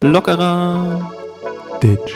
Lockerer 0.00 1.12
Ditch. 1.82 2.14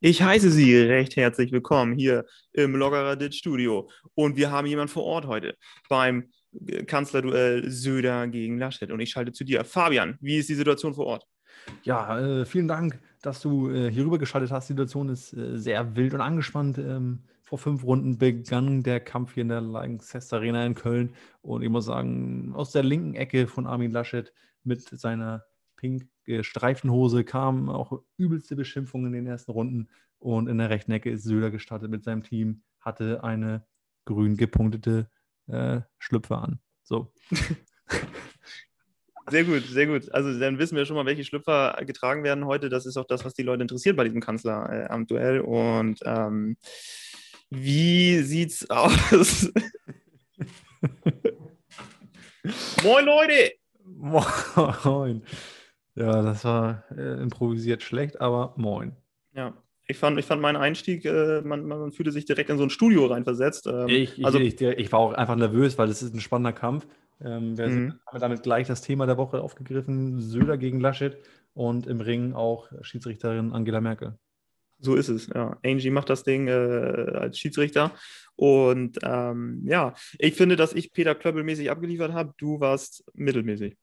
Ich 0.00 0.22
heiße 0.22 0.50
Sie 0.50 0.78
recht 0.78 1.16
herzlich 1.16 1.52
willkommen 1.52 1.92
hier 1.92 2.24
im 2.54 2.74
Lockerer 2.74 3.16
Ditch 3.16 3.36
Studio. 3.36 3.90
Und 4.14 4.36
wir 4.36 4.50
haben 4.50 4.66
jemanden 4.66 4.90
vor 4.90 5.04
Ort 5.04 5.26
heute 5.26 5.58
beim 5.90 6.30
Kanzlerduell 6.86 7.70
Söder 7.70 8.26
gegen 8.28 8.58
Laschet. 8.58 8.90
Und 8.90 9.00
ich 9.00 9.10
schalte 9.10 9.32
zu 9.32 9.44
dir. 9.44 9.64
Fabian, 9.64 10.16
wie 10.20 10.36
ist 10.36 10.48
die 10.48 10.54
Situation 10.54 10.94
vor 10.94 11.06
Ort? 11.06 11.26
Ja, 11.82 12.18
äh, 12.18 12.44
vielen 12.44 12.68
Dank, 12.68 12.98
dass 13.22 13.40
du 13.40 13.70
äh, 13.70 13.90
hier 13.90 14.04
rüber 14.04 14.18
geschaltet 14.18 14.50
hast. 14.50 14.68
Die 14.68 14.72
Situation 14.72 15.08
ist 15.08 15.32
äh, 15.32 15.56
sehr 15.56 15.96
wild 15.96 16.14
und 16.14 16.20
angespannt. 16.20 16.78
Ähm, 16.78 17.20
vor 17.42 17.58
fünf 17.58 17.84
Runden 17.84 18.18
begann 18.18 18.82
der 18.82 19.00
Kampf 19.00 19.34
hier 19.34 19.42
in 19.42 19.48
der 19.48 19.60
Lanxess 19.60 20.32
Arena 20.32 20.64
in 20.64 20.74
Köln. 20.74 21.14
Und 21.42 21.62
ich 21.62 21.68
muss 21.68 21.84
sagen, 21.84 22.52
aus 22.54 22.72
der 22.72 22.82
linken 22.82 23.14
Ecke 23.14 23.46
von 23.46 23.66
Armin 23.66 23.92
Laschet 23.92 24.32
mit 24.62 24.82
seiner 24.82 25.44
pink 25.76 26.08
gestreiften 26.24 26.90
Hose 26.90 27.22
kamen 27.22 27.68
auch 27.68 28.02
übelste 28.16 28.56
Beschimpfungen 28.56 29.08
in 29.08 29.12
den 29.12 29.26
ersten 29.26 29.52
Runden. 29.52 29.88
Und 30.18 30.48
in 30.48 30.56
der 30.56 30.70
rechten 30.70 30.92
Ecke 30.92 31.10
ist 31.10 31.24
Söder 31.24 31.50
gestartet 31.50 31.90
mit 31.90 32.02
seinem 32.02 32.22
Team, 32.22 32.62
hatte 32.80 33.22
eine 33.22 33.66
grün 34.06 34.36
gepunktete 34.38 35.10
äh, 35.48 35.80
Schlüpfer 35.98 36.42
an. 36.42 36.60
So. 36.82 37.12
Sehr 39.30 39.44
gut, 39.44 39.62
sehr 39.64 39.86
gut. 39.86 40.12
Also 40.12 40.38
dann 40.38 40.58
wissen 40.58 40.76
wir 40.76 40.84
schon 40.84 40.96
mal, 40.96 41.06
welche 41.06 41.24
Schlüpfer 41.24 41.78
getragen 41.86 42.24
werden 42.24 42.44
heute. 42.44 42.68
Das 42.68 42.84
ist 42.84 42.98
auch 42.98 43.06
das, 43.06 43.24
was 43.24 43.32
die 43.32 43.42
Leute 43.42 43.62
interessiert 43.62 43.96
bei 43.96 44.04
diesem 44.04 44.20
Kanzleramtduell. 44.20 45.36
Äh, 45.36 45.40
Und 45.40 46.00
ähm, 46.04 46.58
wie 47.48 48.18
sieht's 48.18 48.68
aus? 48.70 49.50
Moin 52.82 53.04
Leute! 53.06 53.52
Moin. 53.86 55.22
Ja, 55.94 56.22
das 56.22 56.44
war 56.44 56.84
äh, 56.90 57.22
improvisiert 57.22 57.82
schlecht, 57.82 58.20
aber 58.20 58.52
moin. 58.56 58.94
Ja, 59.32 59.54
ich 59.86 59.98
fand, 59.98 60.18
ich 60.18 60.24
fand 60.24 60.40
meinen 60.40 60.56
Einstieg, 60.56 61.04
äh, 61.04 61.42
man, 61.42 61.66
man, 61.66 61.92
fühlte 61.92 62.12
sich 62.12 62.24
direkt 62.24 62.50
in 62.50 62.58
so 62.58 62.64
ein 62.64 62.70
Studio 62.70 63.06
reinversetzt. 63.06 63.66
Ähm, 63.66 63.88
ich, 63.88 64.18
ich, 64.18 64.24
also, 64.24 64.38
ich, 64.38 64.60
ich, 64.60 64.92
war 64.92 64.98
auch 64.98 65.12
einfach 65.12 65.36
nervös, 65.36 65.76
weil 65.76 65.88
es 65.88 66.02
ist 66.02 66.14
ein 66.14 66.20
spannender 66.20 66.52
Kampf. 66.52 66.86
Ähm, 67.20 67.56
wir 67.56 67.68
mhm. 67.68 67.94
haben 68.06 68.20
damit 68.20 68.42
gleich 68.42 68.66
das 68.66 68.80
Thema 68.80 69.06
der 69.06 69.18
Woche 69.18 69.42
aufgegriffen: 69.42 70.20
Söder 70.20 70.56
gegen 70.56 70.80
Laschet 70.80 71.18
und 71.52 71.86
im 71.86 72.00
Ring 72.00 72.32
auch 72.32 72.70
Schiedsrichterin 72.80 73.52
Angela 73.52 73.80
Merkel. 73.80 74.18
So 74.80 74.96
ist 74.96 75.08
es, 75.08 75.28
ja. 75.28 75.56
Angie 75.64 75.90
macht 75.90 76.10
das 76.10 76.24
Ding 76.24 76.48
äh, 76.48 76.50
als 76.50 77.38
Schiedsrichter. 77.38 77.92
Und 78.36 78.98
ähm, 79.02 79.62
ja, 79.66 79.94
ich 80.18 80.34
finde, 80.34 80.56
dass 80.56 80.72
ich 80.72 80.92
Peter 80.92 81.14
Klöppel 81.14 81.44
mäßig 81.44 81.70
abgeliefert 81.70 82.12
habe. 82.12 82.34
Du 82.38 82.58
warst 82.58 83.04
mittelmäßig. 83.14 83.76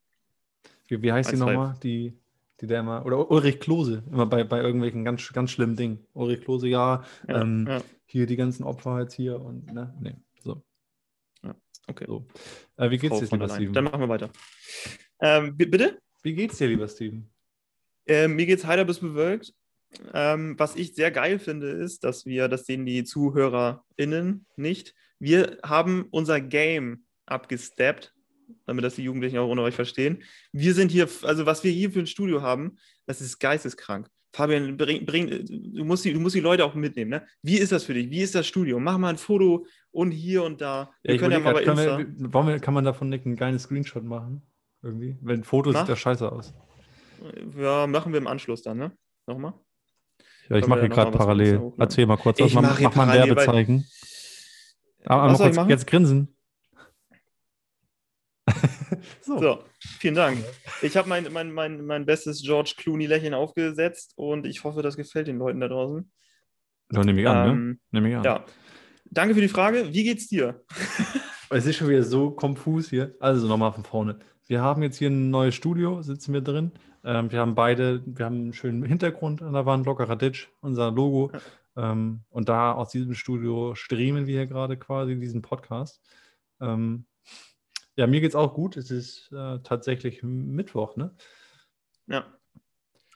Wie, 0.87 1.01
wie 1.01 1.11
heißt 1.11 1.31
die 1.31 1.37
nochmal? 1.37 1.77
Die, 1.81 2.13
die 2.61 2.67
der 2.67 2.81
immer, 2.81 3.05
oder 3.05 3.29
Ulrich 3.31 3.59
Klose, 3.59 4.03
immer 4.11 4.25
bei, 4.25 4.43
bei 4.43 4.61
irgendwelchen 4.61 5.03
ganz, 5.03 5.27
ganz 5.33 5.51
schlimmen 5.51 5.75
Dingen. 5.75 6.05
Ulrich 6.13 6.41
Klose, 6.41 6.67
ja, 6.67 7.03
ja, 7.27 7.41
ähm, 7.41 7.65
ja. 7.67 7.81
hier 8.05 8.27
die 8.27 8.35
ganzen 8.35 8.63
Opfer 8.63 9.01
jetzt 9.01 9.13
hier 9.13 9.41
und, 9.41 9.71
ne, 9.73 9.93
nee, 9.99 10.15
so. 10.43 10.63
Ja, 11.43 11.55
okay. 11.87 12.05
So. 12.07 12.27
Äh, 12.77 12.91
wie 12.91 12.97
geht's 12.97 13.17
Frau 13.17 13.25
dir, 13.25 13.31
lieber 13.31 13.49
Steven? 13.49 13.73
Dann 13.73 13.83
machen 13.85 13.99
wir 13.99 14.09
weiter. 14.09 14.29
Ähm, 15.19 15.57
bitte? 15.57 15.99
Wie 16.21 16.33
geht's 16.33 16.57
dir, 16.57 16.67
lieber 16.67 16.87
Steven? 16.87 17.29
Ähm, 18.05 18.35
mir 18.35 18.45
geht's 18.45 18.65
heiter 18.65 18.85
bis 18.85 18.99
bewölkt. 18.99 19.53
Ähm, 20.13 20.57
was 20.57 20.75
ich 20.75 20.95
sehr 20.95 21.11
geil 21.11 21.39
finde, 21.39 21.67
ist, 21.67 22.03
dass 22.03 22.25
wir, 22.25 22.47
das 22.47 22.65
sehen 22.65 22.85
die 22.85 23.03
ZuhörerInnen 23.03 24.45
nicht, 24.55 24.95
wir 25.19 25.57
haben 25.63 26.07
unser 26.11 26.41
Game 26.41 27.05
abgesteppt 27.25 28.13
damit 28.65 28.83
das 28.83 28.95
die 28.95 29.03
Jugendlichen 29.03 29.37
auch 29.37 29.47
ohne 29.47 29.61
euch 29.61 29.75
verstehen. 29.75 30.23
Wir 30.51 30.73
sind 30.73 30.91
hier, 30.91 31.07
also 31.23 31.45
was 31.45 31.63
wir 31.63 31.71
hier 31.71 31.91
für 31.91 31.99
ein 31.99 32.07
Studio 32.07 32.41
haben, 32.41 32.77
das 33.05 33.21
ist 33.21 33.39
geisteskrank. 33.39 34.09
Fabian, 34.33 34.77
bring, 34.77 35.05
bring, 35.05 35.27
du, 35.27 35.83
musst 35.83 36.05
die, 36.05 36.13
du 36.13 36.19
musst 36.19 36.35
die 36.35 36.39
Leute 36.39 36.63
auch 36.63 36.73
mitnehmen. 36.73 37.11
Ne? 37.11 37.25
Wie 37.41 37.57
ist 37.57 37.71
das 37.71 37.83
für 37.83 37.93
dich? 37.93 38.09
Wie 38.09 38.21
ist 38.21 38.33
das 38.33 38.47
Studio? 38.47 38.79
Mach 38.79 38.97
mal 38.97 39.09
ein 39.09 39.17
Foto 39.17 39.65
und 39.91 40.11
hier 40.11 40.43
und 40.43 40.61
da. 40.61 40.91
Wir 41.03 41.15
ja, 41.15 41.19
können 41.19 41.33
ja 41.33 41.39
mal 41.39 41.53
bei 41.53 41.63
Insta. 41.63 41.97
Wir, 41.97 42.47
wir, 42.47 42.59
kann 42.59 42.73
man 42.73 42.85
davon 42.85 43.09
nicht 43.09 43.25
einen 43.25 43.35
geilen 43.35 43.59
Screenshot 43.59 44.03
machen? 44.03 44.41
Irgendwie? 44.81 45.17
Wenn 45.21 45.43
Foto 45.43 45.73
sieht 45.73 45.87
ja 45.87 45.95
scheiße 45.95 46.31
aus. 46.31 46.53
Ja, 47.57 47.85
machen 47.87 48.13
wir 48.13 48.19
im 48.19 48.27
Anschluss 48.27 48.61
dann, 48.61 48.77
ne? 48.77 48.91
Nochmal? 49.27 49.53
Ja, 50.49 50.57
ich 50.57 50.67
mache 50.67 50.81
hier 50.81 50.89
gerade 50.89 51.11
parallel. 51.11 51.73
Erzähl 51.77 52.05
mal 52.05 52.17
kurz, 52.17 52.39
was 52.39 52.53
mach, 52.53 52.79
mach 52.79 52.95
mal 52.95 53.09
ein 53.09 53.27
Werbezeichen. 53.27 53.85
Aber 55.05 55.33
kurz 55.35 55.69
jetzt 55.69 55.87
grinsen. 55.87 56.30
so. 59.21 59.39
so. 59.39 59.63
vielen 59.99 60.15
Dank. 60.15 60.43
Ich 60.81 60.97
habe 60.97 61.09
mein, 61.09 61.31
mein, 61.31 61.51
mein, 61.51 61.85
mein 61.85 62.05
bestes 62.05 62.41
George 62.41 62.75
Clooney-Lächeln 62.77 63.33
aufgesetzt 63.33 64.13
und 64.15 64.45
ich 64.45 64.63
hoffe, 64.63 64.81
das 64.81 64.97
gefällt 64.97 65.27
den 65.27 65.37
Leuten 65.37 65.59
da 65.59 65.67
draußen. 65.67 66.11
Ja, 66.91 67.03
nehme 67.03 67.21
ich 67.21 67.27
an, 67.27 67.45
ne? 67.45 67.51
ähm, 67.51 67.67
ne? 67.67 67.77
Nehme 67.91 68.09
ich 68.09 68.15
an. 68.17 68.23
Ja. 68.23 68.45
Danke 69.05 69.35
für 69.35 69.41
die 69.41 69.47
Frage. 69.47 69.93
Wie 69.93 70.03
geht's 70.03 70.27
dir? 70.27 70.63
es 71.49 71.65
ist 71.65 71.77
schon 71.77 71.89
wieder 71.89 72.03
so 72.03 72.31
konfus 72.31 72.89
hier. 72.89 73.15
Also 73.19 73.47
nochmal 73.47 73.73
von 73.73 73.83
vorne. 73.83 74.19
Wir 74.47 74.61
haben 74.61 74.83
jetzt 74.83 74.97
hier 74.97 75.09
ein 75.09 75.29
neues 75.29 75.55
Studio, 75.55 76.01
sitzen 76.01 76.33
wir 76.33 76.41
drin. 76.41 76.71
Ähm, 77.03 77.31
wir 77.31 77.39
haben 77.39 77.55
beide, 77.55 78.03
wir 78.05 78.25
haben 78.25 78.35
einen 78.35 78.53
schönen 78.53 78.83
Hintergrund 78.83 79.41
an 79.41 79.53
der 79.53 79.65
Wand, 79.65 79.85
lockerer 79.85 80.15
Ditch, 80.15 80.49
unser 80.61 80.91
Logo. 80.91 81.31
Ja. 81.33 81.91
Ähm, 81.91 82.21
und 82.29 82.49
da 82.49 82.73
aus 82.73 82.89
diesem 82.89 83.13
Studio 83.13 83.75
streamen 83.75 84.27
wir 84.27 84.37
hier 84.37 84.47
gerade 84.47 84.77
quasi 84.77 85.17
diesen 85.19 85.41
Podcast. 85.41 86.01
Ähm, 86.59 87.05
ja, 87.95 88.07
mir 88.07 88.21
geht 88.21 88.31
es 88.31 88.35
auch 88.35 88.53
gut. 88.53 88.77
Es 88.77 88.91
ist 88.91 89.31
äh, 89.31 89.59
tatsächlich 89.63 90.23
Mittwoch, 90.23 90.95
ne? 90.95 91.15
Ja. 92.07 92.25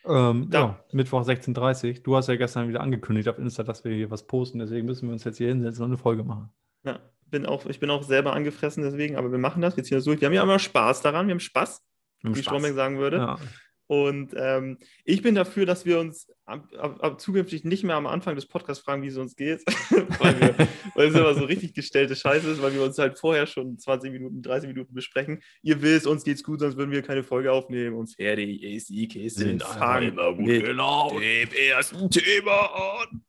Ähm, 0.06 0.50
ja. 0.52 0.60
ja. 0.60 0.86
Mittwoch 0.92 1.22
16.30 1.22 1.88
Uhr. 1.88 2.04
Du 2.04 2.16
hast 2.16 2.28
ja 2.28 2.36
gestern 2.36 2.68
wieder 2.68 2.82
angekündigt 2.82 3.28
auf 3.30 3.40
Insta, 3.40 3.64
dass 3.64 3.84
wir 3.84 3.94
hier 3.94 4.12
was 4.12 4.28
posten. 4.28 4.60
Deswegen 4.60 4.86
müssen 4.86 5.08
wir 5.08 5.14
uns 5.14 5.24
jetzt 5.24 5.38
hier 5.38 5.48
hinsetzen 5.48 5.84
und 5.84 5.92
eine 5.92 5.98
Folge 5.98 6.24
machen. 6.24 6.52
Ja, 6.84 7.00
bin 7.26 7.46
auch, 7.46 7.66
ich 7.66 7.80
bin 7.80 7.90
auch 7.90 8.04
selber 8.04 8.34
angefressen 8.34 8.84
deswegen, 8.84 9.16
aber 9.16 9.32
wir 9.32 9.40
machen 9.40 9.62
das. 9.62 9.76
Wir 9.76 9.84
ziehen 9.84 9.98
das 9.98 10.06
durch. 10.06 10.22
Wir 10.22 10.28
haben 10.28 10.36
ja 10.36 10.44
immer 10.44 10.60
Spaß 10.60 11.02
daran. 11.02 11.28
Wir 11.28 11.34
haben 11.34 11.40
Spaß, 11.40 11.84
wie 12.22 12.42
Stromberg 12.42 12.76
sagen 12.76 13.00
würde. 13.00 13.18
Ja. 13.18 13.40
Und 13.88 14.34
ähm, 14.36 14.78
ich 15.04 15.22
bin 15.22 15.36
dafür, 15.36 15.66
dass 15.66 15.86
wir 15.86 16.00
uns 16.00 16.28
ab, 16.46 16.68
ab, 16.78 17.04
ab 17.04 17.22
zukünftig 17.22 17.64
nicht 17.64 17.84
mehr 17.84 17.96
am 17.96 18.08
Anfang 18.08 18.36
des 18.36 18.48
Podcasts 18.48 18.84
fragen, 18.84 19.04
wie 19.04 19.08
es 19.08 19.18
uns 19.18 19.36
geht, 19.36 19.62
weil, 20.20 20.40
wir, 20.40 20.68
weil, 20.96 21.08
es 21.08 21.16
immer 21.16 21.36
so 21.36 21.46
richtig 21.46 21.74
gestellte 21.74 22.16
Scheiße 22.16 22.50
ist, 22.50 22.62
weil 22.62 22.74
wir 22.74 22.84
uns 22.84 22.98
halt 22.98 23.20
vorher 23.20 23.46
schon 23.46 23.78
20 23.78 24.12
Minuten, 24.12 24.42
30 24.42 24.70
Minuten 24.70 24.94
besprechen. 24.94 25.42
Ihr 25.62 25.82
wisst, 25.82 26.08
uns 26.08 26.24
geht's 26.24 26.44
gut, 26.44 26.62
sonst 26.62 26.78
würden 26.78 26.92
wir 26.92 27.04
keine 27.04 27.24
Folge 27.24 27.52
aufnehmen. 27.52 27.96
Und 27.96 28.08
fertig 28.16 28.64
ist 28.64 28.90
die 28.90 29.08
Kiste. 29.08 29.42
Sind 29.42 29.64
immer 29.64 30.34
gut 30.34 30.46
mit 30.46 30.66
genau. 30.66 31.12
dem 31.12 31.50
ersten 31.52 32.10
Thema 32.10 33.02
an. 33.02 33.22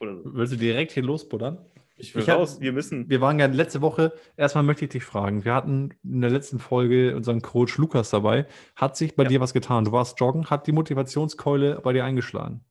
So. 0.00 0.20
Willst 0.24 0.52
du 0.52 0.56
direkt 0.56 0.92
hier 0.92 1.02
losbuddern? 1.02 1.58
Ich 1.98 2.14
will 2.14 2.22
ich 2.22 2.28
raus, 2.28 2.54
hab, 2.54 2.60
wir 2.60 2.72
müssen. 2.72 3.10
Wir 3.10 3.20
waren 3.20 3.38
ja 3.38 3.46
letzte 3.46 3.80
Woche, 3.80 4.12
erstmal 4.36 4.64
möchte 4.64 4.84
ich 4.84 4.90
dich 4.90 5.04
fragen, 5.04 5.44
wir 5.44 5.54
hatten 5.54 5.94
in 6.04 6.20
der 6.20 6.30
letzten 6.30 6.60
Folge 6.60 7.16
unseren 7.16 7.42
Coach 7.42 7.76
Lukas 7.76 8.10
dabei. 8.10 8.46
Hat 8.76 8.96
sich 8.96 9.16
bei 9.16 9.24
ja. 9.24 9.28
dir 9.28 9.40
was 9.40 9.52
getan? 9.52 9.84
Du 9.84 9.92
warst 9.92 10.18
joggen, 10.20 10.48
hat 10.48 10.66
die 10.66 10.72
Motivationskeule 10.72 11.80
bei 11.82 11.92
dir 11.92 12.04
eingeschlagen? 12.04 12.64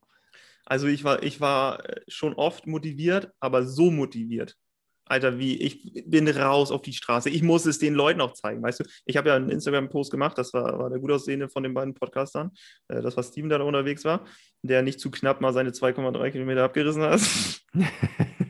Also 0.65 0.87
ich 0.87 1.03
war, 1.03 1.23
ich 1.23 1.41
war 1.41 1.83
schon 2.07 2.33
oft 2.33 2.67
motiviert, 2.67 3.31
aber 3.39 3.65
so 3.65 3.91
motiviert. 3.91 4.55
Alter, 5.05 5.39
wie 5.39 5.55
ich 5.61 6.03
bin 6.05 6.27
raus 6.27 6.71
auf 6.71 6.81
die 6.81 6.93
Straße. 6.93 7.29
Ich 7.29 7.41
muss 7.41 7.65
es 7.65 7.79
den 7.79 7.93
Leuten 7.93 8.19
auch 8.19 8.33
zeigen, 8.33 8.61
weißt 8.61 8.81
du? 8.81 8.83
Ich 9.05 9.15
habe 9.15 9.29
ja 9.29 9.35
einen 9.35 9.49
Instagram-Post 9.49 10.11
gemacht, 10.11 10.37
das 10.37 10.53
war, 10.53 10.77
war 10.79 10.89
der 10.89 10.99
gut 10.99 11.11
aussehende 11.11 11.47
von 11.47 11.63
den 11.63 11.73
beiden 11.73 11.93
Podcastern. 11.93 12.51
Äh, 12.89 13.01
das 13.01 13.15
war 13.15 13.23
Steven, 13.23 13.49
der 13.49 13.59
da 13.59 13.65
unterwegs 13.65 14.03
war, 14.03 14.25
der 14.63 14.81
nicht 14.81 14.99
zu 14.99 15.09
knapp 15.09 15.39
mal 15.41 15.53
seine 15.53 15.71
2,3 15.71 16.31
Kilometer 16.31 16.63
abgerissen 16.63 17.03
hat. 17.03 17.21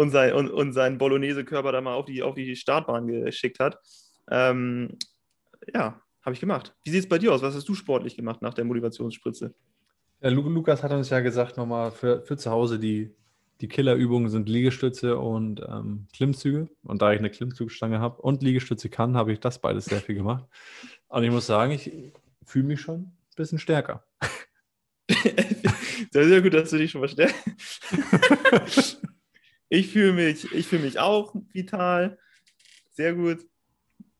und, 0.00 0.10
sein, 0.10 0.32
und, 0.32 0.50
und 0.50 0.72
seinen 0.72 0.96
Bolognese-Körper 0.96 1.72
da 1.72 1.80
mal 1.80 1.94
auf 1.94 2.06
die, 2.06 2.22
auf 2.22 2.34
die 2.34 2.56
Startbahn 2.56 3.06
geschickt 3.06 3.60
hat. 3.60 3.78
Ähm, 4.30 4.96
ja, 5.72 6.00
habe 6.22 6.34
ich 6.34 6.40
gemacht. 6.40 6.74
Wie 6.84 6.90
sieht 6.90 7.00
es 7.00 7.08
bei 7.08 7.18
dir 7.18 7.34
aus? 7.34 7.42
Was 7.42 7.54
hast 7.54 7.68
du 7.68 7.74
sportlich 7.74 8.16
gemacht 8.16 8.40
nach 8.40 8.54
der 8.54 8.64
Motivationsspritze? 8.64 9.54
Ja, 10.22 10.30
Lukas 10.30 10.82
hat 10.82 10.92
uns 10.92 11.10
ja 11.10 11.20
gesagt, 11.20 11.58
nochmal 11.58 11.90
für, 11.90 12.22
für 12.22 12.38
zu 12.38 12.50
Hause 12.50 12.78
die, 12.78 13.14
die 13.60 13.68
Killerübungen 13.68 14.30
sind 14.30 14.48
Liegestütze 14.48 15.18
und 15.18 15.60
ähm, 15.68 16.06
Klimmzüge. 16.14 16.70
Und 16.82 17.02
da 17.02 17.12
ich 17.12 17.18
eine 17.18 17.30
Klimmzugstange 17.30 18.00
habe 18.00 18.22
und 18.22 18.42
Liegestütze 18.42 18.88
kann, 18.88 19.16
habe 19.16 19.32
ich 19.32 19.40
das 19.40 19.60
beides 19.60 19.84
sehr 19.84 20.00
viel 20.00 20.14
gemacht. 20.14 20.46
Und 21.08 21.24
ich 21.24 21.30
muss 21.30 21.46
sagen, 21.46 21.72
ich 21.72 22.12
fühle 22.44 22.68
mich 22.68 22.80
schon 22.80 23.00
ein 23.00 23.12
bisschen 23.36 23.58
stärker. 23.58 24.04
das 25.08 26.26
ist 26.26 26.30
ja 26.30 26.40
gut, 26.40 26.54
dass 26.54 26.70
du 26.70 26.78
dich 26.78 26.90
schon 26.90 27.02
mal 27.02 27.08
stärkst. 27.08 29.02
Ich 29.70 29.88
fühle 29.88 30.12
mich, 30.12 30.52
ich 30.52 30.66
fühle 30.66 30.82
mich 30.82 30.98
auch 30.98 31.34
vital. 31.52 32.18
Sehr 32.90 33.14
gut. 33.14 33.46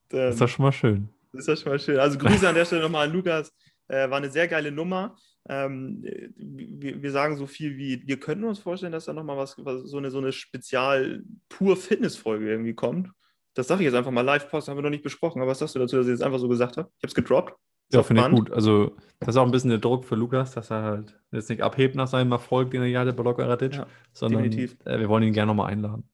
Dann, 0.09 0.21
das 0.21 0.37
ist 0.37 0.41
doch 0.41 0.49
schon 0.49 0.65
mal 0.65 0.73
schön. 0.73 1.11
Das 1.33 1.43
ist 1.43 1.49
ja 1.49 1.57
schon 1.57 1.73
mal 1.73 1.81
schön. 1.81 1.99
Also 1.99 2.17
Grüße 2.19 2.49
an 2.49 2.55
der 2.55 2.65
Stelle 2.65 2.83
nochmal 2.83 3.09
an 3.09 3.13
Lukas. 3.13 3.53
Äh, 3.89 4.09
war 4.09 4.19
eine 4.19 4.31
sehr 4.31 4.47
geile 4.47 4.71
Nummer. 4.71 5.17
Ähm, 5.49 6.05
wir, 6.37 7.03
wir, 7.03 7.11
sagen 7.11 7.37
so 7.37 7.49
viel 7.49 7.77
wie, 7.77 8.07
wir 8.07 8.21
könnten 8.21 8.45
uns 8.45 8.61
vorstellen, 8.61 8.93
dass 8.93 9.07
da 9.07 9.13
nochmal 9.13 9.37
was, 9.37 9.57
was, 9.59 9.91
so 9.91 9.99
eine, 9.99 10.13
so 10.13 10.19
eine 10.19 10.31
Spezial-Pur-Fitness-Folge 10.31 12.49
irgendwie 12.49 12.75
kommt. 12.75 13.11
Das 13.55 13.67
sage 13.67 13.83
ich 13.83 13.87
jetzt 13.87 13.97
einfach 13.97 14.13
mal 14.13 14.21
live, 14.21 14.49
Post, 14.49 14.69
haben 14.69 14.79
wir 14.79 14.83
noch 14.83 14.91
nicht 14.91 15.03
besprochen. 15.03 15.43
Aber 15.43 15.51
was 15.51 15.59
sagst 15.59 15.75
du 15.75 15.81
dazu, 15.81 15.97
dass 15.97 16.07
ich 16.07 16.13
das 16.13 16.23
einfach 16.23 16.39
so 16.39 16.47
gesagt 16.49 16.77
habe? 16.77 16.89
Ich 16.97 17.03
habe 17.03 17.09
es 17.09 17.15
gedroppt. 17.15 17.59
Ja, 17.93 18.03
finde 18.03 18.23
ich 18.23 18.31
gut. 18.31 18.51
Also, 18.53 18.97
das 19.19 19.31
ist 19.31 19.37
auch 19.37 19.45
ein 19.45 19.51
bisschen 19.51 19.71
der 19.71 19.79
Druck 19.79 20.05
für 20.05 20.15
Lukas, 20.15 20.53
dass 20.53 20.71
er 20.71 20.83
halt 20.83 21.19
jetzt 21.33 21.51
nicht 21.51 21.63
abhebt 21.63 21.95
nach 21.95 22.07
seinem 22.07 22.33
Erfolg, 22.33 22.71
den 22.71 22.83
er 22.83 22.89
hier 22.89 23.01
hatte 23.01 23.13
bei 23.13 23.23
Locker 23.23 23.47
ja, 23.47 23.87
sondern 24.13 24.43
definitiv. 24.43 24.77
Äh, 24.85 25.01
wir 25.01 25.09
wollen 25.09 25.25
ihn 25.25 25.33
gerne 25.33 25.49
nochmal 25.49 25.73
einladen. 25.73 26.05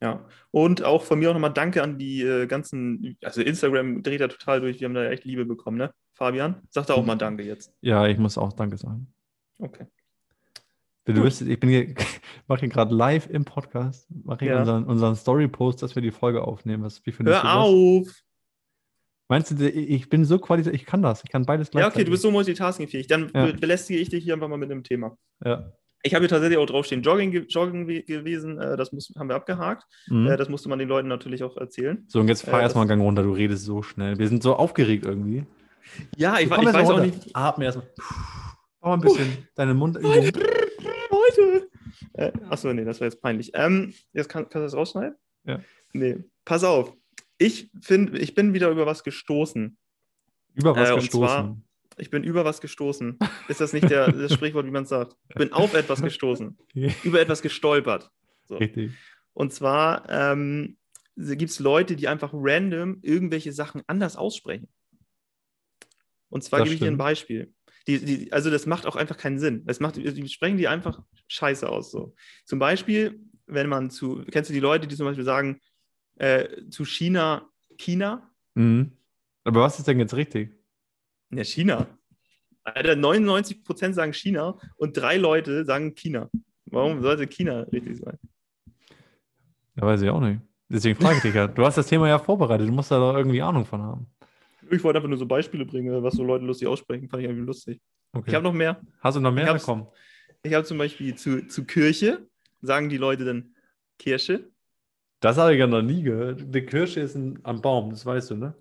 Ja, 0.00 0.24
und 0.50 0.84
auch 0.84 1.02
von 1.02 1.18
mir 1.18 1.30
auch 1.30 1.34
nochmal 1.34 1.52
Danke 1.52 1.82
an 1.82 1.98
die 1.98 2.22
äh, 2.22 2.46
ganzen, 2.46 3.16
also 3.22 3.40
Instagram 3.40 4.02
dreht 4.02 4.20
er 4.20 4.28
total 4.28 4.60
durch, 4.60 4.80
wir 4.80 4.86
haben 4.86 4.94
da 4.94 5.04
echt 5.04 5.24
Liebe 5.24 5.46
bekommen, 5.46 5.78
ne? 5.78 5.92
Fabian, 6.12 6.62
sag 6.70 6.86
da 6.86 6.94
auch 6.94 7.04
mal 7.04 7.16
Danke 7.16 7.42
jetzt. 7.42 7.72
Ja, 7.80 8.06
ich 8.06 8.18
muss 8.18 8.38
auch 8.38 8.52
Danke 8.52 8.76
sagen. 8.76 9.12
Okay. 9.58 9.86
Du 11.06 11.22
wirst, 11.22 11.42
ich 11.42 11.60
bin 11.60 11.68
hier, 11.68 11.94
mache 12.48 12.60
hier 12.60 12.68
gerade 12.68 12.94
live 12.94 13.28
im 13.28 13.44
Podcast, 13.44 14.08
mache 14.24 14.44
hier 14.44 14.54
ja. 14.54 14.60
unseren, 14.60 14.84
unseren 14.84 15.16
Story-Post, 15.16 15.82
dass 15.82 15.94
wir 15.94 16.02
die 16.02 16.10
Folge 16.10 16.42
aufnehmen. 16.42 16.82
Was, 16.82 17.04
wie 17.04 17.12
Hör 17.12 17.56
auf! 17.56 18.04
Das? 18.04 18.24
Meinst 19.34 19.50
du, 19.50 19.68
ich 19.68 20.08
bin 20.08 20.24
so 20.24 20.38
qualitativ, 20.38 20.80
ich 20.80 20.86
kann 20.86 21.02
das, 21.02 21.24
ich 21.24 21.30
kann 21.32 21.44
beides 21.44 21.68
gleichzeitig. 21.68 21.92
Ja, 21.92 22.00
okay, 22.00 22.04
du 22.04 22.12
bist 22.12 22.22
so 22.22 22.30
multitaskingfähig. 22.30 23.08
Dann 23.08 23.32
ja. 23.34 23.50
belästige 23.50 23.98
ich 23.98 24.08
dich 24.08 24.22
hier 24.22 24.34
einfach 24.34 24.46
mal 24.46 24.58
mit 24.58 24.70
einem 24.70 24.84
Thema. 24.84 25.18
Ja. 25.44 25.72
Ich 26.04 26.14
habe 26.14 26.22
hier 26.22 26.28
tatsächlich 26.28 26.56
auch 26.56 26.66
draufstehen, 26.66 27.02
Jogging, 27.02 27.32
Jogging 27.48 27.88
gewesen, 28.06 28.60
äh, 28.60 28.76
das 28.76 28.92
muss, 28.92 29.12
haben 29.18 29.28
wir 29.28 29.34
abgehakt. 29.34 29.86
Mhm. 30.06 30.28
Äh, 30.28 30.36
das 30.36 30.48
musste 30.48 30.68
man 30.68 30.78
den 30.78 30.86
Leuten 30.86 31.08
natürlich 31.08 31.42
auch 31.42 31.56
erzählen. 31.56 32.04
So, 32.06 32.20
und 32.20 32.28
jetzt 32.28 32.44
fahr 32.44 32.60
äh, 32.60 32.62
erstmal 32.62 32.82
einen 32.82 32.90
Gang 32.90 33.02
runter, 33.02 33.24
du 33.24 33.32
redest 33.32 33.64
so 33.64 33.82
schnell. 33.82 34.16
Wir 34.20 34.28
sind 34.28 34.44
so 34.44 34.54
aufgeregt 34.54 35.04
irgendwie. 35.04 35.44
Ja, 36.16 36.38
ich, 36.38 36.44
ich 36.44 36.50
weiß 36.52 36.76
auch 36.76 36.90
runter. 36.90 37.06
nicht. 37.06 37.34
Atme 37.34 37.64
erstmal. 37.64 37.90
Mach 38.82 38.88
mal 38.88 38.94
ein 38.94 39.00
bisschen 39.00 39.26
uh, 39.26 39.46
deine 39.56 39.74
Mund. 39.74 40.00
Leute! 40.00 40.32
Äh, 42.12 42.30
achso, 42.50 42.72
nee, 42.72 42.84
das 42.84 43.00
war 43.00 43.08
jetzt 43.08 43.20
peinlich. 43.20 43.50
Ähm, 43.54 43.94
jetzt 44.12 44.28
kann, 44.28 44.44
kannst 44.44 44.54
du 44.54 44.60
das 44.60 44.74
rausschneiden? 44.74 45.16
Ja. 45.44 45.58
Nee, 45.92 46.18
pass 46.44 46.62
auf. 46.62 46.94
Ich 47.38 47.70
finde, 47.80 48.18
ich 48.18 48.34
bin 48.34 48.54
wieder 48.54 48.70
über 48.70 48.86
was 48.86 49.04
gestoßen. 49.04 49.76
Über 50.54 50.76
was 50.76 50.90
äh, 50.90 50.94
gestoßen? 50.94 51.10
Zwar, 51.10 51.56
ich 51.96 52.10
bin 52.10 52.24
über 52.24 52.44
was 52.44 52.60
gestoßen. 52.60 53.18
Ist 53.48 53.60
das 53.60 53.72
nicht 53.72 53.90
der, 53.90 54.10
das 54.12 54.32
Sprichwort, 54.32 54.66
wie 54.66 54.70
man 54.70 54.84
es 54.84 54.88
sagt? 54.88 55.16
Ich 55.28 55.36
bin 55.36 55.52
auf 55.52 55.74
etwas 55.74 56.02
gestoßen. 56.02 56.56
über 57.04 57.20
etwas 57.20 57.42
gestolpert. 57.42 58.10
So. 58.46 58.56
Richtig. 58.56 58.92
Und 59.32 59.52
zwar 59.52 60.08
ähm, 60.08 60.76
gibt 61.16 61.50
es 61.50 61.58
Leute, 61.58 61.96
die 61.96 62.08
einfach 62.08 62.30
random 62.32 62.98
irgendwelche 63.02 63.52
Sachen 63.52 63.82
anders 63.86 64.16
aussprechen. 64.16 64.68
Und 66.28 66.42
zwar 66.42 66.60
das 66.60 66.66
gebe 66.66 66.74
ich 66.74 66.80
dir 66.80 66.88
ein 66.88 66.98
Beispiel. 66.98 67.52
Die, 67.86 67.98
die, 68.02 68.32
also 68.32 68.50
das 68.50 68.66
macht 68.66 68.86
auch 68.86 68.96
einfach 68.96 69.16
keinen 69.16 69.38
Sinn. 69.38 69.64
Das 69.66 69.78
macht, 69.78 69.96
die 69.96 70.28
sprechen 70.28 70.56
die 70.56 70.68
einfach 70.68 71.02
scheiße 71.28 71.68
aus. 71.68 71.90
So. 71.90 72.14
Zum 72.44 72.58
Beispiel, 72.58 73.20
wenn 73.46 73.68
man 73.68 73.90
zu, 73.90 74.24
kennst 74.30 74.48
du 74.48 74.54
die 74.54 74.60
Leute, 74.60 74.86
die 74.86 74.96
zum 74.96 75.06
Beispiel 75.06 75.24
sagen, 75.24 75.60
äh, 76.16 76.68
zu 76.70 76.84
China, 76.84 77.48
China? 77.76 78.30
Mhm. 78.54 78.92
Aber 79.44 79.62
was 79.62 79.78
ist 79.78 79.88
denn 79.88 79.98
jetzt 79.98 80.14
richtig? 80.14 80.50
Ja, 81.30 81.44
China. 81.44 81.86
Alter, 82.62 82.92
99% 82.92 83.92
sagen 83.92 84.12
China 84.14 84.58
und 84.76 84.96
drei 84.96 85.16
Leute 85.18 85.64
sagen 85.64 85.94
China. 85.94 86.30
Warum 86.66 87.02
sollte 87.02 87.26
China 87.26 87.60
richtig 87.72 87.98
sein? 87.98 88.18
Ja, 89.76 89.82
weiß 89.82 90.02
ich 90.02 90.08
auch 90.08 90.20
nicht. 90.20 90.40
Deswegen 90.68 90.98
frage 90.98 91.16
ich 91.16 91.22
dich 91.22 91.34
ja. 91.34 91.46
Du 91.46 91.64
hast 91.64 91.76
das 91.76 91.86
Thema 91.86 92.08
ja 92.08 92.18
vorbereitet. 92.18 92.68
Du 92.68 92.72
musst 92.72 92.90
da 92.90 92.98
doch 92.98 93.16
irgendwie 93.16 93.42
Ahnung 93.42 93.66
von 93.66 93.82
haben. 93.82 94.06
Ich 94.70 94.82
wollte 94.82 94.98
einfach 94.98 95.08
nur 95.08 95.18
so 95.18 95.26
Beispiele 95.26 95.66
bringen, 95.66 96.02
was 96.02 96.14
so 96.14 96.24
Leute 96.24 96.44
lustig 96.44 96.66
aussprechen. 96.68 97.08
Fand 97.08 97.22
ich 97.22 97.28
irgendwie 97.28 97.46
lustig. 97.46 97.80
Okay. 98.12 98.24
Ich 98.28 98.34
habe 98.34 98.44
noch 98.44 98.52
mehr. 98.52 98.80
Hast 99.00 99.16
du 99.16 99.20
noch 99.20 99.32
mehr? 99.32 99.44
Ich 99.54 99.66
habe 99.66 99.90
hab 100.46 100.66
zum 100.66 100.78
Beispiel 100.78 101.14
zu, 101.16 101.46
zu 101.46 101.64
Kirche, 101.64 102.26
sagen 102.62 102.88
die 102.88 102.96
Leute 102.96 103.24
dann 103.24 103.54
Kirche. 103.98 104.50
Das 105.24 105.38
habe 105.38 105.54
ich 105.54 105.58
ja 105.58 105.66
noch 105.66 105.82
nie 105.82 106.02
gehört. 106.02 106.54
Die 106.54 106.60
Kirsche 106.60 107.00
ist 107.00 107.14
ein, 107.14 107.38
am 107.44 107.62
Baum, 107.62 107.90
das 107.90 108.04
weißt 108.04 108.32
du, 108.32 108.36
ne? 108.36 108.54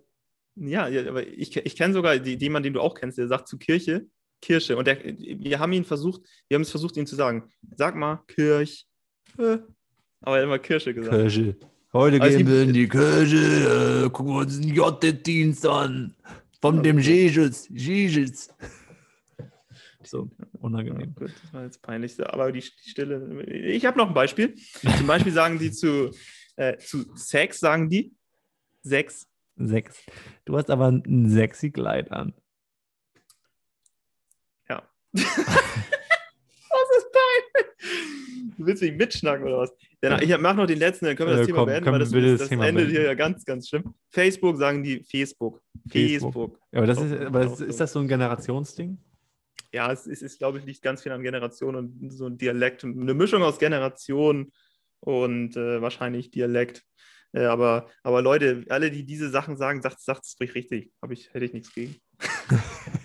Ja, 0.55 0.87
ja 0.87 1.09
aber 1.09 1.27
ich, 1.27 1.55
ich 1.57 1.75
kenne 1.75 1.93
sogar 1.93 2.17
die, 2.17 2.35
jemanden, 2.35 2.63
den 2.63 2.73
du 2.73 2.81
auch 2.81 2.95
kennst, 2.95 3.17
der 3.17 3.27
sagt 3.27 3.47
zu 3.47 3.57
Kirche 3.57 4.05
Kirsche. 4.43 4.77
Und 4.77 4.87
der, 4.87 4.97
wir 5.03 5.59
haben 5.59 5.71
ihn 5.71 5.85
versucht, 5.85 6.21
wir 6.47 6.55
haben 6.55 6.61
es 6.61 6.69
versucht, 6.69 6.97
ihm 6.97 7.05
zu 7.05 7.15
sagen, 7.15 7.49
sag 7.75 7.95
mal 7.95 8.23
Kirch. 8.27 8.85
Aber 9.37 9.63
er 10.21 10.33
hat 10.33 10.43
immer 10.43 10.59
Kirsche 10.59 10.93
gesagt. 10.93 11.15
Kirsche. 11.15 11.55
Heute 11.91 12.21
also 12.21 12.37
gehen 12.37 12.47
wir 12.47 12.63
in 12.63 12.73
die 12.73 12.87
Kirche, 12.87 14.05
äh, 14.05 14.09
gucken 14.09 14.35
uns 14.35 14.59
den 14.59 14.75
Gottesdienst 14.75 15.65
an. 15.65 16.15
Von 16.61 16.83
dem 16.83 16.99
Jesus. 16.99 17.67
Jesus. 17.69 18.49
So, 20.05 20.29
unangenehm. 20.59 20.99
Ja, 20.99 21.27
gut, 21.27 21.31
das 21.41 21.53
war 21.53 21.63
jetzt 21.63 21.81
peinlich, 21.81 22.19
aber 22.27 22.51
die, 22.51 22.59
die 22.59 22.89
Stille. 22.89 23.41
Ich 23.45 23.85
habe 23.85 23.97
noch 23.97 24.09
ein 24.09 24.13
Beispiel. 24.13 24.53
Zum 24.97 25.07
Beispiel 25.07 25.31
sagen 25.31 25.57
die 25.57 25.71
zu, 25.71 26.11
äh, 26.55 26.77
zu 26.77 27.05
Sex, 27.15 27.59
sagen 27.59 27.89
die 27.89 28.13
Sex. 28.81 29.27
Sex. 29.57 30.03
Du 30.45 30.57
hast 30.57 30.69
aber 30.69 30.91
ein 30.91 31.29
sexy 31.29 31.71
Kleid 31.71 32.11
an. 32.11 32.33
Ja. 34.69 34.83
was 35.13 35.23
ist 36.97 37.07
peinlich? 37.11 38.57
Du 38.57 38.65
willst 38.65 38.81
mich 38.81 38.93
mitschnacken 38.93 39.45
oder 39.45 39.59
was? 39.59 39.73
Ja, 40.01 40.21
ich 40.21 40.37
mache 40.37 40.55
noch 40.55 40.65
den 40.65 40.79
letzten, 40.79 41.05
dann 41.05 41.15
können 41.15 41.29
wir 41.29 41.37
das 41.37 41.41
ja, 41.41 41.45
Thema 41.47 41.59
komm, 41.59 41.67
beenden, 41.67 41.91
weil 41.91 41.99
das, 41.99 42.11
das, 42.11 42.39
das 42.39 42.51
endet 42.51 42.75
beenden. 42.75 42.91
hier 42.91 43.03
ja 43.03 43.13
ganz, 43.13 43.45
ganz 43.45 43.69
schlimm. 43.69 43.93
Facebook 44.09 44.57
sagen 44.57 44.83
die 44.83 45.01
Facebook. 45.03 45.61
Facebook. 45.89 46.33
Facebook. 46.33 46.59
Ja, 46.71 46.79
aber 46.79 46.87
das 46.87 47.01
ist, 47.01 47.13
aber 47.13 47.41
ist, 47.45 47.61
ist 47.61 47.79
das 47.79 47.93
so 47.93 47.99
ein 47.99 48.07
Generationsding? 48.07 48.97
Ja, 49.71 49.91
es 49.91 50.05
ist, 50.05 50.21
ist, 50.21 50.39
glaube 50.39 50.59
ich, 50.59 50.65
liegt 50.65 50.81
ganz 50.81 51.01
viel 51.01 51.13
an 51.13 51.23
Generation 51.23 51.75
und 51.75 52.11
so 52.11 52.27
ein 52.27 52.37
Dialekt. 52.37 52.83
Eine 52.83 53.13
Mischung 53.13 53.43
aus 53.43 53.57
Generation 53.57 54.51
und 55.03 55.57
äh, 55.57 55.81
wahrscheinlich 55.81 56.31
Dialekt. 56.31 56.83
Äh, 57.33 57.45
aber, 57.45 57.89
aber 58.03 58.21
Leute, 58.21 58.63
alle, 58.69 58.89
die 58.91 59.05
diese 59.05 59.29
Sachen 59.29 59.57
sagen, 59.57 59.81
sagt 59.81 59.99
es 59.99 60.35
ruhig 60.39 60.55
richtig. 60.55 60.93
Hab 61.01 61.11
ich, 61.11 61.33
hätte 61.33 61.45
ich 61.45 61.53
nichts 61.53 61.73
gegen. 61.73 61.95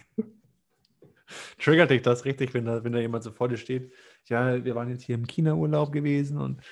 Triggert 1.59 1.91
dich 1.91 2.03
das 2.03 2.25
richtig, 2.25 2.55
wenn 2.55 2.67
da, 2.67 2.85
wenn 2.85 2.93
da 2.93 3.01
jemand 3.01 3.25
so 3.25 3.33
vor 3.33 3.49
dir 3.49 3.57
steht? 3.57 3.93
Ja, 4.27 4.65
wir 4.65 4.75
waren 4.75 4.91
jetzt 4.91 5.03
hier 5.05 5.17
im 5.17 5.27
China-Urlaub 5.27 5.93
gewesen 5.93 6.39
und. 6.39 6.63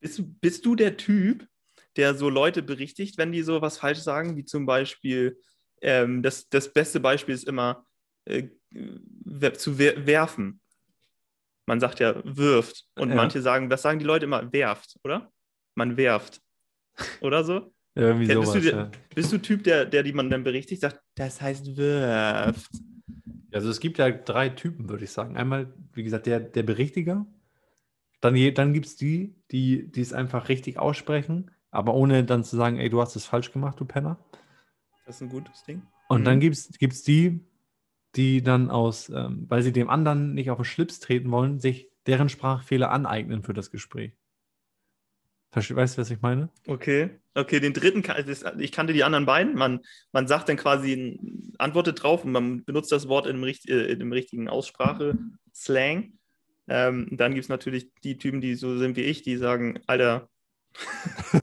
Bist 0.00 0.18
du, 0.18 0.24
bist 0.40 0.66
du 0.66 0.74
der 0.74 0.96
Typ, 0.96 1.46
der 1.96 2.14
so 2.14 2.28
Leute 2.28 2.62
berichtigt, 2.62 3.18
wenn 3.18 3.30
die 3.30 3.42
so 3.42 3.62
was 3.62 3.78
falsch 3.78 4.00
sagen, 4.00 4.36
wie 4.36 4.44
zum 4.44 4.66
Beispiel, 4.66 5.38
ähm, 5.80 6.22
das, 6.22 6.48
das 6.48 6.72
beste 6.72 6.98
Beispiel 6.98 7.36
ist 7.36 7.46
immer 7.46 7.86
äh, 8.24 8.48
zu 9.54 9.78
werfen. 9.78 10.60
Man 11.66 11.80
sagt 11.80 12.00
ja 12.00 12.14
wirft 12.24 12.86
und 12.96 13.10
ja. 13.10 13.14
manche 13.14 13.40
sagen, 13.40 13.70
was 13.70 13.82
sagen 13.82 13.98
die 13.98 14.04
Leute 14.04 14.24
immer? 14.24 14.52
Werft, 14.52 14.96
oder? 15.04 15.30
man 15.74 15.96
werft. 15.96 16.40
Oder 17.20 17.44
so? 17.44 17.72
Irgendwie 17.94 18.26
ja, 18.26 18.38
bist, 18.38 18.52
sowas, 18.52 18.62
du 18.62 18.70
der, 18.70 18.78
ja. 18.78 18.90
bist 19.14 19.32
du 19.32 19.38
Typ, 19.38 19.64
der, 19.64 19.84
der 19.84 20.02
die 20.02 20.12
man 20.12 20.30
dann 20.30 20.44
berichtigt, 20.44 20.80
sagt, 20.80 21.00
das 21.14 21.40
heißt 21.40 21.76
wirft? 21.76 22.70
Also 23.52 23.68
es 23.68 23.80
gibt 23.80 23.98
ja 23.98 24.10
drei 24.10 24.48
Typen, 24.48 24.88
würde 24.88 25.04
ich 25.04 25.10
sagen. 25.10 25.36
Einmal, 25.36 25.74
wie 25.92 26.02
gesagt, 26.02 26.26
der, 26.26 26.40
der 26.40 26.62
Berichtiger. 26.62 27.26
Dann, 28.20 28.54
dann 28.54 28.72
gibt 28.72 28.86
es 28.86 28.96
die, 28.96 29.34
die, 29.50 29.90
die 29.90 30.00
es 30.00 30.12
einfach 30.12 30.48
richtig 30.48 30.78
aussprechen, 30.78 31.50
aber 31.70 31.94
ohne 31.94 32.24
dann 32.24 32.44
zu 32.44 32.56
sagen, 32.56 32.78
ey, 32.78 32.88
du 32.88 33.00
hast 33.00 33.16
es 33.16 33.26
falsch 33.26 33.52
gemacht, 33.52 33.78
du 33.80 33.84
Penner. 33.84 34.18
Das 35.04 35.16
ist 35.16 35.22
ein 35.22 35.28
gutes 35.28 35.64
Ding. 35.64 35.82
Und 36.08 36.20
mhm. 36.20 36.24
dann 36.24 36.40
gibt 36.40 36.54
es 36.56 37.02
die, 37.02 37.44
die 38.16 38.42
dann 38.42 38.70
aus, 38.70 39.08
ähm, 39.08 39.46
weil 39.48 39.62
sie 39.62 39.72
dem 39.72 39.88
anderen 39.88 40.34
nicht 40.34 40.50
auf 40.50 40.58
den 40.58 40.64
Schlips 40.64 41.00
treten 41.00 41.30
wollen, 41.30 41.60
sich 41.60 41.90
deren 42.06 42.28
Sprachfehler 42.28 42.90
aneignen 42.90 43.42
für 43.42 43.54
das 43.54 43.70
Gespräch. 43.70 44.12
Weißt 45.54 45.96
du, 45.96 46.00
was 46.00 46.10
ich 46.10 46.22
meine? 46.22 46.48
Okay. 46.66 47.10
Okay, 47.34 47.60
den 47.60 47.72
dritten, 47.74 48.02
ich 48.58 48.72
kannte 48.72 48.92
die 48.92 49.04
anderen 49.04 49.26
beiden. 49.26 49.54
Man, 49.54 49.80
man 50.12 50.26
sagt 50.26 50.48
dann 50.48 50.56
quasi, 50.56 51.18
antwortet 51.58 52.02
drauf 52.02 52.24
und 52.24 52.32
man 52.32 52.64
benutzt 52.64 52.92
das 52.92 53.08
Wort 53.08 53.26
in 53.26 53.40
dem, 53.40 53.54
in 53.66 53.98
dem 53.98 54.12
richtigen 54.12 54.48
Aussprache, 54.48 55.16
Slang. 55.54 56.18
Ähm, 56.68 57.08
dann 57.10 57.34
gibt 57.34 57.44
es 57.44 57.48
natürlich 57.48 57.90
die 58.04 58.18
Typen, 58.18 58.40
die 58.40 58.54
so 58.54 58.78
sind 58.78 58.96
wie 58.96 59.02
ich, 59.02 59.22
die 59.22 59.36
sagen, 59.36 59.80
Alter, 59.86 60.28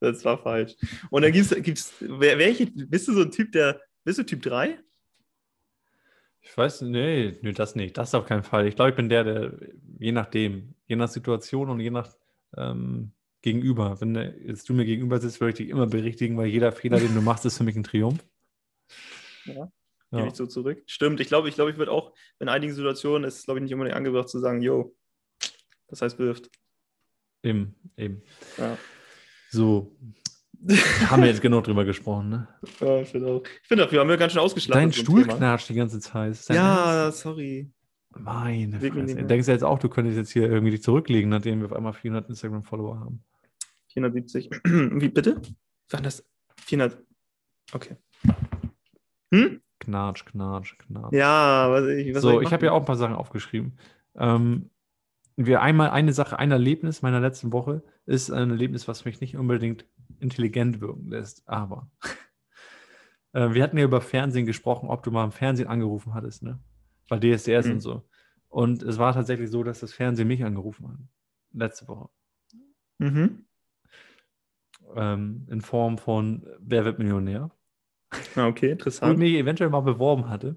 das 0.00 0.24
war 0.24 0.38
falsch. 0.38 0.74
Und 1.10 1.22
dann 1.22 1.32
gibt 1.32 1.52
es, 1.52 1.92
welche, 2.00 2.66
bist 2.66 3.08
du 3.08 3.14
so 3.14 3.22
ein 3.22 3.30
Typ, 3.30 3.52
der, 3.52 3.80
bist 4.04 4.18
du 4.18 4.24
Typ 4.24 4.42
3? 4.42 4.78
Ich 6.46 6.56
weiß, 6.56 6.82
nee, 6.82 7.36
nee, 7.40 7.52
das 7.52 7.74
nicht. 7.74 7.96
Das 7.96 8.14
auf 8.14 8.26
keinen 8.26 8.42
Fall. 8.42 8.68
Ich 8.68 8.76
glaube, 8.76 8.90
ich 8.90 8.96
bin 8.96 9.08
der, 9.08 9.24
der, 9.24 9.58
je 9.98 10.12
nachdem, 10.12 10.74
je 10.86 10.94
nach 10.94 11.08
Situation 11.08 11.70
und 11.70 11.80
je 11.80 11.90
nach 11.90 12.14
ähm, 12.56 13.12
gegenüber. 13.40 13.98
Wenn 14.00 14.14
jetzt 14.14 14.68
du 14.68 14.74
mir 14.74 14.84
gegenüber 14.84 15.18
sitzt, 15.18 15.40
würde 15.40 15.50
ich 15.50 15.56
dich 15.56 15.68
immer 15.70 15.86
berichtigen, 15.86 16.36
weil 16.36 16.48
jeder 16.48 16.70
Fehler, 16.70 17.00
den 17.00 17.14
du 17.14 17.20
machst, 17.22 17.46
ist 17.46 17.56
für 17.56 17.64
mich 17.64 17.76
ein 17.76 17.82
Triumph. 17.82 18.22
Ja, 19.46 19.72
ja. 20.10 20.26
ich 20.26 20.34
so 20.34 20.46
zurück. 20.46 20.82
Stimmt, 20.86 21.20
ich 21.20 21.28
glaube, 21.28 21.48
ich 21.48 21.54
glaube, 21.54 21.70
ich 21.70 21.78
würde 21.78 21.92
auch 21.92 22.14
in 22.38 22.50
einigen 22.50 22.74
Situationen 22.74 23.26
ist 23.26 23.38
es, 23.38 23.44
glaube 23.44 23.60
ich, 23.60 23.64
nicht 23.64 23.72
unbedingt 23.72 23.96
angebracht 23.96 24.28
zu 24.28 24.38
sagen, 24.38 24.60
yo, 24.60 24.94
das 25.88 26.02
heißt 26.02 26.18
wirft. 26.18 26.50
Eben, 27.42 27.74
eben. 27.96 28.22
Ja. 28.58 28.76
So, 29.50 29.96
haben 31.10 31.22
wir 31.22 31.28
jetzt 31.28 31.42
genug 31.42 31.64
drüber 31.64 31.84
gesprochen, 31.84 32.28
ne? 32.30 32.48
Ja, 32.80 33.00
ich 33.00 33.08
finde 33.08 33.28
auch. 33.28 33.42
Ich 33.62 33.68
finde, 33.68 33.90
wir 33.90 34.00
haben 34.00 34.10
ja 34.10 34.16
ganz 34.16 34.32
schön 34.32 34.42
ausgeschlagen. 34.42 34.80
Dein 34.80 34.92
Stuhl 34.92 35.24
knatscht 35.24 35.68
die 35.68 35.74
ganze 35.74 36.00
Zeit. 36.00 36.38
Ja, 36.48 37.04
Ernst? 37.04 37.20
sorry. 37.20 37.70
Meine 38.16 38.78
Fresse. 38.78 39.16
Du 39.16 39.24
denkst 39.24 39.48
jetzt 39.48 39.64
auch, 39.64 39.78
du 39.78 39.88
könntest 39.88 40.16
jetzt 40.16 40.30
hier 40.30 40.48
irgendwie 40.48 40.70
dich 40.70 40.82
zurücklegen, 40.82 41.30
nachdem 41.30 41.60
wir 41.60 41.66
auf 41.66 41.72
einmal 41.72 41.92
400 41.92 42.28
Instagram-Follower 42.28 43.00
haben. 43.00 43.24
470. 43.88 44.50
Wie 44.64 45.08
bitte? 45.08 45.40
Waren 45.90 46.04
das 46.04 46.24
400? 46.62 46.96
Okay. 47.72 47.96
Hm? 49.32 49.60
Knatsch, 49.80 50.24
knatsch, 50.24 50.78
knatsch. 50.78 51.12
Ja, 51.12 51.70
was 51.70 51.86
ich. 51.88 52.14
Was 52.14 52.22
so, 52.22 52.40
ich, 52.40 52.46
ich 52.46 52.52
habe 52.52 52.66
ja 52.66 52.72
auch 52.72 52.80
ein 52.80 52.86
paar 52.86 52.96
Sachen 52.96 53.14
aufgeschrieben. 53.14 53.78
Ähm, 54.16 54.70
wir 55.36 55.62
einmal 55.62 55.90
eine 55.90 56.12
Sache, 56.12 56.38
ein 56.38 56.52
Erlebnis 56.52 57.02
meiner 57.02 57.20
letzten 57.20 57.52
Woche 57.52 57.82
ist 58.06 58.30
ein 58.30 58.50
Erlebnis, 58.50 58.86
was 58.86 59.04
mich 59.04 59.20
nicht 59.20 59.36
unbedingt 59.36 59.84
intelligent 60.20 60.80
wirken 60.80 61.08
lässt, 61.08 61.46
aber 61.48 61.90
äh, 63.32 63.52
wir 63.52 63.62
hatten 63.62 63.78
ja 63.78 63.84
über 63.84 64.00
Fernsehen 64.00 64.46
gesprochen, 64.46 64.88
ob 64.88 65.02
du 65.02 65.10
mal 65.10 65.24
im 65.24 65.32
Fernsehen 65.32 65.68
angerufen 65.68 66.14
hattest, 66.14 66.42
ne? 66.42 66.58
Bei 67.08 67.18
DSDS 67.18 67.66
mhm. 67.66 67.72
und 67.72 67.80
so. 67.80 68.08
Und 68.48 68.82
es 68.82 68.98
war 68.98 69.12
tatsächlich 69.12 69.50
so, 69.50 69.62
dass 69.62 69.80
das 69.80 69.92
Fernsehen 69.92 70.28
mich 70.28 70.44
angerufen 70.44 70.88
hat. 70.88 70.98
Letzte 71.52 71.88
Woche. 71.88 72.08
Mhm. 72.98 73.46
Ähm, 74.94 75.46
in 75.50 75.60
Form 75.60 75.98
von 75.98 76.46
Wer 76.60 76.84
wird 76.84 76.98
Millionär? 76.98 77.50
Ah, 78.36 78.46
okay, 78.46 78.70
interessant. 78.70 79.12
Und 79.12 79.18
mich 79.18 79.34
eventuell 79.34 79.70
mal 79.70 79.80
beworben 79.80 80.28
hatte. 80.28 80.56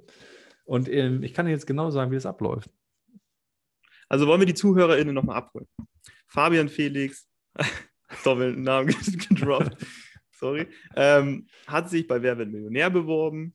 Und 0.66 0.90
ähm, 0.90 1.24
ich 1.24 1.34
kann 1.34 1.46
dir 1.46 1.52
jetzt 1.52 1.66
genau 1.66 1.90
sagen, 1.90 2.12
wie 2.12 2.16
das 2.16 2.26
abläuft. 2.26 2.70
Also 4.10 4.28
wollen 4.28 4.42
wir 4.42 4.48
die 4.48 4.54
ZuhörerInnen 4.54 5.14
nochmal 5.14 5.38
abholen. 5.38 5.68
Fabian 6.28 6.70
Felix, 6.70 7.28
Doppelnamen 8.24 8.96
gedroppt, 9.30 9.86
sorry, 10.32 10.68
ähm, 10.96 11.48
hat 11.68 11.90
sich 11.90 12.08
bei 12.08 12.22
Wer 12.22 12.38
wird 12.38 12.52
Millionär 12.52 12.90
beworben. 12.90 13.54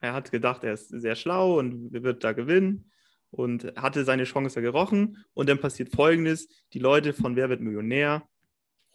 Er 0.00 0.12
hat 0.12 0.30
gedacht, 0.30 0.64
er 0.64 0.74
ist 0.74 0.88
sehr 0.88 1.16
schlau 1.16 1.58
und 1.58 1.92
wird 1.92 2.24
da 2.24 2.32
gewinnen 2.32 2.90
und 3.30 3.74
hatte 3.76 4.04
seine 4.04 4.24
Chance 4.24 4.60
gerochen. 4.60 5.24
Und 5.32 5.48
dann 5.48 5.58
passiert 5.58 5.94
Folgendes: 5.94 6.48
Die 6.72 6.78
Leute 6.78 7.12
von 7.12 7.36
Wer 7.36 7.48
wird 7.48 7.60
Millionär 7.60 8.28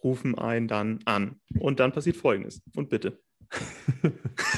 rufen 0.02 0.36
einen 0.38 0.68
dann 0.68 1.00
an. 1.04 1.40
Und 1.58 1.80
dann 1.80 1.92
passiert 1.92 2.16
Folgendes. 2.16 2.62
Und 2.74 2.88
bitte. 2.88 3.20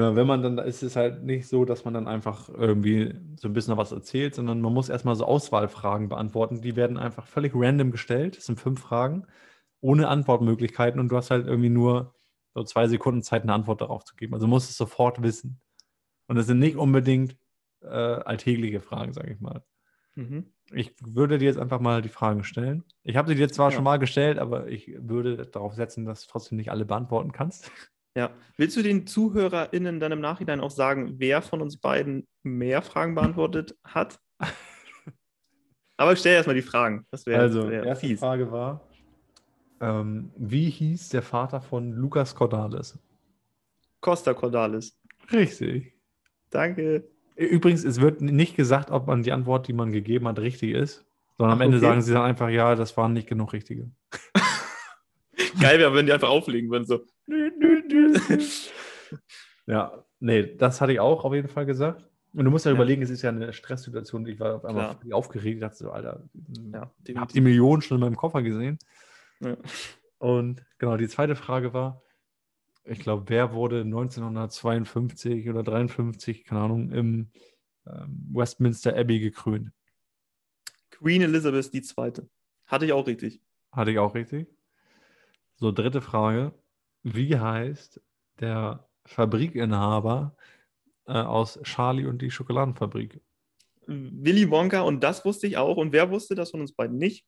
ja, 0.00 0.16
wenn 0.16 0.26
man 0.26 0.42
dann, 0.42 0.56
ist 0.58 0.82
es 0.82 0.96
halt 0.96 1.24
nicht 1.24 1.46
so, 1.46 1.66
dass 1.66 1.84
man 1.84 1.92
dann 1.92 2.08
einfach 2.08 2.48
irgendwie 2.48 3.14
so 3.36 3.48
ein 3.48 3.52
bisschen 3.52 3.76
was 3.76 3.92
erzählt, 3.92 4.34
sondern 4.34 4.62
man 4.62 4.72
muss 4.72 4.88
erstmal 4.88 5.14
so 5.14 5.26
Auswahlfragen 5.26 6.08
beantworten. 6.08 6.62
Die 6.62 6.74
werden 6.74 6.96
einfach 6.96 7.26
völlig 7.26 7.52
random 7.54 7.90
gestellt. 7.90 8.38
Das 8.38 8.46
sind 8.46 8.58
fünf 8.58 8.80
Fragen 8.80 9.26
ohne 9.80 10.08
Antwortmöglichkeiten 10.08 11.00
und 11.00 11.10
du 11.10 11.16
hast 11.16 11.30
halt 11.30 11.46
irgendwie 11.46 11.68
nur 11.68 12.14
so 12.54 12.64
zwei 12.64 12.88
Sekunden 12.88 13.22
Zeit, 13.22 13.42
eine 13.42 13.52
Antwort 13.52 13.82
darauf 13.82 14.04
zu 14.04 14.16
geben. 14.16 14.32
Also 14.32 14.46
du 14.46 14.50
musst 14.50 14.70
es 14.70 14.76
sofort 14.78 15.22
wissen. 15.22 15.60
Und 16.26 16.36
das 16.36 16.46
sind 16.46 16.60
nicht 16.60 16.76
unbedingt 16.76 17.36
äh, 17.82 17.86
alltägliche 17.88 18.80
Fragen, 18.80 19.12
sage 19.12 19.32
ich 19.32 19.40
mal. 19.40 19.62
Mhm. 20.14 20.46
Ich 20.72 20.94
würde 21.00 21.36
dir 21.36 21.44
jetzt 21.44 21.58
einfach 21.58 21.80
mal 21.80 22.00
die 22.00 22.08
Fragen 22.08 22.44
stellen. 22.44 22.84
Ich 23.02 23.16
habe 23.16 23.28
sie 23.28 23.34
dir 23.34 23.50
zwar 23.50 23.70
ja. 23.70 23.74
schon 23.74 23.84
mal 23.84 23.98
gestellt, 23.98 24.38
aber 24.38 24.68
ich 24.68 24.94
würde 24.98 25.46
darauf 25.46 25.74
setzen, 25.74 26.06
dass 26.06 26.22
du 26.22 26.30
trotzdem 26.30 26.56
nicht 26.56 26.70
alle 26.70 26.86
beantworten 26.86 27.32
kannst. 27.32 27.70
Ja. 28.16 28.30
Willst 28.56 28.76
du 28.76 28.82
den 28.82 29.06
ZuhörerInnen 29.06 30.00
dann 30.00 30.12
im 30.12 30.20
Nachhinein 30.20 30.60
auch 30.60 30.70
sagen, 30.70 31.14
wer 31.18 31.42
von 31.42 31.60
uns 31.62 31.76
beiden 31.76 32.26
mehr 32.42 32.82
Fragen 32.82 33.14
beantwortet 33.14 33.76
hat? 33.84 34.18
aber 35.96 36.16
stell 36.16 36.34
erstmal 36.34 36.56
die 36.56 36.62
Fragen. 36.62 37.06
Das 37.10 37.26
wäre 37.26 37.40
also, 37.40 37.68
die 37.68 37.74
erste 37.76 38.06
fies. 38.06 38.20
Frage 38.20 38.50
war: 38.50 38.80
ähm, 39.80 40.30
Wie 40.36 40.68
hieß 40.68 41.10
der 41.10 41.22
Vater 41.22 41.60
von 41.60 41.92
Lukas 41.92 42.34
Cordalis? 42.34 42.98
Costa 44.00 44.34
Cordalis. 44.34 44.98
Richtig. 45.32 45.94
Danke. 46.50 47.08
Übrigens, 47.36 47.84
es 47.84 48.00
wird 48.00 48.20
nicht 48.20 48.56
gesagt, 48.56 48.90
ob 48.90 49.06
man 49.06 49.22
die 49.22 49.32
Antwort, 49.32 49.68
die 49.68 49.72
man 49.72 49.92
gegeben 49.92 50.26
hat, 50.28 50.38
richtig 50.40 50.72
ist, 50.72 51.06
sondern 51.38 51.54
am 51.54 51.60
Ende 51.62 51.78
okay. 51.78 51.86
sagen 51.86 52.02
sie 52.02 52.12
dann 52.12 52.24
einfach, 52.24 52.48
ja, 52.48 52.74
das 52.74 52.96
waren 52.96 53.12
nicht 53.12 53.28
genug 53.28 53.52
richtige. 53.52 53.90
Geil 55.60 55.78
wäre, 55.78 55.94
wenn 55.94 56.06
die 56.06 56.12
einfach 56.12 56.28
auflegen 56.28 56.70
würden, 56.70 56.84
so. 56.84 57.04
ja, 59.66 60.04
nee, 60.20 60.56
das 60.56 60.80
hatte 60.80 60.92
ich 60.92 61.00
auch 61.00 61.24
auf 61.24 61.34
jeden 61.34 61.48
Fall 61.48 61.66
gesagt. 61.66 62.06
Und 62.32 62.44
du 62.44 62.50
musst 62.50 62.64
ja, 62.64 62.70
ja. 62.70 62.76
überlegen, 62.76 63.02
es 63.02 63.10
ist 63.10 63.22
ja 63.22 63.30
eine 63.30 63.52
Stresssituation. 63.52 64.24
Ich 64.26 64.38
war 64.38 64.56
auf 64.56 64.64
einmal 64.64 64.96
aufgeregt, 65.10 65.56
ich 65.56 65.60
dachte 65.60 65.76
so, 65.76 65.90
Alter, 65.90 66.22
ja, 66.72 66.92
ich 67.04 67.16
habe 67.16 67.32
die 67.32 67.40
Millionen 67.40 67.82
schon 67.82 67.96
in 67.96 68.02
meinem 68.02 68.16
Koffer 68.16 68.42
gesehen. 68.42 68.78
Ja. 69.40 69.56
Und 70.18 70.64
genau, 70.78 70.96
die 70.96 71.08
zweite 71.08 71.34
Frage 71.34 71.72
war, 71.72 72.02
ich 72.84 73.00
glaube, 73.00 73.24
wer 73.28 73.52
wurde 73.52 73.80
1952 73.80 75.48
oder 75.48 75.62
53, 75.62 76.44
keine 76.44 76.60
Ahnung, 76.60 76.90
im 76.92 77.30
ähm, 77.86 78.28
Westminster 78.32 78.96
Abbey 78.96 79.20
gekrönt? 79.20 79.70
Queen 80.90 81.22
Elizabeth 81.22 81.74
II. 81.74 82.12
Hatte 82.66 82.84
ich 82.86 82.92
auch 82.92 83.06
richtig. 83.06 83.40
Hatte 83.72 83.90
ich 83.90 83.98
auch 83.98 84.14
richtig. 84.14 84.46
So, 85.60 85.72
dritte 85.72 86.00
Frage. 86.00 86.52
Wie 87.02 87.38
heißt 87.38 88.00
der 88.40 88.88
Fabrikinhaber 89.04 90.34
äh, 91.06 91.12
aus 91.12 91.60
Charlie 91.62 92.06
und 92.06 92.22
die 92.22 92.30
Schokoladenfabrik? 92.30 93.20
Willy 93.86 94.50
Wonka 94.50 94.80
und 94.80 95.04
das 95.04 95.24
wusste 95.26 95.46
ich 95.46 95.58
auch. 95.58 95.76
Und 95.76 95.92
wer 95.92 96.10
wusste 96.10 96.34
das 96.34 96.50
von 96.50 96.62
uns 96.62 96.72
beiden 96.72 96.96
nicht? 96.96 97.26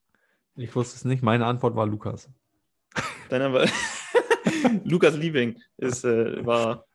Ich 0.57 0.75
wusste 0.75 0.97
es 0.97 1.05
nicht. 1.05 1.23
Meine 1.23 1.45
Antwort 1.45 1.77
war 1.77 1.87
Lukas. 1.87 2.31
Deiner 3.29 3.53
war. 3.53 3.67
Lukas 4.85 5.17
Liebing 5.17 5.61
ist, 5.77 6.05
äh, 6.05 6.45
war 6.45 6.87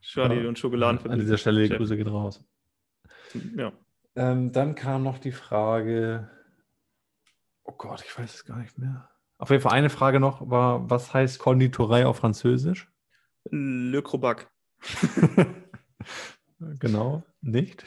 Shirley 0.00 0.42
ja. 0.42 0.48
und 0.48 0.58
Schokoladen. 0.58 1.10
An 1.10 1.18
dieser 1.18 1.38
Stelle 1.38 1.68
die 1.68 1.74
Grüße 1.74 1.96
gehen 1.96 2.08
raus. 2.08 2.44
Ja. 3.56 3.72
Ähm, 4.14 4.52
dann 4.52 4.76
kam 4.76 5.02
noch 5.02 5.18
die 5.18 5.32
Frage, 5.32 6.30
oh 7.64 7.72
Gott, 7.72 8.04
ich 8.04 8.16
weiß 8.16 8.34
es 8.34 8.44
gar 8.44 8.58
nicht 8.58 8.78
mehr. 8.78 9.10
Auf 9.38 9.50
jeden 9.50 9.62
Fall 9.62 9.72
eine 9.72 9.90
Frage 9.90 10.20
noch 10.20 10.48
war, 10.48 10.88
was 10.88 11.12
heißt 11.12 11.38
Konditorei 11.38 12.06
auf 12.06 12.18
Französisch? 12.18 12.90
Le 13.50 14.02
Crobac. 14.02 14.50
genau, 16.78 17.22
nicht. 17.40 17.84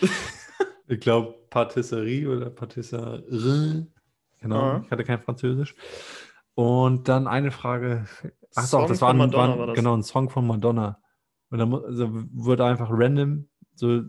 ich 0.86 1.00
glaube 1.00 1.34
Patisserie 1.50 2.28
oder 2.28 2.50
Patisserie. 2.50 3.86
Genau, 4.40 4.60
ah. 4.60 4.82
ich 4.84 4.90
hatte 4.90 5.04
kein 5.04 5.20
Französisch. 5.20 5.74
Und 6.54 7.08
dann 7.08 7.28
eine 7.28 7.50
Frage. 7.50 8.06
Ach 8.56 8.64
so, 8.64 8.86
das 8.86 9.00
war, 9.00 9.10
ein, 9.10 9.32
war, 9.32 9.58
war 9.58 9.74
genau 9.74 9.96
ein 9.96 10.02
Song 10.02 10.28
von 10.28 10.46
Madonna. 10.46 11.00
Und 11.50 11.58
dann 11.58 11.72
also 11.72 12.10
wurde 12.32 12.64
einfach 12.64 12.88
random 12.90 13.48
so 13.74 14.02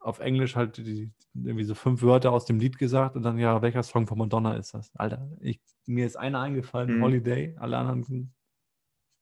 auf 0.00 0.18
Englisch 0.18 0.56
halt 0.56 0.78
die, 0.78 1.10
irgendwie 1.34 1.64
so 1.64 1.74
fünf 1.74 2.02
Wörter 2.02 2.32
aus 2.32 2.46
dem 2.46 2.58
Lied 2.58 2.78
gesagt 2.78 3.16
und 3.16 3.22
dann, 3.22 3.38
ja, 3.38 3.62
welcher 3.62 3.82
Song 3.82 4.06
von 4.06 4.18
Madonna 4.18 4.56
ist 4.56 4.74
das? 4.74 4.90
Alter, 4.96 5.28
ich, 5.40 5.60
mir 5.86 6.06
ist 6.06 6.16
einer 6.16 6.40
eingefallen, 6.40 6.88
hm. 6.88 7.02
Holiday, 7.02 7.54
alle 7.58 7.76
anderen. 7.76 8.32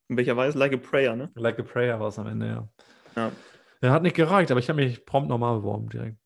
In 0.08 0.16
welcher 0.16 0.36
Weise? 0.36 0.58
Like 0.58 0.72
a 0.72 0.76
Prayer, 0.76 1.16
ne? 1.16 1.30
Like 1.34 1.58
a 1.58 1.62
Prayer 1.62 2.00
war 2.00 2.08
es 2.08 2.18
am 2.18 2.28
Ende, 2.28 2.46
ja. 2.46 2.68
Ja. 3.16 3.32
Er 3.80 3.90
hat 3.90 4.02
nicht 4.02 4.16
gereicht, 4.16 4.50
aber 4.50 4.60
ich 4.60 4.68
habe 4.68 4.82
mich 4.82 5.04
prompt 5.04 5.28
nochmal 5.28 5.58
beworben 5.58 5.88
direkt. 5.88 6.16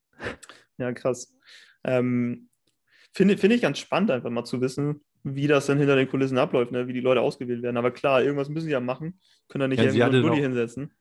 Ja, 0.79 0.93
krass. 0.93 1.35
Ähm, 1.85 2.49
Finde 3.13 3.37
find 3.37 3.53
ich 3.53 3.63
ganz 3.63 3.79
spannend, 3.79 4.11
einfach 4.11 4.31
mal 4.31 4.45
zu 4.45 4.61
wissen, 4.61 5.03
wie 5.23 5.47
das 5.47 5.67
dann 5.67 5.79
hinter 5.79 5.97
den 5.97 6.09
Kulissen 6.09 6.39
abläuft, 6.39 6.73
ne? 6.73 6.89
wie 6.89 6.95
die 6.95 7.01
Leute 7.01 7.21
ausgewählt 7.21 7.63
werden. 7.63 7.77
Aber 7.77 7.91
klar, 7.91 8.23
irgendwas 8.23 8.49
müssen 8.49 8.67
sie 8.67 8.73
ja 8.73 8.81
machen. 8.81 9.21
Können 9.49 9.61
da 9.61 9.69
nicht 9.69 9.79
ja, 9.81 10.07
irgendwie 10.07 10.23
so 10.23 10.29
Bulli 10.29 10.41
hinsetzen. 10.41 10.93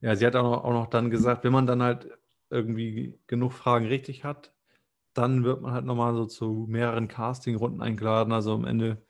Ja, 0.00 0.14
sie 0.14 0.26
hat 0.26 0.36
auch 0.36 0.42
noch, 0.42 0.64
auch 0.64 0.72
noch 0.72 0.86
dann 0.86 1.10
gesagt, 1.10 1.42
wenn 1.42 1.52
man 1.52 1.66
dann 1.66 1.82
halt 1.82 2.08
irgendwie 2.50 3.18
genug 3.26 3.52
Fragen 3.52 3.86
richtig 3.86 4.24
hat, 4.24 4.52
dann 5.14 5.44
wird 5.44 5.62
man 5.62 5.72
halt 5.72 5.84
nochmal 5.84 6.14
so 6.14 6.26
zu 6.26 6.66
mehreren 6.68 7.08
Casting-Runden 7.08 7.80
eingeladen. 7.80 8.32
Also 8.32 8.52
am 8.52 8.64
Ende 8.64 9.02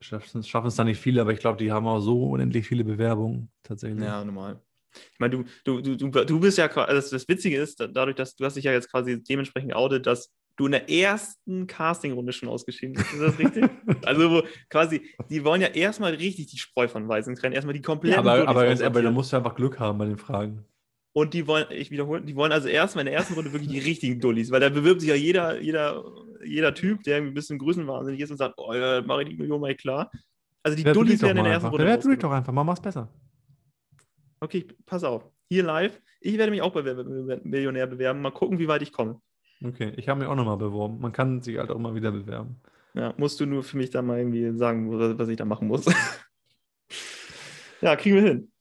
schaffen 0.00 0.40
es 0.40 0.76
da 0.76 0.84
nicht 0.84 1.00
viele, 1.00 1.22
aber 1.22 1.32
ich 1.32 1.40
glaube, 1.40 1.58
die 1.58 1.72
haben 1.72 1.86
auch 1.86 2.00
so 2.00 2.30
unendlich 2.30 2.66
viele 2.66 2.84
Bewerbungen 2.84 3.50
tatsächlich. 3.62 4.04
Ja, 4.04 4.24
normal. 4.24 4.60
Ich 4.94 5.18
meine, 5.18 5.44
du, 5.64 5.80
du, 5.80 5.96
du, 5.96 6.08
du 6.08 6.40
bist 6.40 6.58
ja, 6.58 6.68
also 6.68 7.16
das 7.16 7.28
Witzige 7.28 7.58
ist, 7.58 7.80
dadurch, 7.80 8.16
dass 8.16 8.34
du 8.34 8.44
hast 8.44 8.56
dich 8.56 8.64
ja 8.64 8.72
jetzt 8.72 8.90
quasi 8.90 9.22
dementsprechend 9.22 9.74
outet, 9.74 10.06
dass 10.06 10.32
du 10.56 10.66
in 10.66 10.72
der 10.72 10.90
ersten 10.90 11.66
Castingrunde 11.66 12.32
schon 12.32 12.48
ausgeschieden 12.48 12.94
bist. 12.94 13.12
Ist 13.12 13.20
das 13.20 13.38
richtig? 13.38 13.68
also 14.06 14.30
wo 14.30 14.42
quasi, 14.70 15.02
die 15.28 15.44
wollen 15.44 15.60
ja 15.60 15.68
erstmal 15.68 16.14
richtig 16.14 16.46
die 16.46 16.58
Spreu 16.58 16.88
von 16.88 17.06
Weißen 17.06 17.34
trennen, 17.34 17.54
erstmal 17.54 17.74
die 17.74 17.82
kompletten. 17.82 18.24
Ja, 18.24 18.32
aber, 18.32 18.48
aber, 18.48 18.84
aber 18.84 19.02
da 19.02 19.10
musst 19.10 19.32
du 19.32 19.36
einfach 19.36 19.54
Glück 19.54 19.78
haben 19.78 19.98
bei 19.98 20.06
den 20.06 20.18
Fragen. 20.18 20.64
Und 21.16 21.32
die 21.32 21.46
wollen, 21.46 21.64
ich 21.70 21.90
wiederhole, 21.90 22.20
die 22.20 22.36
wollen 22.36 22.52
also 22.52 22.68
erstmal 22.68 23.00
in 23.00 23.10
der 23.10 23.14
ersten 23.14 23.32
Runde 23.32 23.50
wirklich 23.50 23.70
die 23.70 23.78
richtigen 23.78 24.20
Dullis, 24.20 24.50
weil 24.50 24.60
da 24.60 24.68
bewirbt 24.68 25.00
sich 25.00 25.08
ja 25.08 25.16
jeder, 25.16 25.58
jeder, 25.62 26.04
jeder 26.44 26.74
Typ, 26.74 27.04
der 27.04 27.16
ein 27.16 27.32
bisschen 27.32 27.58
größenwahnsinnig 27.58 28.20
ist 28.20 28.32
und 28.32 28.36
sagt, 28.36 28.56
oh 28.58 28.74
ja, 28.74 29.00
mache 29.00 29.22
ich 29.22 29.30
die 29.30 29.36
Million 29.36 29.58
mal 29.58 29.74
klar. 29.74 30.10
Also 30.62 30.76
die 30.76 30.84
Wer 30.84 30.92
Dullis 30.92 31.22
werden 31.22 31.38
in 31.38 31.44
der 31.44 31.54
ersten 31.54 31.68
einfach. 31.68 31.78
Runde. 31.78 32.06
Wer 32.06 32.16
doch 32.18 32.32
einfach, 32.32 32.52
mal 32.52 32.64
mach's 32.64 32.82
besser. 32.82 33.08
Okay, 34.40 34.66
pass 34.84 35.04
auf. 35.04 35.26
Hier 35.48 35.62
live. 35.64 35.98
Ich 36.20 36.36
werde 36.36 36.50
mich 36.50 36.60
auch 36.60 36.74
bei 36.74 36.82
Millionär 36.82 37.86
bewerben. 37.86 38.20
Mal 38.20 38.32
gucken, 38.32 38.58
wie 38.58 38.68
weit 38.68 38.82
ich 38.82 38.92
komme. 38.92 39.18
Okay, 39.64 39.94
ich 39.96 40.10
habe 40.10 40.20
mich 40.20 40.28
auch 40.28 40.36
nochmal 40.36 40.58
beworben. 40.58 41.00
Man 41.00 41.12
kann 41.12 41.40
sich 41.40 41.56
halt 41.56 41.70
auch 41.70 41.78
mal 41.78 41.94
wieder 41.94 42.12
bewerben. 42.12 42.60
Ja, 42.92 43.14
musst 43.16 43.40
du 43.40 43.46
nur 43.46 43.62
für 43.62 43.78
mich 43.78 43.88
da 43.88 44.02
mal 44.02 44.18
irgendwie 44.18 44.54
sagen, 44.58 45.18
was 45.18 45.28
ich 45.30 45.38
da 45.38 45.46
machen 45.46 45.66
muss. 45.66 45.86
ja, 47.80 47.96
kriegen 47.96 48.16
wir 48.16 48.22
hin. 48.22 48.52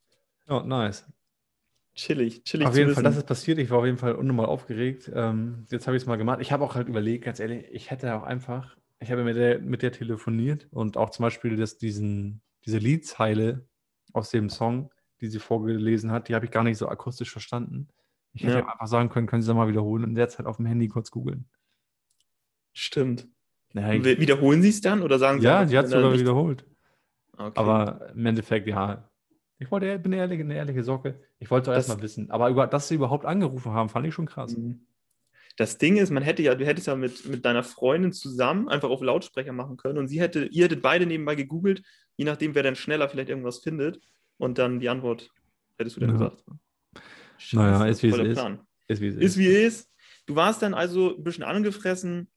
Oh, 0.48 0.62
nice. 0.62 1.06
Chillig, 1.96 2.44
chillig. 2.44 2.68
Auf 2.68 2.76
jeden 2.76 2.94
Fall, 2.94 3.04
das 3.04 3.16
ist 3.16 3.26
passiert. 3.26 3.58
Ich 3.58 3.70
war 3.70 3.80
auf 3.80 3.86
jeden 3.86 3.98
Fall 3.98 4.16
unnormal 4.16 4.48
aufgeregt. 4.48 5.10
Ähm, 5.14 5.66
jetzt 5.70 5.88
habe 5.88 5.96
ich 5.96 6.04
es 6.04 6.08
mal 6.08 6.18
gemacht. 6.18 6.42
Ich 6.42 6.52
habe 6.52 6.64
auch 6.64 6.76
halt 6.76 6.90
überlegt, 6.90 7.24
ganz 7.24 7.40
ehrlich, 7.40 7.66
ich 7.72 7.90
hätte 7.90 8.14
auch 8.16 8.24
einfach, 8.24 8.76
ich 9.00 9.12
habe 9.12 9.24
mit 9.24 9.38
der, 9.38 9.60
mit 9.60 9.82
der 9.82 9.94
telefoniert 9.94 10.68
und 10.72 10.98
auch 10.98 11.10
zum 11.10 11.24
Beispiel 11.24 11.56
das, 11.56 11.78
diesen, 11.78 12.42
diese 12.66 12.80
Liedzeile 12.80 13.66
aus 14.12 14.30
dem 14.30 14.50
Song, 14.50 14.92
die 15.22 15.28
sie 15.28 15.40
vorgelesen 15.40 16.12
hat, 16.12 16.28
die 16.28 16.36
habe 16.36 16.46
ich 16.46 16.52
gar 16.52 16.66
nicht 16.66 16.78
so 16.78 16.90
akustisch 16.90 17.32
verstanden. 17.32 17.88
Ich 18.34 18.44
hätte 18.44 18.60
ja. 18.60 18.68
einfach 18.68 18.88
sagen 18.88 19.08
können, 19.08 19.28
können 19.28 19.42
Sie 19.42 19.48
das 19.48 19.56
mal 19.56 19.70
wiederholen 19.70 20.04
und 20.04 20.16
derzeit 20.16 20.46
auf 20.46 20.58
dem 20.58 20.66
Handy 20.66 20.90
kurz 20.90 21.10
googeln. 21.10 21.46
Stimmt. 22.74 23.30
Naja, 23.72 24.04
Wiederholen 24.20 24.62
Sie 24.62 24.70
es 24.70 24.82
dann 24.82 25.02
oder 25.02 25.18
sagen 25.18 25.40
Sie 25.40 25.46
Ja, 25.46 25.66
sie 25.66 25.78
hat 25.78 25.86
es 25.86 25.92
sogar 25.92 26.14
wiederholt. 26.18 26.66
Okay. 27.38 27.52
Aber 27.56 28.10
im 28.14 28.26
Endeffekt, 28.26 28.68
ja. 28.68 29.10
Ich 29.58 29.72
wollte, 29.72 29.98
bin 30.00 30.14
eine 30.14 30.22
ehrliche, 30.22 30.44
eine 30.44 30.56
ehrliche 30.56 30.84
Socke. 30.84 31.22
Ich 31.40 31.50
wollte 31.50 31.72
erst 31.72 31.90
mal 31.90 32.02
wissen. 32.02 32.30
Aber 32.30 32.50
über, 32.50 32.68
dass 32.68 32.88
sie 32.88 32.96
überhaupt 32.96 33.26
angerufen 33.26 33.72
haben, 33.72 33.90
fand 33.90 34.06
ich 34.06 34.14
schon 34.14 34.26
krass. 34.26 34.56
Mhm. 34.56 34.86
Das 35.58 35.78
Ding 35.78 35.96
ist, 35.96 36.12
man 36.12 36.24
hätte 36.24 36.44
ja, 36.44 36.54
du 36.54 36.66
hättest 36.66 36.88
ja 36.88 36.96
mit, 36.96 37.26
mit 37.26 37.46
deiner 37.46 37.64
Freundin 37.64 38.12
zusammen 38.12 38.68
einfach 38.68 38.90
auf 38.90 39.02
Lautsprecher 39.02 39.54
machen 39.54 39.78
können 39.78 39.98
und 39.98 40.10
sie 40.10 40.20
hätte, 40.20 40.46
ihr 40.46 40.66
hättet 40.66 40.82
beide 40.82 41.06
nebenbei 41.06 41.36
gegoogelt, 41.36 41.82
je 42.18 42.26
nachdem, 42.26 42.56
wer 42.56 42.64
dann 42.64 42.76
schneller 42.76 43.08
vielleicht 43.08 43.30
irgendwas 43.30 43.60
findet 43.60 44.02
und 44.38 44.58
dann 44.58 44.82
die 44.82 44.90
Antwort 44.90 45.30
hättest 45.78 45.96
du 45.96 46.02
dann 46.02 46.10
ja. 46.10 46.14
gesagt. 46.16 46.44
Scheiße, 47.38 47.56
naja, 47.56 47.86
ist 47.86 48.04
wie, 48.04 48.10
es 48.10 48.18
ist. 48.18 48.40
ist 48.88 49.02
wie 49.02 49.08
es 49.08 49.16
ist. 49.16 49.24
Ist 49.24 49.38
wie 49.38 49.48
es 49.48 49.78
ist. 49.78 49.92
Du 50.26 50.36
warst 50.36 50.62
dann 50.62 50.74
also 50.74 51.16
ein 51.16 51.24
bisschen 51.24 51.44
angefressen. 51.44 52.30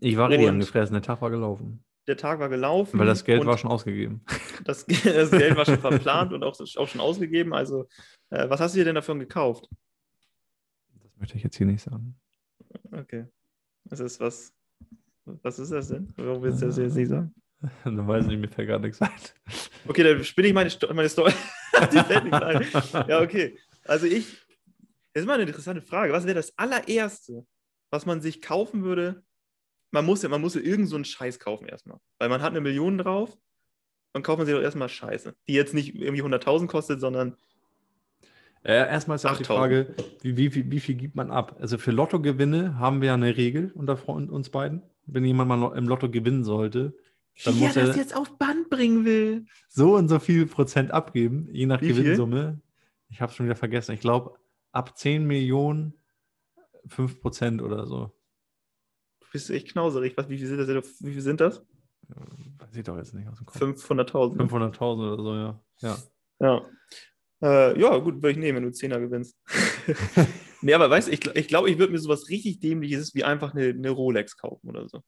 Ich 0.00 0.16
war 0.16 0.30
richtig 0.30 0.48
angefressen, 0.48 0.94
der 0.94 1.02
Tag 1.02 1.20
war 1.20 1.30
gelaufen. 1.30 1.84
Der 2.06 2.16
Tag 2.16 2.38
war 2.38 2.48
gelaufen. 2.48 2.98
Weil 2.98 3.06
das 3.06 3.24
Geld 3.24 3.46
war 3.46 3.58
schon 3.58 3.70
ausgegeben. 3.70 4.24
Das, 4.64 4.86
das 4.86 5.30
Geld 5.30 5.56
war 5.56 5.66
schon 5.66 5.78
verplant 5.80 6.32
und 6.32 6.42
auch, 6.42 6.58
auch 6.58 6.88
schon 6.88 7.00
ausgegeben. 7.00 7.52
Also, 7.52 7.86
äh, 8.30 8.48
was 8.48 8.60
hast 8.60 8.74
du 8.74 8.78
dir 8.78 8.86
denn 8.86 8.94
davon 8.94 9.18
gekauft? 9.18 9.68
Das 11.02 11.12
möchte 11.18 11.36
ich 11.36 11.42
jetzt 11.42 11.56
hier 11.56 11.66
nicht 11.66 11.82
sagen. 11.82 12.16
Okay. 12.90 13.26
Das 13.84 14.00
ist 14.00 14.20
was. 14.20 14.54
Was 15.26 15.58
ist 15.58 15.70
das 15.70 15.88
denn? 15.88 16.12
Warum 16.16 16.42
willst 16.42 16.62
du 16.62 16.66
das 16.66 16.78
jetzt 16.78 16.94
nicht 16.94 17.08
sagen? 17.08 17.34
Dann 17.84 18.06
weiß 18.06 18.26
ich, 18.28 18.38
mir 18.38 18.48
fällt 18.48 18.68
gar 18.68 18.78
nichts 18.78 19.00
ein. 19.00 19.10
Okay, 19.86 20.02
dann 20.02 20.24
spinne 20.24 20.48
ich 20.48 20.54
meine, 20.54 20.70
meine 20.94 21.08
Story. 21.08 21.32
Die 21.92 21.98
fällt 21.98 22.24
nichts 22.24 22.42
ein. 22.94 23.08
Ja, 23.08 23.20
okay. 23.20 23.58
Also 23.84 24.06
ich, 24.06 24.38
das 25.12 25.22
ist 25.22 25.26
mal 25.26 25.34
eine 25.34 25.44
interessante 25.44 25.82
Frage. 25.82 26.12
Was 26.12 26.24
wäre 26.24 26.34
das 26.34 26.56
allererste, 26.58 27.46
was 27.90 28.06
man 28.06 28.20
sich 28.20 28.42
kaufen 28.42 28.82
würde? 28.82 29.22
Man 29.94 30.06
muss 30.06 30.22
ja, 30.22 30.28
man 30.28 30.40
muss 30.40 30.56
ja 30.56 30.60
irgend 30.60 30.88
so 30.88 30.96
einen 30.96 31.04
Scheiß 31.04 31.38
kaufen 31.38 31.66
erstmal. 31.66 31.98
Weil 32.18 32.28
man 32.28 32.42
hat 32.42 32.50
eine 32.50 32.60
Million 32.60 32.98
drauf 32.98 33.38
und 34.12 34.24
kauft 34.24 34.38
man 34.38 34.46
sich 34.46 34.54
doch 34.56 34.60
erstmal 34.60 34.88
Scheiße. 34.88 35.36
Die 35.46 35.52
jetzt 35.52 35.72
nicht 35.72 35.94
irgendwie 35.94 36.24
100.000 36.24 36.66
kostet, 36.66 37.00
sondern 37.00 37.36
ja, 38.64 38.86
erstmal 38.86 39.14
ist 39.14 39.24
auch 39.24 39.36
die 39.36 39.44
Frage, 39.44 39.94
wie, 40.22 40.36
wie, 40.36 40.70
wie, 40.70 40.80
viel 40.80 40.96
gibt 40.96 41.14
man 41.14 41.30
ab? 41.30 41.58
Also 41.60 41.78
für 41.78 41.92
Lottogewinne 41.92 42.76
haben 42.76 43.02
wir 43.02 43.08
ja 43.08 43.14
eine 43.14 43.36
Regel 43.36 43.70
unter 43.74 44.08
uns 44.08 44.50
beiden. 44.50 44.82
Wenn 45.06 45.24
jemand 45.24 45.48
mal 45.48 45.78
im 45.78 45.86
Lotto 45.86 46.10
gewinnen 46.10 46.42
sollte, 46.42 46.96
dann 47.44 47.54
wie 47.54 47.60
muss 47.60 47.76
er 47.76 47.86
das 47.86 47.96
jetzt 47.96 48.16
auf 48.16 48.36
Band 48.36 48.70
bringen 48.70 49.04
will. 49.04 49.46
So 49.68 49.94
und 49.94 50.08
so 50.08 50.18
viel 50.18 50.46
Prozent 50.46 50.90
abgeben, 50.90 51.48
je 51.52 51.66
nach 51.66 51.80
wie 51.82 51.88
Gewinnsumme. 51.88 52.42
Viel? 52.42 52.60
Ich 53.10 53.20
habe 53.20 53.30
es 53.30 53.36
schon 53.36 53.46
wieder 53.46 53.54
vergessen. 53.54 53.92
Ich 53.92 54.00
glaube, 54.00 54.38
ab 54.72 54.98
10 54.98 55.24
Millionen 55.24 55.94
5 56.88 57.20
Prozent 57.20 57.62
oder 57.62 57.86
so. 57.86 58.12
Du 59.34 59.38
bist 59.38 59.50
echt 59.50 59.72
knauserig. 59.72 60.16
Was, 60.16 60.28
wie, 60.28 60.38
viel 60.38 60.46
sind 60.46 60.58
das, 60.58 61.02
wie 61.02 61.12
viel 61.12 61.20
sind 61.20 61.40
das? 61.40 61.60
Ja, 62.08 62.16
ich 62.72 62.84
doch 62.84 62.96
jetzt 62.96 63.14
nicht 63.14 63.28
aus 63.28 63.38
dem 63.38 63.46
Kopf. 63.46 63.60
500.000. 63.60 64.36
500.000 64.36 65.12
oder 65.12 65.22
so, 65.24 65.34
ja. 65.34 65.60
Ja. 65.80 65.98
Ja. 66.38 66.66
Äh, 67.42 67.80
ja, 67.80 67.98
gut, 67.98 68.22
würde 68.22 68.30
ich 68.30 68.36
nehmen, 68.36 68.58
wenn 68.58 68.62
du 68.62 68.68
10er 68.68 69.00
gewinnst. 69.00 69.36
nee, 70.62 70.72
aber 70.72 70.88
weißt 70.88 71.08
du, 71.08 71.12
ich, 71.12 71.26
ich 71.34 71.48
glaube, 71.48 71.68
ich 71.68 71.78
würde 71.78 71.92
mir 71.92 71.98
sowas 71.98 72.28
richtig 72.28 72.60
Dämliches 72.60 73.12
wie 73.16 73.24
einfach 73.24 73.56
eine, 73.56 73.70
eine 73.70 73.90
Rolex 73.90 74.36
kaufen 74.36 74.68
oder 74.68 74.88
so. 74.88 75.02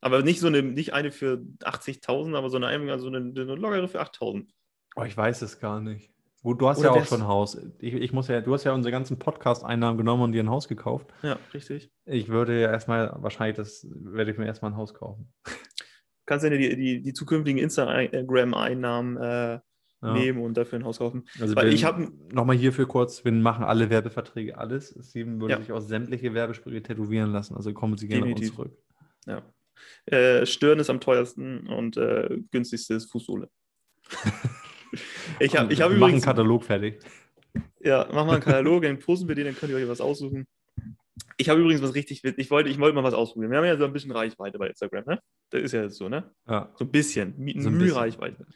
Aber 0.00 0.22
nicht 0.22 0.40
so 0.40 0.46
eine, 0.46 0.62
nicht 0.62 0.94
eine 0.94 1.12
für 1.12 1.44
80.000, 1.60 2.34
aber 2.34 2.48
so 2.48 2.56
eine, 2.56 2.68
also 2.90 3.08
eine, 3.08 3.18
eine 3.18 3.44
lockere 3.56 3.88
für 3.88 4.00
8.000. 4.00 4.48
Oh, 4.96 5.02
ich 5.02 5.18
weiß 5.18 5.42
es 5.42 5.58
gar 5.58 5.82
nicht. 5.82 6.15
Gut, 6.42 6.60
du 6.60 6.68
hast 6.68 6.78
Oder 6.78 6.94
ja 6.94 7.00
auch 7.00 7.06
schon 7.06 7.22
ein 7.22 7.28
Haus. 7.28 7.60
Ich, 7.80 7.94
ich, 7.94 8.12
muss 8.12 8.28
ja, 8.28 8.40
du 8.40 8.54
hast 8.54 8.64
ja 8.64 8.72
unsere 8.72 8.92
ganzen 8.92 9.18
Podcast-Einnahmen 9.18 9.98
genommen 9.98 10.22
und 10.22 10.32
dir 10.32 10.42
ein 10.42 10.50
Haus 10.50 10.68
gekauft. 10.68 11.08
Ja, 11.22 11.38
richtig. 11.52 11.90
Ich 12.04 12.28
würde 12.28 12.60
ja 12.60 12.70
erstmal, 12.70 13.16
wahrscheinlich, 13.18 13.56
das 13.56 13.86
werde 13.90 14.30
ich 14.30 14.38
mir 14.38 14.46
erstmal 14.46 14.70
ein 14.70 14.76
Haus 14.76 14.94
kaufen. 14.94 15.32
Du 15.44 15.52
kannst 16.26 16.44
ja 16.44 16.50
die, 16.50 16.76
die, 16.76 17.02
die 17.02 17.12
zukünftigen 17.12 17.60
Instagram-Einnahmen 17.60 19.16
äh, 19.16 19.58
ja. 20.02 20.12
nehmen 20.12 20.40
und 20.40 20.56
dafür 20.56 20.78
ein 20.78 20.84
Haus 20.84 20.98
kaufen. 20.98 21.24
Also 21.40 21.56
Weil 21.56 21.72
ich 21.72 21.84
habe 21.84 22.12
nochmal 22.32 22.56
hierfür 22.56 22.86
kurz, 22.86 23.24
wir 23.24 23.32
machen 23.32 23.64
alle 23.64 23.90
Werbeverträge, 23.90 24.58
alles. 24.58 24.96
Steven 25.08 25.40
würde 25.40 25.54
ja. 25.54 25.60
sich 25.60 25.72
auch 25.72 25.80
sämtliche 25.80 26.34
Werbesprüche 26.34 26.82
tätowieren 26.82 27.32
lassen, 27.32 27.56
also 27.56 27.72
kommen 27.72 27.96
Sie 27.96 28.08
gerne 28.08 28.26
Definitiv. 28.26 28.58
auf 28.58 28.66
uns 28.66 28.74
zurück. 28.74 28.82
Ja. 29.26 30.16
Äh, 30.16 30.46
Stirn 30.46 30.78
ist 30.78 30.90
am 30.90 31.00
teuersten 31.00 31.66
und 31.66 31.96
äh, 31.96 32.38
günstigste 32.50 32.94
ist 32.94 33.10
Fußsohle. 33.10 33.48
ich 35.40 35.56
habe 35.56 35.72
ich 35.72 35.80
hab 35.80 35.90
übrigens. 35.90 36.14
einen 36.14 36.22
Katalog 36.22 36.64
fertig. 36.64 37.00
Ja, 37.80 38.06
mach 38.12 38.26
mal 38.26 38.34
einen 38.34 38.42
Katalog, 38.42 38.82
dann 38.82 38.98
posten 38.98 39.28
wir 39.28 39.34
den, 39.34 39.46
dann 39.46 39.56
könnt 39.56 39.72
ihr 39.72 39.78
euch 39.78 39.88
was 39.88 40.00
aussuchen. 40.00 40.46
Ich 41.38 41.48
habe 41.48 41.60
übrigens 41.60 41.82
was 41.82 41.94
richtig, 41.94 42.22
ich 42.24 42.50
wollte, 42.50 42.68
ich 42.68 42.78
wollte 42.78 42.94
mal 42.94 43.04
was 43.04 43.14
ausprobieren. 43.14 43.50
Wir 43.50 43.58
haben 43.58 43.64
ja 43.64 43.76
so 43.76 43.84
ein 43.84 43.92
bisschen 43.92 44.12
Reichweite 44.12 44.58
bei 44.58 44.68
Instagram, 44.68 45.04
ne? 45.06 45.20
Das 45.50 45.62
ist 45.62 45.72
ja 45.72 45.82
jetzt 45.82 45.96
so, 45.96 46.08
ne? 46.08 46.30
Ja. 46.48 46.70
So 46.76 46.84
ein 46.84 46.90
bisschen, 46.90 47.34
so 47.58 47.68
ein 47.68 47.90
Reichweite. 47.90 48.46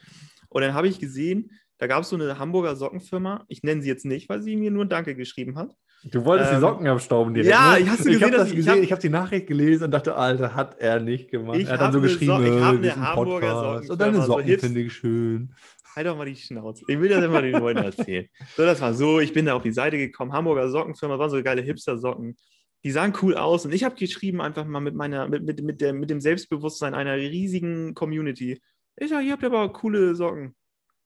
Und 0.49 0.63
dann 0.63 0.75
habe 0.75 0.89
ich 0.89 0.99
gesehen, 0.99 1.51
da 1.79 1.87
gab 1.87 2.03
es 2.03 2.11
so 2.11 2.17
eine 2.17 2.39
Hamburger 2.39 2.77
Sockenfirma, 2.77 3.45
ich 3.49 3.63
nenne 3.63 3.81
sie 3.81 3.89
jetzt 3.89 4.05
nicht, 4.05 4.29
weil 4.29 4.43
sie 4.43 4.57
mir 4.57 4.71
nur 4.71 4.85
Danke 4.85 5.15
geschrieben 5.15 5.57
hat. 5.57 5.75
Du 6.05 6.25
wolltest 6.25 6.51
ähm, 6.51 6.57
die 6.57 6.61
Socken 6.61 6.87
abstauben 6.87 7.35
direkt. 7.35 7.53
Ja, 7.53 7.73
ne? 7.73 7.81
ich 7.81 7.89
hast 7.89 8.05
du 8.05 8.11
gesehen, 8.11 8.29
ich 8.29 8.69
habe 8.69 8.81
ich, 8.81 8.91
hab, 8.91 8.91
hab 8.93 9.01
die 9.01 9.09
Nachricht 9.11 9.47
gelesen 9.47 9.85
und 9.85 9.91
dachte, 9.91 10.15
Alter, 10.15 10.55
hat 10.55 10.79
er 10.79 11.01
nicht 11.01 11.31
gemacht. 11.31 11.59
er 11.59 11.73
hat 11.73 11.81
dann 11.81 11.93
so 11.93 12.01
geschrieben, 12.01 12.37
so 12.37 12.43
ich 12.43 12.63
habe 12.63 12.79
eine 12.79 12.97
Hamburger 12.97 13.51
Sockenfirma. 13.51 13.93
Und 13.93 14.01
deine 14.01 14.23
Socken 14.23 14.49
so 14.49 14.59
finde 14.59 14.81
ich 14.81 14.93
schön. 14.93 15.55
Halt 15.95 16.07
doch 16.07 16.17
mal 16.17 16.25
die 16.25 16.37
Schnauze. 16.37 16.85
Ich 16.89 17.01
will 17.01 17.09
das 17.09 17.25
immer 17.25 17.43
den 17.43 17.53
Leuten 17.53 17.83
erzählen. 17.83 18.29
So, 18.57 18.65
das 18.65 18.81
war 18.81 18.95
so, 18.95 19.21
ich 19.21 19.33
bin 19.33 19.47
da 19.47 19.55
auf 19.55 19.63
die 19.63 19.73
Seite 19.73 19.99
gekommen, 19.99 20.33
Hamburger 20.33 20.69
Sockenfirma, 20.69 21.19
waren 21.19 21.31
so 21.31 21.43
geile 21.43 21.63
Hipster-Socken. 21.63 22.37
Die 22.85 22.91
sahen 22.91 23.13
cool 23.21 23.37
aus 23.37 23.67
und 23.67 23.75
ich 23.75 23.85
habe 23.85 23.97
geschrieben 23.97 24.41
einfach 24.41 24.65
mal 24.65 24.81
mit 24.81 24.95
meiner, 24.95 25.29
mit, 25.29 25.43
mit, 25.45 25.63
mit, 25.63 25.81
der, 25.81 25.93
mit 25.93 26.09
dem 26.09 26.21
Selbstbewusstsein 26.21 26.95
einer 26.95 27.17
riesigen 27.17 27.95
Community. 27.95 28.63
Ich 28.97 29.11
sage, 29.11 29.27
ihr 29.27 29.33
habt 29.33 29.45
aber 29.45 29.73
coole 29.73 30.15
Socken, 30.15 30.55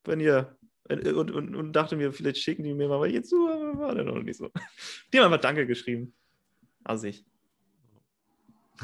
wenn 0.05 0.19
ihr 0.19 0.57
und, 0.87 1.31
und, 1.31 1.55
und, 1.55 1.73
dachte 1.73 1.95
mir, 1.95 2.13
vielleicht 2.13 2.37
schicken 2.37 2.63
die 2.63 2.75
mir 2.75 2.87
mal 2.87 3.09
jetzt 3.09 3.29
zu, 3.29 3.49
aber 3.49 3.79
war 3.79 3.95
dann 3.95 4.05
noch 4.05 4.21
nicht 4.21 4.37
so. 4.37 4.51
Die 5.11 5.19
haben 5.19 5.25
einfach 5.25 5.41
Danke 5.41 5.65
geschrieben. 5.65 6.13
Assig. 6.83 7.25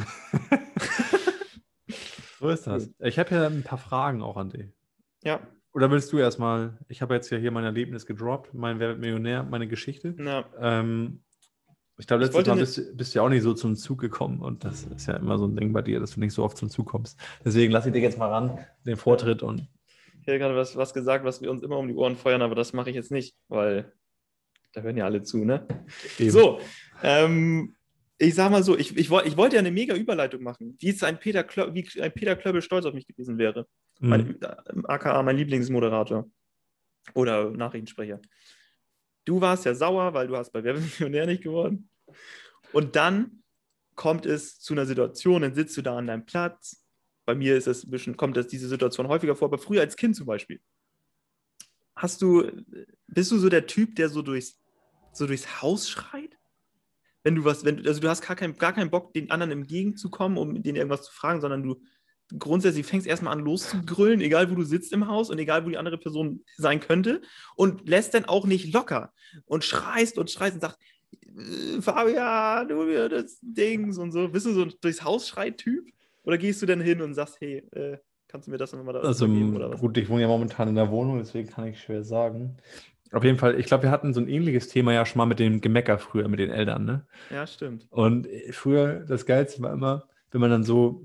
so 2.39 2.49
ist 2.49 2.65
das. 2.65 2.89
Ich 2.99 3.19
habe 3.19 3.35
ja 3.35 3.45
ein 3.45 3.61
paar 3.63 3.77
Fragen 3.77 4.23
auch 4.23 4.37
an 4.37 4.49
dich. 4.49 4.65
Ja. 5.23 5.47
Oder 5.73 5.89
willst 5.89 6.11
du 6.11 6.17
erstmal, 6.17 6.77
ich 6.89 7.01
habe 7.01 7.13
jetzt 7.13 7.29
ja 7.29 7.37
hier 7.37 7.51
mein 7.51 7.63
Erlebnis 7.63 8.05
gedroppt, 8.05 8.53
mein 8.53 8.79
Wer 8.79 8.95
Millionär, 8.95 9.43
meine 9.43 9.67
Geschichte. 9.67 10.15
Ja. 10.17 10.45
Ähm, 10.59 11.21
ich 11.97 12.07
glaube, 12.07 12.23
letztes 12.23 12.41
ich 12.41 12.47
Mal 12.47 12.57
bist, 12.57 12.97
bist, 12.97 13.13
du 13.13 13.19
ja 13.19 13.25
auch 13.25 13.29
nicht 13.29 13.43
so 13.43 13.53
zum 13.53 13.75
Zug 13.75 13.99
gekommen 13.99 14.41
und 14.41 14.63
das 14.63 14.83
ist 14.83 15.07
ja 15.07 15.15
immer 15.15 15.37
so 15.37 15.45
ein 15.45 15.55
Ding 15.55 15.71
bei 15.71 15.81
dir, 15.81 15.99
dass 15.99 16.15
du 16.15 16.19
nicht 16.19 16.33
so 16.33 16.43
oft 16.43 16.57
zum 16.57 16.69
Zug 16.69 16.87
kommst. 16.87 17.19
Deswegen 17.45 17.71
lasse 17.71 17.89
ich 17.89 17.93
dir 17.93 18.01
jetzt 18.01 18.17
mal 18.17 18.29
ran, 18.29 18.57
den 18.85 18.97
Vortritt 18.97 19.43
und. 19.43 19.67
Ich 20.19 20.27
hätte 20.27 20.39
gerade 20.39 20.55
was, 20.55 20.75
was 20.75 20.93
gesagt, 20.93 21.25
was 21.25 21.41
wir 21.41 21.51
uns 21.51 21.63
immer 21.63 21.77
um 21.77 21.87
die 21.87 21.95
Ohren 21.95 22.15
feuern, 22.15 22.41
aber 22.41 22.55
das 22.55 22.73
mache 22.73 22.89
ich 22.89 22.95
jetzt 22.95 23.11
nicht, 23.11 23.35
weil 23.47 23.91
da 24.73 24.81
hören 24.81 24.97
ja 24.97 25.05
alle 25.05 25.21
zu, 25.23 25.45
ne? 25.45 25.67
Eben. 26.17 26.31
So, 26.31 26.59
ähm, 27.03 27.75
ich 28.17 28.35
sag 28.35 28.51
mal 28.51 28.63
so, 28.63 28.77
ich, 28.77 28.97
ich, 28.97 29.11
ich 29.11 29.37
wollte 29.37 29.55
ja 29.55 29.59
eine 29.59 29.71
mega 29.71 29.95
Überleitung 29.95 30.43
machen, 30.43 30.77
wie 30.79 30.89
es 30.89 31.03
ein 31.03 31.19
Peter, 31.19 31.43
Klö 31.43 31.73
wie 31.73 31.87
ein 32.01 32.11
Peter 32.11 32.35
Klöppel 32.35 32.61
stolz 32.61 32.85
auf 32.85 32.93
mich 32.93 33.07
gewesen 33.07 33.37
wäre. 33.37 33.67
Mhm. 34.01 34.09
Mein, 34.09 34.39
AKA 34.85 35.23
mein 35.23 35.37
Lieblingsmoderator 35.37 36.29
oder 37.13 37.51
Nachrichtensprecher. 37.51 38.19
Du 39.25 39.39
warst 39.39 39.65
ja 39.65 39.75
sauer, 39.75 40.13
weil 40.13 40.27
du 40.27 40.35
hast 40.35 40.51
bei 40.51 40.63
Wer 40.63 40.73
Millionär 40.73 41.27
nicht 41.27 41.43
geworden. 41.43 41.89
Und 42.73 42.95
dann 42.95 43.43
kommt 43.95 44.25
es 44.25 44.59
zu 44.59 44.73
einer 44.73 44.85
Situation, 44.85 45.43
dann 45.43 45.53
sitzt 45.53 45.77
du 45.77 45.81
da 45.81 45.97
an 45.97 46.07
deinem 46.07 46.25
Platz. 46.25 46.83
Bei 47.25 47.35
mir 47.35 47.55
ist 47.55 47.67
es 47.67 47.83
ein 47.83 47.91
bisschen, 47.91 48.17
kommt 48.17 48.35
das, 48.35 48.47
diese 48.47 48.67
Situation 48.67 49.07
häufiger 49.07 49.35
vor, 49.35 49.47
aber 49.47 49.59
früher 49.59 49.81
als 49.81 49.95
Kind 49.95 50.15
zum 50.15 50.25
Beispiel. 50.25 50.59
Hast 51.95 52.21
du, 52.21 52.49
bist 53.07 53.31
du 53.31 53.37
so 53.37 53.49
der 53.49 53.67
Typ, 53.67 53.95
der 53.95 54.09
so 54.09 54.23
durchs, 54.23 54.59
so 55.13 55.27
durchs 55.27 55.61
Haus 55.61 55.87
schreit? 55.87 56.35
Wenn 57.23 57.35
du 57.35 57.45
was, 57.45 57.63
wenn, 57.63 57.85
also 57.85 58.01
du 58.01 58.09
hast 58.09 58.21
gar, 58.21 58.35
kein, 58.35 58.57
gar 58.57 58.73
keinen 58.73 58.89
Bock, 58.89 59.13
den 59.13 59.29
anderen 59.29 59.51
entgegenzukommen, 59.51 60.39
um 60.39 60.63
denen 60.63 60.77
irgendwas 60.77 61.03
zu 61.03 61.13
fragen, 61.13 61.41
sondern 61.41 61.61
du 61.61 61.83
grundsätzlich 62.37 62.85
fängst 62.85 63.07
erstmal 63.07 63.33
an 63.33 63.43
loszugrüllen, 63.43 64.21
egal 64.21 64.49
wo 64.51 64.55
du 64.55 64.63
sitzt 64.63 64.93
im 64.93 65.07
Haus 65.07 65.29
und 65.29 65.39
egal 65.39 65.65
wo 65.65 65.69
die 65.69 65.77
andere 65.77 65.97
Person 65.97 66.43
sein 66.57 66.79
könnte 66.79 67.21
und 67.55 67.87
lässt 67.87 68.13
dann 68.13 68.25
auch 68.25 68.45
nicht 68.45 68.73
locker 68.73 69.13
und 69.45 69.63
schreist 69.63 70.17
und 70.17 70.29
schreist 70.31 70.55
und 70.55 70.61
sagt, 70.61 70.77
äh, 71.13 71.81
Fabian, 71.81 72.67
du 72.67 72.83
mir 72.83 73.09
das 73.09 73.39
Dings 73.41 73.97
und 73.97 74.11
so. 74.11 74.27
Bist 74.27 74.45
du 74.45 74.53
so 74.53 74.63
ein 74.63 74.73
durchs 74.81 75.03
Haus 75.03 75.27
schreit-Typ? 75.27 75.91
oder 76.23 76.37
gehst 76.37 76.61
du 76.61 76.65
denn 76.65 76.81
hin 76.81 77.01
und 77.01 77.13
sagst, 77.13 77.39
hey, 77.39 77.63
äh, 77.71 77.97
kannst 78.27 78.47
du 78.47 78.51
mir 78.51 78.57
das 78.57 78.73
nochmal 78.73 78.93
da 78.93 78.99
also, 79.01 79.27
geben 79.27 79.55
oder 79.55 79.71
was? 79.71 79.79
Gut, 79.79 79.97
ich 79.97 80.09
wohne 80.09 80.21
ja 80.21 80.27
momentan 80.27 80.67
in 80.67 80.75
der 80.75 80.89
Wohnung, 80.91 81.17
deswegen 81.17 81.49
kann 81.49 81.67
ich 81.67 81.81
schwer 81.81 82.03
sagen. 82.03 82.57
Auf 83.11 83.23
jeden 83.23 83.37
Fall, 83.37 83.59
ich 83.59 83.65
glaube, 83.65 83.83
wir 83.83 83.91
hatten 83.91 84.13
so 84.13 84.21
ein 84.21 84.29
ähnliches 84.29 84.69
Thema 84.69 84.93
ja 84.93 85.05
schon 85.05 85.17
mal 85.17 85.25
mit 85.25 85.39
dem 85.39 85.59
Gemecker 85.59 85.97
früher, 85.97 86.29
mit 86.29 86.39
den 86.39 86.49
Eltern, 86.49 86.85
ne? 86.85 87.05
Ja, 87.29 87.45
stimmt. 87.45 87.87
Und 87.89 88.27
früher, 88.51 89.01
das 89.01 89.25
Geilste 89.25 89.61
war 89.61 89.73
immer, 89.73 90.07
wenn 90.31 90.39
man 90.39 90.49
dann 90.49 90.63
so 90.63 91.03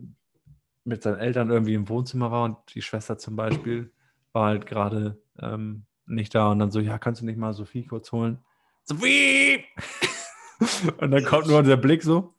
mit 0.87 1.03
seinen 1.03 1.19
Eltern 1.19 1.51
irgendwie 1.51 1.75
im 1.75 1.89
Wohnzimmer 1.89 2.31
war 2.31 2.45
und 2.45 2.57
die 2.75 2.83
Schwester 2.83 3.19
zum 3.19 3.37
Beispiel 3.37 3.91
war 4.33 4.47
halt 4.47 4.67
gerade 4.67 5.21
ähm, 5.41 5.85
nicht 6.07 6.35
da 6.35 6.51
und 6.53 6.61
dann 6.61 6.71
so, 6.71 6.81
ja, 6.81 6.99
kannst 6.99 7.21
du 7.21 7.27
nicht 7.27 7.39
mal 7.39 7.53
Sophie 7.53 7.85
kurz 7.85 8.13
holen? 8.13 8.39
Sophie! 8.85 9.65
und 10.99 11.11
dann 11.11 11.25
kommt 11.25 11.49
nur 11.49 11.63
der 11.63 11.77
Blick 11.77 12.03
so, 12.03 12.35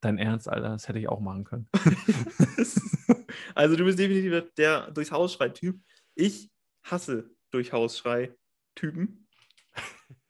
dein 0.00 0.18
Ernst, 0.18 0.48
Alter, 0.48 0.70
das 0.70 0.88
hätte 0.88 0.98
ich 0.98 1.08
auch 1.08 1.20
machen 1.20 1.44
können. 1.44 1.68
also 3.54 3.76
du 3.76 3.84
bist 3.84 3.98
definitiv 3.98 4.52
der 4.56 4.90
durchs 4.90 5.10
Haus 5.10 5.32
schreit-Typ. 5.32 5.80
Ich 6.14 6.50
hasse 6.84 7.30
durch 7.50 7.72
Hausschrei-Typen. 7.72 9.26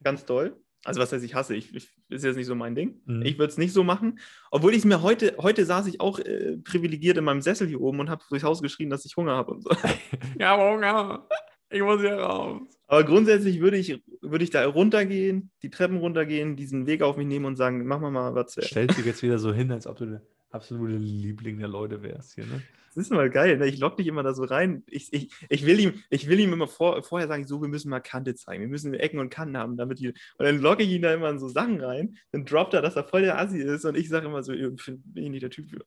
Ganz 0.02 0.24
doll. 0.24 0.57
Also 0.87 1.01
was 1.01 1.12
heißt, 1.12 1.25
ich 1.25 1.35
hasse, 1.35 1.57
ich, 1.57 1.75
ich 1.75 1.90
ist 2.09 2.25
jetzt 2.25 2.37
nicht 2.37 2.46
so 2.46 2.55
mein 2.55 2.75
Ding. 2.75 3.01
Mhm. 3.07 3.22
Ich 3.22 3.38
würde 3.38 3.51
es 3.51 3.59
nicht 3.59 3.72
so 3.72 3.83
machen. 3.83 4.20
Obwohl 4.51 4.72
ich 4.75 4.85
mir 4.85 5.03
heute, 5.03 5.37
heute 5.38 5.64
saß 5.64 5.87
ich 5.88 6.01
auch 6.01 6.18
äh, 6.20 6.57
privilegiert 6.59 7.18
in 7.18 7.25
meinem 7.25 7.42
Sessel 7.42 7.66
hier 7.66 7.81
oben 7.81 8.01
und 8.01 8.09
habe 8.11 8.25
durchs 8.29 8.44
Haus 8.44 8.62
geschrien, 8.62 8.88
dass 8.88 9.05
ich 9.05 9.16
Hunger 9.16 9.33
habe 9.33 9.53
und 9.53 9.62
so. 9.62 9.70
ja, 10.38 10.57
Hunger. 10.57 11.27
Ich 11.70 11.83
muss 11.83 12.01
hier 12.01 12.14
raus. 12.14 12.62
Aber 12.87 13.03
grundsätzlich 13.03 13.61
würde 13.61 13.77
ich, 13.77 14.01
würde 14.20 14.44
ich 14.44 14.51
da 14.51 14.64
runtergehen, 14.64 15.51
die 15.62 15.70
Treppen 15.70 15.96
runtergehen, 15.96 16.55
diesen 16.55 16.87
Weg 16.87 17.03
auf 17.03 17.16
mich 17.16 17.27
nehmen 17.27 17.44
und 17.44 17.57
sagen, 17.57 17.85
mach 17.85 18.01
mal 18.01 18.12
mal 18.12 18.35
was. 18.37 18.53
Stellst 18.53 18.96
dich 18.96 19.05
jetzt 19.05 19.22
wieder 19.25 19.40
so 19.40 19.53
hin, 19.53 19.72
als 19.72 19.88
ob 19.88 19.96
du 19.96 20.07
der 20.07 20.22
absolute 20.51 20.96
Liebling 20.96 21.59
der 21.59 21.68
Leute 21.68 22.03
wärst 22.03 22.35
hier, 22.35 22.46
ne? 22.46 22.62
Das 22.96 23.04
ist 23.04 23.11
mal 23.11 23.28
geil, 23.28 23.59
ne? 23.59 23.66
Ich 23.66 23.78
lock 23.78 23.98
dich 23.98 24.06
immer 24.06 24.22
da 24.22 24.32
so 24.32 24.44
rein. 24.44 24.82
Ich, 24.87 25.12
ich, 25.12 25.30
ich, 25.50 25.66
will, 25.66 25.78
ihm, 25.78 26.02
ich 26.09 26.28
will 26.28 26.40
ihm 26.40 26.54
immer 26.54 26.66
vor, 26.66 27.02
vorher 27.02 27.28
sagen, 27.28 27.46
so, 27.46 27.61
wir 27.61 27.68
müssen 27.68 27.90
mal 27.90 28.00
Kante 28.00 28.35
zeigen. 28.35 28.62
Wir 28.62 28.70
müssen 28.70 28.94
Ecken 28.94 29.18
und 29.18 29.28
Kanten 29.28 29.59
haben, 29.59 29.76
damit 29.76 29.98
die. 29.98 30.09
Und 30.09 30.16
dann 30.38 30.59
locke 30.61 30.82
ich 30.82 30.88
ihn 30.88 31.02
da 31.02 31.12
immer 31.12 31.28
in 31.28 31.38
so 31.38 31.46
Sachen 31.46 31.78
rein. 31.78 32.16
Dann 32.32 32.46
droppt 32.46 32.72
er, 32.72 32.80
dass 32.80 32.96
er 32.96 33.04
voll 33.04 33.20
der 33.20 33.38
Assi 33.38 33.59
ist. 33.59 33.85
Und 33.85 33.98
ich 33.98 34.09
sage 34.09 34.24
immer 34.24 34.42
so, 34.42 34.52
bin 34.52 35.04
ich 35.14 35.28
nicht 35.28 35.42
der 35.42 35.50
Typ 35.50 35.68
für. 35.68 35.85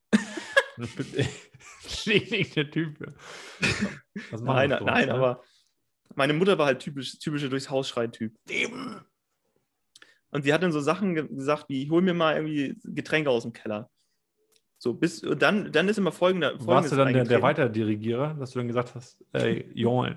bin 0.76 1.26
ich 2.14 2.30
nicht 2.30 2.54
der 2.54 2.70
Typ 2.70 2.96
für. 2.96 3.12
nein, 4.40 4.70
nein, 4.70 4.84
nein, 4.84 5.08
ne? 5.08 5.14
aber 5.14 5.42
meine 6.14 6.32
Mutter 6.32 6.58
war 6.58 6.66
halt 6.66 6.78
typisch, 6.78 7.18
typische 7.18 7.48
durchs 7.48 7.70
Haus 7.70 7.92
Typ. 8.12 8.36
Und 10.30 10.44
sie 10.44 10.54
hat 10.54 10.62
dann 10.62 10.70
so 10.70 10.80
Sachen 10.80 11.16
gesagt 11.16 11.64
wie, 11.68 11.90
hol 11.90 12.02
mir 12.02 12.14
mal 12.14 12.36
irgendwie 12.36 12.78
Getränke 12.84 13.30
aus 13.30 13.42
dem 13.42 13.52
Keller. 13.52 13.90
So, 14.82 14.94
bis, 14.94 15.20
dann, 15.20 15.72
dann 15.72 15.88
ist 15.90 15.98
immer 15.98 16.10
folgender. 16.10 16.54
Warst 16.66 16.90
du 16.90 16.96
dann 16.96 17.12
der, 17.12 17.24
der 17.24 17.42
Weiterdirigierer, 17.42 18.32
dass 18.38 18.52
du 18.52 18.60
dann 18.60 18.66
gesagt 18.66 18.94
hast, 18.94 19.22
ey, 19.34 19.70
Join? 19.74 20.16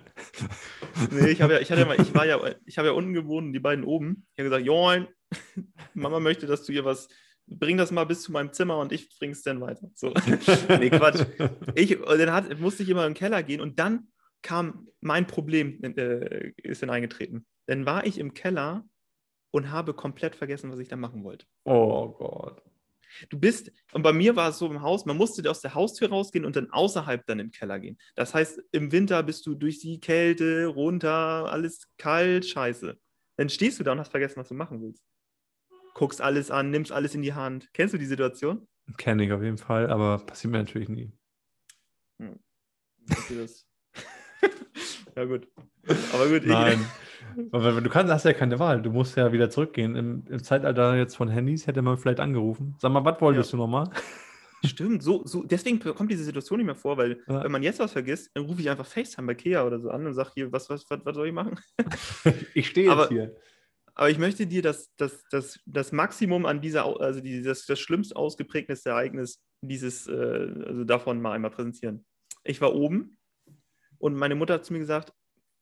nee, 1.11 1.31
ich, 1.31 1.39
ja, 1.39 1.59
ich, 1.59 1.69
hatte 1.69 1.81
ja 1.81 1.85
mal, 1.85 1.99
ich, 1.99 2.15
war 2.15 2.25
ja, 2.25 2.39
ich 2.65 2.77
habe 2.77 2.87
ja 2.87 2.93
unten 2.93 3.13
gewohnt 3.13 3.47
und 3.47 3.53
die 3.53 3.59
beiden 3.59 3.83
oben. 3.83 4.25
Ich 4.33 4.39
habe 4.39 4.49
gesagt, 4.49 4.65
Join, 4.65 5.09
Mama 5.93 6.21
möchte, 6.21 6.47
dass 6.47 6.63
du 6.63 6.71
ihr 6.71 6.85
was, 6.85 7.09
bring 7.45 7.75
das 7.75 7.91
mal 7.91 8.05
bis 8.05 8.21
zu 8.21 8.31
meinem 8.31 8.53
Zimmer 8.53 8.77
und 8.77 8.93
ich 8.93 9.09
bring's 9.19 9.41
dann 9.41 9.59
weiter. 9.59 9.89
So. 9.95 10.13
nee, 10.79 10.89
Quatsch. 10.89 11.25
Ich, 11.75 11.97
dann 11.99 12.31
hat, 12.31 12.57
musste 12.61 12.83
ich 12.83 12.89
immer 12.89 13.05
im 13.05 13.15
Keller 13.15 13.43
gehen 13.43 13.59
und 13.59 13.79
dann 13.79 14.07
kam 14.43 14.87
mein 15.01 15.27
Problem, 15.27 15.83
äh, 15.83 16.53
ist 16.55 16.81
dann 16.81 16.89
eingetreten. 16.89 17.45
Dann 17.65 17.85
war 17.85 18.05
ich 18.05 18.17
im 18.17 18.33
Keller 18.33 18.85
und 19.51 19.71
habe 19.71 19.93
komplett 19.93 20.37
vergessen, 20.37 20.71
was 20.71 20.79
ich 20.79 20.87
da 20.87 20.95
machen 20.95 21.25
wollte. 21.25 21.47
Oh 21.65 22.07
Gott. 22.07 22.63
Du 23.29 23.39
bist, 23.39 23.71
und 23.91 24.03
bei 24.03 24.13
mir 24.13 24.35
war 24.35 24.49
es 24.49 24.57
so 24.57 24.67
im 24.67 24.81
Haus, 24.81 25.05
man 25.05 25.17
musste 25.17 25.49
aus 25.49 25.61
der 25.61 25.73
Haustür 25.73 26.09
rausgehen 26.09 26.45
und 26.45 26.55
dann 26.55 26.69
außerhalb 26.69 27.25
dann 27.25 27.39
im 27.39 27.51
Keller 27.51 27.79
gehen. 27.79 27.97
Das 28.15 28.33
heißt, 28.33 28.61
im 28.71 28.91
Winter 28.91 29.23
bist 29.23 29.45
du 29.45 29.55
durch 29.55 29.79
die 29.79 29.99
Kälte, 29.99 30.65
runter, 30.65 31.51
alles 31.51 31.87
kalt, 31.97 32.45
scheiße. 32.45 32.97
Dann 33.37 33.49
stehst 33.49 33.79
du 33.79 33.83
da 33.83 33.93
und 33.93 33.99
hast 33.99 34.11
vergessen, 34.11 34.37
was 34.37 34.49
du 34.49 34.53
machen 34.53 34.81
willst. 34.81 35.03
Guckst 35.93 36.21
alles 36.21 36.51
an, 36.51 36.71
nimmst 36.71 36.91
alles 36.91 37.15
in 37.15 37.21
die 37.21 37.33
Hand. 37.33 37.69
Kennst 37.73 37.93
du 37.93 37.97
die 37.97 38.05
Situation? 38.05 38.67
Kenne 38.97 39.25
ich 39.25 39.31
auf 39.31 39.41
jeden 39.41 39.57
Fall, 39.57 39.89
aber 39.89 40.25
passiert 40.25 40.51
mir 40.51 40.57
natürlich 40.59 40.89
nie. 40.89 41.11
Hm. 42.19 42.39
Das? 43.29 43.65
ja, 45.15 45.25
gut. 45.25 45.47
Aber 46.13 46.27
gut. 46.27 46.45
Nein. 46.45 46.85
Du 47.35 47.89
kannst, 47.89 48.11
hast 48.11 48.25
ja 48.25 48.33
keine 48.33 48.59
Wahl. 48.59 48.81
Du 48.81 48.91
musst 48.91 49.17
ja 49.17 49.31
wieder 49.31 49.49
zurückgehen. 49.49 49.95
Im, 49.95 50.23
Im, 50.29 50.43
Zeitalter 50.43 50.95
jetzt 50.95 51.15
von 51.15 51.29
Handys 51.29 51.67
hätte 51.67 51.81
man 51.81 51.97
vielleicht 51.97 52.19
angerufen. 52.19 52.75
Sag 52.79 52.91
mal, 52.91 53.03
was 53.05 53.19
wolltest 53.21 53.51
ja. 53.51 53.57
du 53.57 53.63
nochmal? 53.63 53.89
Stimmt, 54.65 55.03
so, 55.03 55.25
so, 55.25 55.43
deswegen 55.43 55.79
kommt 55.79 56.09
diese 56.09 56.23
Situation 56.23 56.57
nicht 56.57 56.65
mehr 56.65 56.75
vor, 56.75 56.95
weil 56.95 57.21
ja. 57.27 57.43
wenn 57.43 57.51
man 57.51 57.63
jetzt 57.63 57.79
was 57.79 57.91
vergisst, 57.91 58.31
dann 58.33 58.45
rufe 58.45 58.61
ich 58.61 58.69
einfach 58.69 58.85
FaceTime 58.85 59.27
bei 59.27 59.35
Kea 59.35 59.61
oder 59.61 59.79
so 59.79 59.89
an 59.89 60.05
und 60.05 60.13
sage 60.13 60.31
hier, 60.35 60.51
was, 60.53 60.69
was, 60.69 60.89
was, 60.89 60.99
was 61.03 61.15
soll 61.15 61.27
ich 61.27 61.33
machen? 61.33 61.59
ich 62.53 62.69
stehe 62.69 62.87
jetzt 62.87 62.93
aber, 62.93 63.07
hier. 63.09 63.35
Aber 63.95 64.09
ich 64.09 64.17
möchte 64.17 64.47
dir 64.47 64.61
das, 64.61 64.93
das, 64.95 65.25
das, 65.29 65.59
das 65.65 65.91
Maximum 65.91 66.45
an 66.45 66.61
dieser, 66.61 66.85
also 67.01 67.19
die, 67.19 67.41
das, 67.41 67.65
das 67.65 67.79
schlimmst 67.79 68.15
ausgeprägteste 68.15 68.91
Ereignis 68.91 69.43
dieses, 69.61 70.07
äh, 70.07 70.13
also 70.65 70.85
davon 70.85 71.21
mal 71.21 71.33
einmal 71.33 71.51
präsentieren. 71.51 72.05
Ich 72.45 72.61
war 72.61 72.73
oben 72.73 73.17
und 74.03 74.15
meine 74.15 74.35
Mutter 74.35 74.55
hat 74.55 74.65
zu 74.65 74.73
mir 74.73 74.79
gesagt, 74.79 75.13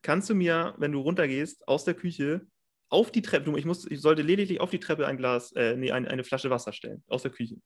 kannst 0.01 0.27
du 0.27 0.33
mir, 0.33 0.73
wenn 0.79 0.91
du 0.91 0.99
runtergehst, 0.99 1.67
aus 1.67 1.85
der 1.85 1.93
Küche 1.93 2.47
auf 2.89 3.11
die 3.11 3.21
Treppe, 3.21 3.55
ich, 3.55 3.65
muss, 3.65 3.85
ich 3.85 4.01
sollte 4.01 4.23
lediglich 4.23 4.59
auf 4.59 4.71
die 4.71 4.79
Treppe 4.79 5.05
ein 5.05 5.17
Glas, 5.17 5.51
äh, 5.51 5.77
nee, 5.77 5.91
ein, 5.91 6.07
eine 6.07 6.23
Flasche 6.23 6.49
Wasser 6.49 6.73
stellen, 6.73 7.03
aus 7.07 7.21
der 7.21 7.29
Küche. 7.29 7.57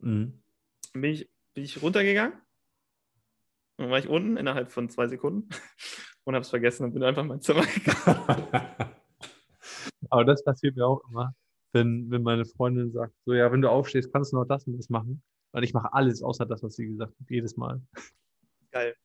Mhm. 0.00 0.42
Dann 0.92 1.02
bin 1.02 1.12
ich, 1.12 1.30
bin 1.54 1.62
ich 1.62 1.80
runtergegangen. 1.80 2.36
Dann 3.76 3.90
war 3.90 3.98
ich 4.00 4.08
unten 4.08 4.36
innerhalb 4.36 4.72
von 4.72 4.90
zwei 4.90 5.06
Sekunden 5.06 5.48
und 6.24 6.34
habe 6.34 6.42
es 6.42 6.50
vergessen 6.50 6.82
und 6.82 6.94
bin 6.94 7.04
einfach 7.04 7.22
in 7.22 7.28
mein 7.28 7.40
Zimmer 7.40 7.64
gegangen. 7.74 8.66
Aber 10.10 10.24
das 10.24 10.42
passiert 10.42 10.74
mir 10.74 10.84
auch 10.84 11.00
immer, 11.08 11.32
wenn, 11.72 12.10
wenn 12.10 12.24
meine 12.24 12.44
Freundin 12.44 12.90
sagt, 12.90 13.14
so 13.24 13.34
ja, 13.34 13.52
wenn 13.52 13.62
du 13.62 13.70
aufstehst, 13.70 14.12
kannst 14.12 14.32
du 14.32 14.36
noch 14.36 14.46
das 14.46 14.66
und 14.66 14.76
das 14.78 14.90
machen. 14.90 15.22
Weil 15.52 15.62
ich 15.62 15.72
mache 15.74 15.92
alles 15.92 16.24
außer 16.24 16.44
das, 16.44 16.64
was 16.64 16.74
sie 16.74 16.86
gesagt 16.86 17.12
hat, 17.20 17.30
jedes 17.30 17.56
Mal. 17.56 17.80
Geil. 18.72 18.96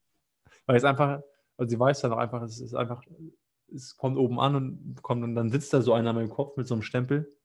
Weil 0.69 0.77
es 0.77 0.84
einfach, 0.84 1.23
also 1.58 1.67
sie 1.67 1.79
weiß 1.79 2.01
dann 2.01 2.13
auch 2.13 2.19
einfach, 2.19 2.43
es 2.43 2.60
ist 2.60 2.75
einfach, 2.75 3.01
es 3.73 3.97
kommt 3.97 4.19
oben 4.19 4.39
an 4.39 4.53
und 4.53 5.01
kommt 5.01 5.23
und 5.23 5.34
dann 5.34 5.49
sitzt 5.49 5.73
da 5.73 5.82
so 5.82 5.93
einer 5.93 6.13
mit 6.13 6.21
dem 6.21 6.29
Kopf 6.29 6.58
mit 6.58 6.67
so 6.67 6.75
einem 6.75 6.84
Stempel. 6.84 7.36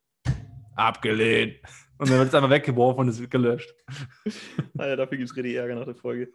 Abgelehnt. 0.77 1.57
Und 1.97 2.11
dann 2.11 2.19
wird 2.19 2.29
es 2.29 2.35
einfach 2.35 2.51
weggeworfen 2.51 3.01
und 3.01 3.09
es 3.09 3.21
wird 3.21 3.31
gelöscht. 3.31 3.75
Alter, 4.77 4.97
dafür 4.97 5.17
gibt 5.17 5.31
es 5.31 5.37
richtig 5.37 5.55
Ärger 5.55 5.75
nach 5.75 5.87
der 5.87 5.95
Folge. 5.95 6.35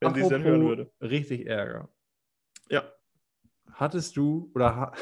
Wenn 0.00 0.14
sie 0.14 0.22
es 0.22 0.28
dann 0.30 0.42
hören 0.42 0.66
würde. 0.66 0.90
Richtig 1.00 1.46
Ärger. 1.46 1.88
Ja. 2.68 2.82
Hattest 3.74 4.16
du 4.16 4.50
oder 4.52 4.74
ha 4.74 4.92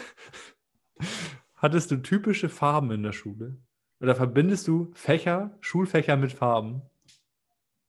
hattest 1.54 1.90
du 1.90 1.96
typische 1.96 2.50
Farben 2.50 2.90
in 2.90 3.02
der 3.02 3.12
Schule? 3.12 3.56
Oder 3.98 4.14
verbindest 4.14 4.68
du 4.68 4.90
Fächer, 4.92 5.56
Schulfächer 5.60 6.18
mit 6.18 6.32
Farben? 6.32 6.82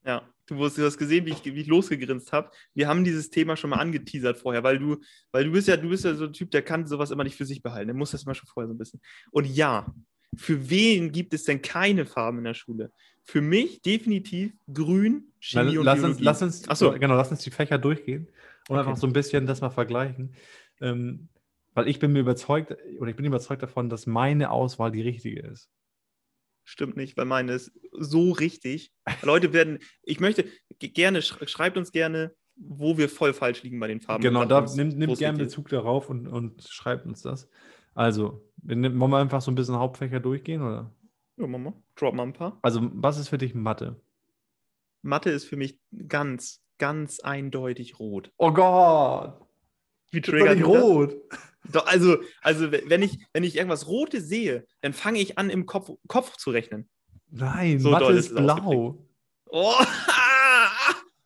Ja. 0.05 0.30
Du, 0.51 0.57
du 0.57 0.85
hast 0.85 0.97
gesehen, 0.97 1.25
wie 1.25 1.31
ich, 1.31 1.45
wie 1.45 1.61
ich 1.61 1.67
losgegrinst 1.67 2.33
habe. 2.33 2.51
Wir 2.73 2.89
haben 2.89 3.05
dieses 3.05 3.29
Thema 3.29 3.55
schon 3.55 3.69
mal 3.69 3.77
angeteasert 3.77 4.37
vorher, 4.37 4.63
weil 4.63 4.79
du, 4.79 4.97
weil 5.31 5.45
du 5.45 5.51
bist 5.51 5.69
ja, 5.69 5.77
du 5.77 5.87
bist 5.87 6.03
ja 6.03 6.13
so 6.13 6.25
ein 6.25 6.33
Typ, 6.33 6.51
der 6.51 6.61
kann 6.61 6.85
sowas 6.85 7.09
immer 7.11 7.23
nicht 7.23 7.37
für 7.37 7.45
sich 7.45 7.63
behalten. 7.63 7.87
Der 7.87 7.95
muss 7.95 8.11
das 8.11 8.25
mal 8.25 8.35
schon 8.35 8.47
vorher 8.47 8.67
so 8.67 8.73
ein 8.73 8.77
bisschen. 8.77 8.99
Und 9.31 9.45
ja, 9.45 9.93
für 10.35 10.69
wen 10.69 11.11
gibt 11.11 11.33
es 11.33 11.45
denn 11.45 11.61
keine 11.61 12.05
Farben 12.05 12.39
in 12.39 12.43
der 12.43 12.53
Schule? 12.53 12.91
Für 13.23 13.41
mich 13.41 13.81
definitiv 13.81 14.53
grün, 14.73 15.31
Chemie 15.39 15.75
Na, 15.75 15.83
lass 15.83 15.99
und 15.99 16.05
uns, 16.05 16.19
lass 16.19 16.41
uns, 16.41 16.67
Achso. 16.67 16.91
genau, 16.99 17.15
lass 17.15 17.31
uns 17.31 17.43
die 17.43 17.51
Fächer 17.51 17.77
durchgehen 17.77 18.27
und 18.67 18.77
okay. 18.77 18.79
einfach 18.79 18.99
so 18.99 19.07
ein 19.07 19.13
bisschen 19.13 19.45
das 19.45 19.61
mal 19.61 19.69
vergleichen. 19.69 20.35
Ähm, 20.81 21.29
weil 21.73 21.87
ich 21.87 21.99
bin 21.99 22.11
mir 22.11 22.19
überzeugt, 22.19 22.75
oder 22.99 23.09
ich 23.09 23.15
bin 23.15 23.25
überzeugt 23.25 23.63
davon, 23.63 23.89
dass 23.89 24.05
meine 24.05 24.51
Auswahl 24.51 24.91
die 24.91 25.01
richtige 25.01 25.39
ist. 25.41 25.69
Stimmt 26.63 26.95
nicht, 26.95 27.17
weil 27.17 27.25
meine 27.25 27.53
ist 27.53 27.71
so 27.91 28.31
richtig. 28.31 28.91
Leute 29.23 29.53
werden, 29.53 29.79
ich 30.03 30.19
möchte 30.19 30.45
gerne, 30.79 31.21
schreibt 31.21 31.77
uns 31.77 31.91
gerne, 31.91 32.33
wo 32.55 32.97
wir 32.97 33.09
voll 33.09 33.33
falsch 33.33 33.63
liegen 33.63 33.79
bei 33.79 33.87
den 33.87 34.01
Farben. 34.01 34.21
Genau, 34.21 34.45
da 34.45 34.61
nimmt, 34.61 34.97
nimmt 34.97 35.17
gerne 35.17 35.37
Bezug 35.37 35.69
darauf 35.69 36.09
und, 36.09 36.27
und 36.27 36.63
schreibt 36.63 37.05
uns 37.05 37.21
das. 37.21 37.49
Also, 37.93 38.47
wollen 38.63 38.97
wir 38.97 39.17
einfach 39.17 39.41
so 39.41 39.51
ein 39.51 39.55
bisschen 39.55 39.77
Hauptfächer 39.77 40.19
durchgehen, 40.19 40.61
oder? 40.61 40.93
Ja, 41.37 41.47
Mama, 41.47 41.73
drop 41.95 42.13
mal 42.13 42.23
ein 42.23 42.33
paar. 42.33 42.59
Also, 42.61 42.89
was 42.93 43.17
ist 43.17 43.29
für 43.29 43.37
dich 43.37 43.55
Mathe? 43.55 43.99
Mathe 45.01 45.31
ist 45.31 45.45
für 45.45 45.57
mich 45.57 45.79
ganz, 46.07 46.63
ganz 46.77 47.19
eindeutig 47.19 47.99
rot. 47.99 48.31
Oh 48.37 48.51
Gott! 48.51 49.41
Wie 50.11 50.21
triggert 50.21 50.57
nicht 50.57 50.67
rot? 50.67 51.15
Doch, 51.71 51.87
also, 51.87 52.17
also 52.41 52.71
wenn, 52.71 53.01
ich, 53.01 53.17
wenn 53.33 53.43
ich 53.43 53.55
irgendwas 53.55 53.87
Rotes 53.87 54.27
sehe, 54.27 54.65
dann 54.81 54.93
fange 54.93 55.19
ich 55.19 55.37
an, 55.37 55.49
im 55.49 55.65
Kopf, 55.65 55.91
Kopf 56.07 56.37
zu 56.37 56.51
rechnen. 56.51 56.89
Nein, 57.29 57.79
so 57.79 57.91
Mathe 57.91 58.13
ist, 58.13 58.27
ist 58.27 58.35
blau. 58.35 59.05
Oh, 59.45 59.73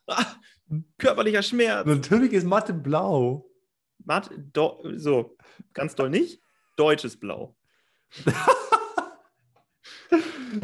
körperlicher 0.98 1.42
Schmerz. 1.42 1.88
Natürlich 1.88 2.34
ist 2.34 2.46
Mathe 2.46 2.74
blau. 2.74 3.50
Mathe, 4.04 4.38
do, 4.38 4.84
so, 4.96 5.36
ganz 5.74 5.96
doll 5.96 6.10
nicht. 6.10 6.42
Deutsch 6.76 7.06
ist 7.06 7.20
blau. 7.20 7.56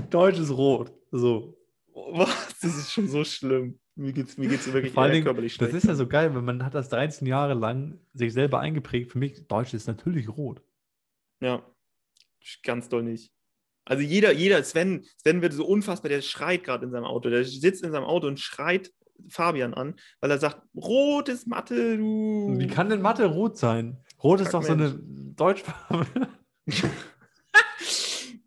Deutsch 0.10 0.39
ist 0.39 0.51
rot. 0.51 0.91
So. 1.12 1.57
Was? 1.93 2.55
Das 2.62 2.75
ist 2.75 2.91
schon 2.91 3.07
so 3.07 3.23
schlimm. 3.23 3.79
Mir 4.01 4.13
geht 4.13 4.29
es 4.29 4.37
mir 4.37 4.47
geht's 4.47 4.71
wirklich 4.73 4.93
Vor 4.93 5.03
allem, 5.03 5.23
körperlich 5.23 5.53
schlecht. 5.53 5.73
Das 5.73 5.83
ist 5.83 5.87
ja 5.87 5.93
so 5.93 6.07
geil, 6.07 6.33
wenn 6.33 6.43
man 6.43 6.65
hat 6.65 6.73
das 6.73 6.89
13 6.89 7.27
Jahre 7.27 7.53
lang 7.53 7.99
sich 8.13 8.33
selber 8.33 8.59
eingeprägt. 8.59 9.11
Für 9.11 9.19
mich, 9.19 9.47
Deutsch 9.47 9.75
ist 9.75 9.87
natürlich 9.87 10.27
rot. 10.27 10.61
Ja, 11.39 11.63
ganz 12.63 12.89
doll 12.89 13.03
nicht. 13.03 13.31
Also 13.85 14.01
jeder, 14.03 14.31
jeder, 14.31 14.63
Sven, 14.63 15.05
Sven 15.17 15.43
wird 15.43 15.53
so 15.53 15.65
unfassbar, 15.65 16.09
der 16.09 16.21
schreit 16.21 16.63
gerade 16.63 16.85
in 16.85 16.91
seinem 16.91 17.05
Auto. 17.05 17.29
Der 17.29 17.45
sitzt 17.45 17.83
in 17.83 17.91
seinem 17.91 18.05
Auto 18.05 18.27
und 18.27 18.39
schreit 18.39 18.91
Fabian 19.29 19.75
an, 19.75 19.95
weil 20.19 20.31
er 20.31 20.39
sagt, 20.39 20.63
rot 20.75 21.29
ist 21.29 21.45
Mathe, 21.45 21.97
du. 21.97 22.55
Wie 22.57 22.67
kann 22.67 22.89
denn 22.89 23.01
Mathe 23.01 23.25
rot 23.25 23.57
sein? 23.57 23.97
Rot 24.23 24.39
ist 24.39 24.51
Kack 24.51 24.63
doch 24.63 24.75
Mensch. 24.75 24.93
so 24.93 24.97
eine 24.97 24.99
Deutschfarbe. 25.35 26.07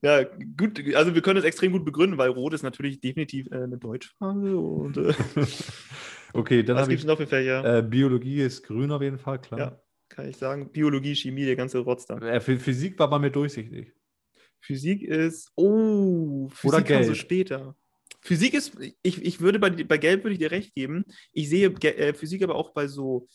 Ja, 0.04 0.22
gut, 0.22 0.82
also 0.94 1.14
wir 1.14 1.22
können 1.22 1.36
das 1.36 1.46
extrem 1.46 1.72
gut 1.72 1.86
begründen, 1.86 2.18
weil 2.18 2.28
Rot 2.28 2.52
ist 2.52 2.62
natürlich 2.62 3.00
definitiv 3.00 3.46
äh, 3.50 3.62
eine 3.62 3.78
Deutschfarbe. 3.78 4.54
Und, 4.54 4.98
äh, 4.98 5.14
okay, 6.34 6.62
dann 6.62 6.76
Was 6.76 6.88
gibt 6.88 7.00
es 7.00 7.06
noch 7.06 7.16
für 7.16 7.26
Fächer? 7.26 7.78
Äh, 7.78 7.82
Biologie 7.82 8.42
ist 8.42 8.64
grün 8.64 8.90
auf 8.90 9.00
jeden 9.00 9.18
Fall, 9.18 9.40
klar. 9.40 9.58
Ja, 9.58 9.82
kann 10.10 10.28
ich 10.28 10.36
sagen. 10.36 10.70
Biologie, 10.70 11.14
Chemie, 11.16 11.46
der 11.46 11.56
ganze 11.56 11.78
Rotz 11.78 12.04
da. 12.04 12.18
Äh, 12.18 12.38
Physik 12.38 12.98
war 12.98 13.08
bei 13.08 13.18
mir 13.18 13.30
durchsichtig. 13.30 13.94
Physik 14.60 15.00
ist, 15.00 15.50
oh, 15.56 16.50
Physik 16.50 16.68
Oder 16.68 16.82
Gelb. 16.82 17.06
so 17.06 17.14
später. 17.14 17.74
Physik 18.20 18.52
ist, 18.52 18.76
ich, 19.02 19.22
ich 19.24 19.40
würde 19.40 19.58
bei, 19.58 19.70
bei 19.70 19.96
Gelb 19.96 20.24
würde 20.24 20.34
ich 20.34 20.38
dir 20.38 20.50
recht 20.50 20.74
geben. 20.74 21.06
Ich 21.32 21.48
sehe 21.48 21.68
äh, 21.68 22.12
Physik 22.12 22.42
aber 22.42 22.56
auch 22.56 22.74
bei 22.74 22.88
so 22.88 23.26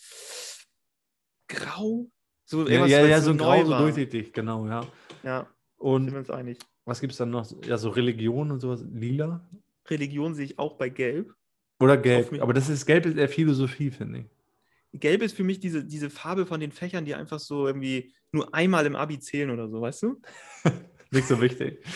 Grau. 1.48 2.12
So 2.46 2.68
ja, 2.68 2.86
ja, 2.86 3.06
ja, 3.08 3.22
so, 3.22 3.32
so 3.32 3.38
Grau, 3.38 3.66
so 3.66 3.78
durchsichtig, 3.78 4.34
genau, 4.34 4.68
ja. 4.68 4.86
Ja. 5.24 5.48
Und 5.80 6.06
sind 6.06 6.14
wir 6.14 6.20
uns 6.20 6.30
einig. 6.30 6.60
Was 6.86 7.02
gibt 7.02 7.14
es 7.14 7.18
dann 7.18 7.32
noch? 7.32 7.50
Ja, 7.66 7.78
so 7.78 7.90
Religion 7.90 8.52
und 8.52 8.60
sowas. 8.60 8.86
Lila? 8.92 9.48
Religion 9.90 10.36
sehe 10.36 10.46
ich 10.46 10.60
auch 10.60 10.78
bei 10.78 10.90
Gelb. 10.90 11.34
Oder 11.80 11.98
Gelb. 11.98 12.42
Aber 12.42 12.54
das 12.54 12.70
ist 12.70 12.86
Gelb 12.86 13.06
ist 13.06 13.18
eher 13.18 13.30
Philosophie, 13.30 13.90
finde 13.90 14.20
ich. 14.20 15.00
Gelb 15.00 15.22
ist 15.22 15.36
für 15.36 15.44
mich 15.44 15.60
diese, 15.60 15.86
diese 15.86 16.10
Farbe 16.10 16.46
von 16.46 16.60
den 16.60 16.72
Fächern, 16.72 17.06
die 17.06 17.16
einfach 17.16 17.40
so 17.40 17.68
irgendwie 17.68 18.14
nur 18.32 18.54
einmal 18.54 18.86
im 18.86 18.96
Abi 18.96 19.20
zählen 19.20 19.50
oder 19.50 19.70
so, 19.70 19.82
weißt 19.82 20.04
du? 20.04 20.22
Nicht 21.12 21.28
so 21.28 21.42
wichtig. 21.42 21.84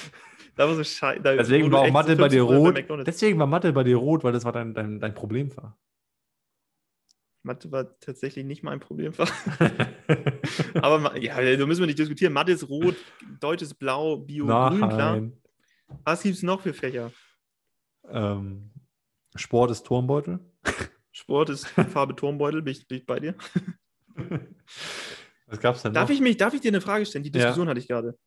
Da 0.56 0.68
war 0.68 0.76
so 0.76 0.84
schei 0.84 1.18
Deswegen 1.18 1.72
war 1.72 1.82
auch 1.82 1.90
Mathe 1.90 2.16
bei 2.16 2.28
dir 2.28 2.44
rot. 2.44 2.86
Deswegen 3.08 3.40
war 3.40 3.48
Mathe 3.48 3.74
bei 3.74 3.84
dir 3.84 3.98
rot, 3.98 4.24
weil 4.24 4.34
das 4.34 4.46
war 4.46 4.52
dein, 4.52 4.76
dein, 4.76 5.00
dein 5.00 5.16
Problemfach. 5.16 5.74
Mathe 7.44 7.72
war 7.72 8.00
tatsächlich 8.00 8.46
nicht 8.46 8.64
mein 8.64 8.80
Problemfach. 8.80 9.32
Aber 10.82 11.18
ja, 11.18 11.58
da 11.58 11.66
müssen 11.66 11.82
wir 11.82 11.88
nicht 11.88 12.00
diskutieren. 12.00 12.34
Mathe 12.34 12.54
ist 12.54 12.68
rot, 12.70 12.96
Deutsch 13.40 13.62
ist 13.62 13.76
blau, 13.76 14.18
Bio 14.18 14.46
Nein. 14.46 14.80
grün, 14.80 14.90
klar. 14.90 15.22
Was 16.06 16.24
gibt 16.24 16.38
es 16.38 16.44
noch 16.44 16.62
für 16.62 16.74
Fächer? 16.74 17.12
Ähm, 18.10 18.72
Sport 19.36 19.72
ist 19.72 19.84
Turmbeutel. 19.84 20.40
Sport 21.12 21.50
ist 21.50 21.68
Farbe 21.92 22.16
Turmbeutel, 22.16 22.62
bin 22.62 22.72
ich, 22.72 22.88
bin 22.88 23.00
ich 23.00 23.06
bei 23.06 23.20
dir. 23.20 23.36
Was 25.48 25.60
gab 25.60 25.76
es 25.76 25.84
denn 25.84 25.94
darf 25.94 26.10
noch? 26.10 26.16
Ich 26.16 26.22
mich, 26.22 26.38
darf 26.38 26.54
ich 26.54 26.62
dir 26.62 26.72
eine 26.72 26.82
Frage 26.82 27.06
stellen? 27.06 27.24
Die 27.24 27.32
Diskussion 27.32 27.68
ja. 27.68 27.72
hatte 27.72 27.80
ich 27.80 27.88
gerade. 27.88 28.18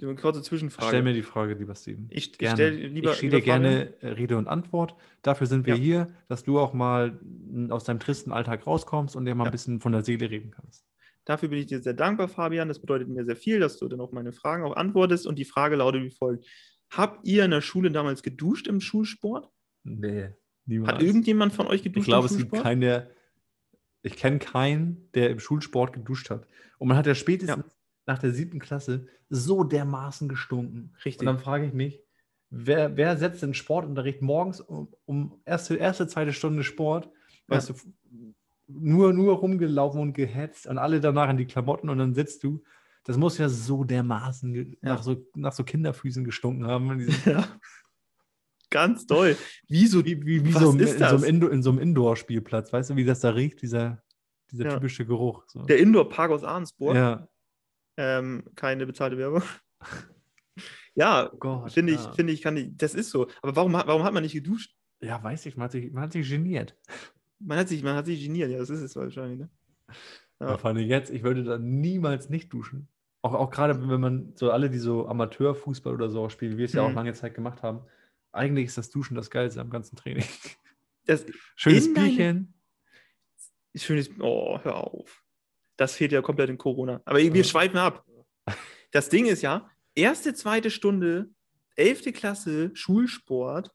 Eine 0.00 0.14
kurze 0.14 0.42
Zwischenfrage. 0.42 0.88
Stell 0.88 1.02
mir 1.02 1.14
die 1.14 1.22
Frage, 1.22 1.54
lieber 1.54 1.74
Steven. 1.74 2.06
Ich, 2.10 2.36
gerne. 2.36 2.70
ich, 2.70 2.92
lieber, 2.92 3.12
ich 3.12 3.16
stehe 3.16 3.30
dir 3.30 3.40
gerne 3.40 3.94
Rede 4.02 4.36
und 4.36 4.46
Antwort. 4.46 4.94
Dafür 5.22 5.46
sind 5.46 5.66
wir 5.66 5.74
ja. 5.74 5.80
hier, 5.80 6.06
dass 6.28 6.44
du 6.44 6.58
auch 6.58 6.74
mal 6.74 7.18
aus 7.70 7.84
deinem 7.84 8.00
tristen 8.00 8.32
Alltag 8.32 8.66
rauskommst 8.66 9.16
und 9.16 9.24
dir 9.24 9.34
mal 9.34 9.44
ja. 9.44 9.50
ein 9.50 9.52
bisschen 9.52 9.80
von 9.80 9.92
der 9.92 10.02
Seele 10.02 10.30
reden 10.30 10.50
kannst. 10.50 10.84
Dafür 11.24 11.48
bin 11.48 11.58
ich 11.58 11.66
dir 11.66 11.80
sehr 11.80 11.94
dankbar, 11.94 12.28
Fabian. 12.28 12.68
Das 12.68 12.78
bedeutet 12.78 13.08
mir 13.08 13.24
sehr 13.24 13.36
viel, 13.36 13.58
dass 13.58 13.78
du 13.78 13.88
dann 13.88 14.00
auf 14.00 14.12
meine 14.12 14.32
Fragen 14.32 14.64
auch 14.64 14.76
antwortest. 14.76 15.26
Und 15.26 15.38
die 15.38 15.44
Frage 15.44 15.76
lautet 15.76 16.02
wie 16.02 16.10
folgt: 16.10 16.46
Habt 16.90 17.26
ihr 17.26 17.44
in 17.44 17.50
der 17.50 17.62
Schule 17.62 17.90
damals 17.90 18.22
geduscht 18.22 18.68
im 18.68 18.80
Schulsport? 18.80 19.50
Nee, 19.82 20.30
niemals. 20.66 20.94
Hat 20.94 21.02
irgendjemand 21.02 21.52
von 21.52 21.66
euch 21.66 21.82
geduscht? 21.82 22.06
Ich 22.06 22.12
glaube, 22.12 22.26
es 22.26 22.36
gibt 22.36 22.52
keinen, 22.52 22.80
der. 22.80 23.10
Ich 24.02 24.16
kenne 24.16 24.38
keinen, 24.38 25.10
der 25.14 25.30
im 25.30 25.40
Schulsport 25.40 25.92
geduscht 25.92 26.30
hat. 26.30 26.46
Und 26.78 26.86
man 26.86 26.96
hat 26.96 27.06
ja 27.06 27.16
spätestens 27.16 27.64
ja 27.64 27.75
nach 28.06 28.18
der 28.18 28.32
siebten 28.32 28.58
Klasse 28.58 29.06
so 29.28 29.64
dermaßen 29.64 30.28
gestunken. 30.28 30.94
Richtig. 31.04 31.20
Und 31.20 31.26
dann 31.26 31.38
frage 31.38 31.66
ich 31.66 31.72
mich, 31.72 32.02
wer, 32.50 32.96
wer 32.96 33.16
setzt 33.16 33.42
den 33.42 33.54
Sportunterricht 33.54 34.22
morgens 34.22 34.60
um, 34.60 34.94
um 35.04 35.40
erste, 35.44 35.76
erste, 35.76 36.06
zweite 36.06 36.32
Stunde 36.32 36.62
Sport, 36.62 37.06
ja. 37.06 37.56
weißt 37.56 37.70
du, 37.70 37.74
nur, 38.68 39.12
nur 39.12 39.36
rumgelaufen 39.36 40.00
und 40.00 40.12
gehetzt 40.12 40.66
und 40.66 40.78
alle 40.78 41.00
danach 41.00 41.30
in 41.30 41.36
die 41.36 41.46
Klamotten 41.46 41.88
und 41.88 41.98
dann 41.98 42.14
sitzt 42.14 42.42
du. 42.44 42.62
Das 43.04 43.16
muss 43.16 43.38
ja 43.38 43.48
so 43.48 43.84
dermaßen 43.84 44.54
ja. 44.54 44.64
Nach, 44.80 45.02
so, 45.02 45.24
nach 45.36 45.52
so 45.52 45.62
Kinderfüßen 45.62 46.24
gestunken 46.24 46.66
haben. 46.66 47.06
Ja. 47.24 47.46
Ganz 48.68 49.06
toll. 49.06 49.36
Wie 49.68 49.86
so, 49.86 50.04
wie, 50.04 50.26
wie, 50.26 50.44
wie 50.44 50.50
so 50.50 50.72
in, 50.72 50.80
in, 50.80 50.98
so 50.98 51.04
einem 51.04 51.22
Indo, 51.22 51.46
in 51.46 51.62
so 51.62 51.70
einem 51.70 51.78
Indoor-Spielplatz. 51.78 52.72
Weißt 52.72 52.90
du, 52.90 52.96
wie 52.96 53.04
das 53.04 53.20
da 53.20 53.30
riecht, 53.30 53.62
dieser, 53.62 54.02
dieser 54.50 54.64
ja. 54.64 54.74
typische 54.74 55.06
Geruch. 55.06 55.44
So. 55.46 55.62
Der 55.62 55.78
Indoor-Park 55.78 56.32
aus 56.32 56.42
Ahrensburg. 56.42 56.96
Ja. 56.96 57.28
Ähm, 57.96 58.44
keine 58.54 58.86
bezahlte 58.86 59.18
Werbung. 59.18 59.42
ja, 60.94 61.30
oh 61.40 61.66
finde 61.68 61.94
ich, 61.94 62.04
ja. 62.04 62.12
finde 62.12 62.32
ich, 62.32 62.42
kann 62.42 62.56
ich, 62.56 62.76
das 62.76 62.94
ist 62.94 63.10
so. 63.10 63.28
Aber 63.42 63.56
warum, 63.56 63.72
warum 63.72 64.02
hat 64.02 64.12
man 64.12 64.22
nicht 64.22 64.34
geduscht? 64.34 64.74
Ja, 65.00 65.22
weiß 65.22 65.46
ich, 65.46 65.56
man 65.56 65.64
hat 65.64 65.72
sich, 65.72 65.92
man 65.92 66.04
hat 66.04 66.12
sich 66.12 66.28
geniert. 66.28 66.76
Man 67.38 67.58
hat 67.58 67.68
sich, 67.68 67.82
man 67.82 67.94
hat 67.94 68.06
sich 68.06 68.24
geniert, 68.24 68.50
ja, 68.50 68.58
das 68.58 68.70
ist 68.70 68.80
es 68.80 68.96
wahrscheinlich, 68.96 69.38
ne? 69.38 69.50
Ja. 70.40 70.50
ja 70.50 70.58
vor 70.58 70.70
allem 70.70 70.78
jetzt, 70.78 71.10
ich 71.10 71.22
würde 71.22 71.44
da 71.44 71.58
niemals 71.58 72.30
nicht 72.30 72.52
duschen. 72.52 72.88
Auch, 73.22 73.34
auch 73.34 73.50
gerade, 73.50 73.88
wenn 73.88 74.00
man 74.00 74.32
so 74.36 74.50
alle, 74.50 74.70
die 74.70 74.78
so 74.78 75.08
Amateurfußball 75.08 75.92
oder 75.92 76.08
so 76.08 76.28
spielen, 76.28 76.52
wie 76.52 76.58
wir 76.58 76.64
es 76.66 76.72
mhm. 76.72 76.78
ja 76.78 76.84
auch 76.84 76.90
mhm. 76.90 76.94
lange 76.94 77.12
Zeit 77.14 77.34
gemacht 77.34 77.62
haben, 77.62 77.80
eigentlich 78.32 78.66
ist 78.66 78.78
das 78.78 78.90
Duschen 78.90 79.16
das 79.16 79.30
Geilste 79.30 79.60
am 79.60 79.70
ganzen 79.70 79.96
Training. 79.96 80.24
Das 81.06 81.24
Schönes 81.54 81.92
Bierchen. 81.94 82.54
Schönes, 83.74 84.10
oh, 84.20 84.58
hör 84.62 84.76
auf. 84.76 85.22
Das 85.76 85.94
fehlt 85.94 86.12
ja 86.12 86.22
komplett 86.22 86.50
in 86.50 86.58
Corona. 86.58 87.00
Aber 87.04 87.18
wir 87.18 87.44
schweifen 87.44 87.78
ab. 87.78 88.04
Das 88.92 89.08
Ding 89.08 89.26
ist 89.26 89.42
ja, 89.42 89.68
erste, 89.94 90.34
zweite 90.34 90.70
Stunde, 90.70 91.30
elfte 91.74 92.12
Klasse, 92.12 92.70
Schulsport 92.74 93.70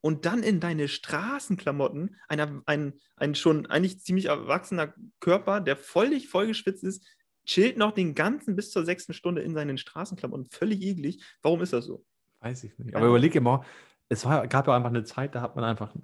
und 0.00 0.26
dann 0.26 0.42
in 0.42 0.60
deine 0.60 0.88
Straßenklamotten 0.88 2.16
ein, 2.28 2.62
ein, 2.66 2.94
ein 3.16 3.34
schon 3.34 3.66
eigentlich 3.66 4.00
ziemlich 4.00 4.26
erwachsener 4.26 4.94
Körper, 5.20 5.60
der 5.60 5.76
völlig 5.76 6.28
vollgeschwitzt 6.28 6.84
ist, 6.84 7.06
chillt 7.46 7.76
noch 7.76 7.92
den 7.92 8.14
ganzen 8.14 8.56
bis 8.56 8.70
zur 8.70 8.84
sechsten 8.84 9.12
Stunde 9.12 9.42
in 9.42 9.54
seinen 9.54 9.78
Straßenklamotten. 9.78 10.48
Völlig 10.50 10.82
eklig. 10.82 11.22
Warum 11.42 11.60
ist 11.62 11.72
das 11.72 11.84
so? 11.84 12.04
Weiß 12.40 12.64
ich 12.64 12.78
nicht. 12.78 12.94
Aber 12.94 13.04
ja. 13.04 13.10
überleg 13.10 13.34
immer, 13.34 13.64
es 14.08 14.24
war, 14.24 14.46
gab 14.46 14.66
ja 14.66 14.76
einfach 14.76 14.90
eine 14.90 15.04
Zeit, 15.04 15.34
da 15.34 15.40
hat 15.40 15.56
man 15.56 15.64
einfach 15.64 15.94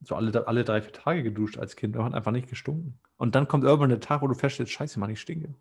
so 0.00 0.14
alle, 0.14 0.46
alle 0.46 0.64
drei, 0.64 0.82
vier 0.82 0.92
Tage 0.92 1.22
geduscht 1.22 1.58
als 1.58 1.76
Kind. 1.76 1.94
Man 1.94 2.04
hat 2.04 2.14
einfach 2.14 2.32
nicht 2.32 2.48
gestunken. 2.48 2.98
Und 3.16 3.34
dann 3.34 3.48
kommt 3.48 3.64
irgendwann 3.64 3.88
der 3.88 4.00
Tag, 4.00 4.22
wo 4.22 4.26
du 4.26 4.34
feststellst, 4.34 4.72
scheiße, 4.72 4.98
Mann, 5.00 5.10
ich 5.10 5.20
stinke. 5.20 5.54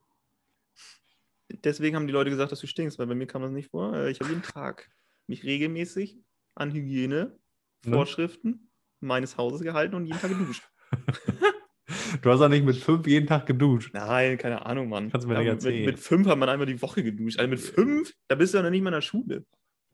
Deswegen 1.49 1.95
haben 1.95 2.07
die 2.07 2.13
Leute 2.13 2.29
gesagt, 2.29 2.51
dass 2.51 2.59
du 2.59 2.67
stinkst, 2.67 2.99
weil 2.99 3.07
bei 3.07 3.15
mir 3.15 3.27
kam 3.27 3.41
das 3.41 3.51
nicht 3.51 3.69
vor. 3.69 3.93
Äh, 3.93 4.11
ich 4.11 4.19
habe 4.19 4.29
jeden 4.29 4.43
Tag 4.43 4.89
mich 5.27 5.43
regelmäßig 5.43 6.19
an 6.55 6.71
Hygienevorschriften 6.71 8.51
ne? 8.51 8.59
meines 8.99 9.37
Hauses 9.37 9.61
gehalten 9.61 9.95
und 9.95 10.05
jeden 10.05 10.19
Tag 10.19 10.31
geduscht. 10.31 10.67
du 12.21 12.31
hast 12.31 12.41
auch 12.41 12.49
nicht 12.49 12.65
mit 12.65 12.77
fünf 12.77 13.05
jeden 13.07 13.27
Tag 13.27 13.45
geduscht. 13.45 13.93
Nein, 13.93 14.37
keine 14.37 14.65
Ahnung, 14.65 14.89
Mann. 14.89 15.11
Kannst 15.11 15.25
du 15.25 15.29
mir 15.29 15.35
ja, 15.35 15.41
nicht 15.41 15.49
erzählen. 15.49 15.85
Mit, 15.85 15.95
mit, 15.95 15.99
fünf 15.99 16.27
hat 16.27 16.37
man 16.37 16.49
einmal 16.49 16.65
die 16.65 16.81
Woche 16.81 17.03
geduscht. 17.03 17.39
Also 17.39 17.49
mit 17.49 17.59
fünf, 17.59 18.13
da 18.27 18.35
bist 18.35 18.53
du 18.53 18.57
ja 18.57 18.63
noch 18.63 18.71
nicht 18.71 18.81
mal 18.81 18.89
in 18.89 18.95
der 18.95 19.01
Schule. 19.01 19.45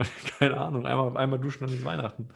Keine 0.40 0.58
Ahnung, 0.58 0.86
einmal, 0.86 1.16
einmal 1.18 1.40
duschen 1.40 1.64
und 1.64 1.72
nicht 1.72 1.84
Weihnachten. 1.84 2.30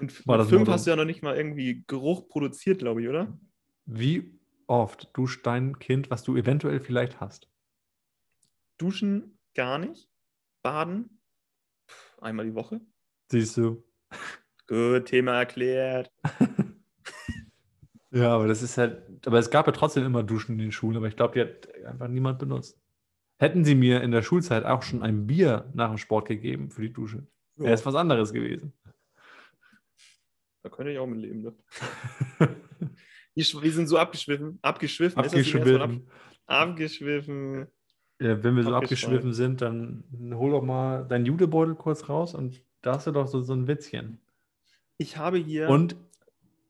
Und 0.00 0.26
War 0.26 0.38
mit 0.38 0.48
fünf 0.48 0.68
hast 0.68 0.86
du 0.86 0.90
ja 0.90 0.96
noch 0.96 1.04
nicht 1.04 1.22
mal 1.22 1.36
irgendwie 1.36 1.84
Geruch 1.86 2.28
produziert, 2.28 2.78
glaube 2.78 3.02
ich, 3.02 3.08
oder? 3.08 3.38
Wie 3.84 4.38
oft 4.66 5.16
duscht 5.16 5.46
dein 5.46 5.78
Kind, 5.78 6.10
was 6.10 6.22
du 6.22 6.36
eventuell 6.36 6.80
vielleicht 6.80 7.20
hast? 7.20 7.48
Duschen 8.78 9.38
gar 9.54 9.78
nicht. 9.78 10.08
Baden 10.62 11.20
einmal 12.20 12.46
die 12.46 12.54
Woche. 12.54 12.80
Siehst 13.30 13.56
du. 13.56 13.84
Gut, 14.66 15.06
Thema 15.06 15.38
erklärt. 15.38 16.10
ja, 18.10 18.34
aber 18.34 18.46
das 18.46 18.62
ist 18.62 18.78
halt, 18.78 19.26
aber 19.26 19.38
es 19.38 19.50
gab 19.50 19.66
ja 19.66 19.72
trotzdem 19.72 20.04
immer 20.04 20.22
Duschen 20.22 20.52
in 20.52 20.58
den 20.58 20.72
Schulen, 20.72 20.96
aber 20.96 21.08
ich 21.08 21.16
glaube, 21.16 21.34
die 21.34 21.40
hat 21.40 21.84
einfach 21.84 22.08
niemand 22.08 22.38
benutzt. 22.38 22.80
Hätten 23.38 23.64
sie 23.64 23.74
mir 23.74 24.02
in 24.02 24.12
der 24.12 24.22
Schulzeit 24.22 24.64
auch 24.64 24.82
schon 24.82 25.02
ein 25.02 25.26
Bier 25.26 25.70
nach 25.74 25.88
dem 25.88 25.98
Sport 25.98 26.28
gegeben 26.28 26.70
für 26.70 26.82
die 26.82 26.92
Dusche, 26.92 27.26
wäre 27.56 27.74
es 27.74 27.84
was 27.84 27.94
anderes 27.94 28.32
gewesen. 28.32 28.72
Da 30.62 30.68
könnte 30.68 30.92
ich 30.92 30.98
auch 30.98 31.06
mit 31.06 31.18
leben. 31.18 31.42
Ne? 31.42 31.54
wir 33.34 33.72
sind 33.72 33.88
so 33.88 33.98
abgeschwiffen. 33.98 34.58
Abgeschwiffen. 34.62 35.18
Abgeschwiffen. 35.18 35.80
Ab 35.80 35.90
abgeschwiffen. 36.46 37.66
Ja, 38.20 38.42
wenn 38.44 38.54
wir 38.54 38.62
so 38.62 38.74
abgeschwiffen 38.74 39.32
sind, 39.32 39.62
dann 39.62 40.04
hol 40.34 40.52
doch 40.52 40.62
mal 40.62 41.04
deinen 41.08 41.26
Judebeutel 41.26 41.74
kurz 41.74 42.08
raus 42.08 42.34
und 42.34 42.62
da 42.82 42.94
hast 42.94 43.06
du 43.06 43.10
doch 43.10 43.26
so, 43.26 43.40
so 43.40 43.52
ein 43.52 43.66
Witzchen. 43.66 44.20
Ich 44.98 45.16
habe 45.16 45.38
hier. 45.38 45.68
Und 45.68 45.96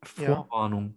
Vorwarnung. 0.03 0.95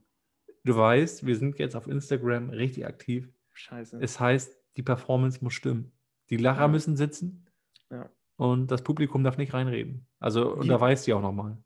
Ja. 0.47 0.53
Du 0.63 0.75
weißt, 0.75 1.25
wir 1.25 1.35
sind 1.35 1.59
jetzt 1.59 1.75
auf 1.75 1.87
Instagram 1.87 2.49
richtig 2.49 2.85
aktiv. 2.85 3.29
Scheiße. 3.53 3.99
Es 4.01 4.19
heißt, 4.19 4.57
die 4.77 4.83
Performance 4.83 5.43
muss 5.43 5.53
stimmen. 5.53 5.91
Die 6.29 6.37
Lacher 6.37 6.61
ja. 6.61 6.67
müssen 6.67 6.95
sitzen 6.95 7.45
ja. 7.91 8.09
und 8.37 8.71
das 8.71 8.83
Publikum 8.83 9.23
darf 9.23 9.37
nicht 9.37 9.53
reinreden. 9.53 10.07
Also, 10.19 10.53
und 10.53 10.67
da 10.67 10.79
weiß 10.79 11.03
die 11.03 11.13
auch 11.13 11.21
nochmal. 11.21 11.57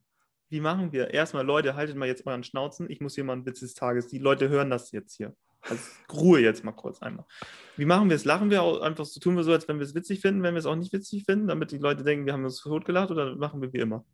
wie 0.49 0.59
machen 0.59 0.91
wir? 0.91 1.13
Erstmal, 1.13 1.45
Leute, 1.45 1.75
haltet 1.75 1.95
mal 1.95 2.07
jetzt 2.07 2.25
euren 2.27 2.43
Schnauzen. 2.43 2.89
Ich 2.89 2.99
muss 2.99 3.15
hier 3.15 3.23
mal 3.23 3.33
einen 3.33 3.45
Witz 3.45 3.61
des 3.61 3.73
Tages. 3.73 4.07
Die 4.07 4.17
Leute 4.17 4.49
hören 4.49 4.69
das 4.69 4.91
jetzt 4.91 5.15
hier. 5.15 5.35
Also 5.61 5.81
Ruhe 6.13 6.39
jetzt 6.39 6.63
mal 6.63 6.71
kurz 6.71 7.01
einmal. 7.01 7.25
Wie 7.75 7.85
machen 7.85 8.09
wir 8.09 8.15
es? 8.15 8.25
Lachen 8.25 8.49
wir 8.49 8.61
auch 8.61 8.81
einfach 8.81 9.05
so, 9.05 9.19
tun 9.19 9.35
wir 9.35 9.43
so, 9.43 9.51
als 9.51 9.67
wenn 9.67 9.77
wir 9.77 9.85
es 9.85 9.93
witzig 9.93 10.21
finden, 10.21 10.41
wenn 10.43 10.53
wir 10.53 10.59
es 10.59 10.65
auch 10.65 10.75
nicht 10.75 10.93
witzig 10.93 11.25
finden, 11.25 11.47
damit 11.47 11.71
die 11.71 11.77
Leute 11.77 12.03
denken, 12.03 12.25
wir 12.25 12.33
haben 12.33 12.45
uns 12.45 12.61
totgelacht 12.61 13.11
oder 13.11 13.35
machen 13.35 13.61
wir 13.61 13.71
wie 13.73 13.79
immer? 13.79 14.05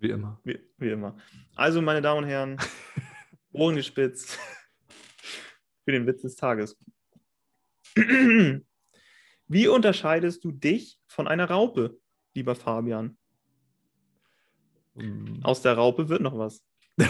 Wie 0.00 0.10
immer. 0.10 0.40
Wie, 0.44 0.58
wie 0.78 0.90
immer. 0.90 1.16
Also, 1.56 1.82
meine 1.82 2.00
Damen 2.00 2.24
und 2.24 2.28
Herren, 2.28 2.56
Ohren 3.52 3.76
gespitzt 3.76 4.38
für 5.84 5.92
den 5.92 6.06
Witz 6.06 6.22
des 6.22 6.36
Tages. 6.36 6.78
Wie 9.48 9.68
unterscheidest 9.68 10.44
du 10.44 10.52
dich 10.52 10.98
von 11.06 11.26
einer 11.26 11.48
Raupe, 11.48 11.98
lieber 12.34 12.54
Fabian? 12.54 13.16
Mm. 14.94 15.40
Aus 15.42 15.62
der 15.62 15.74
Raupe 15.74 16.08
wird 16.08 16.20
noch 16.20 16.36
was. 16.36 16.62
ja, 16.98 17.08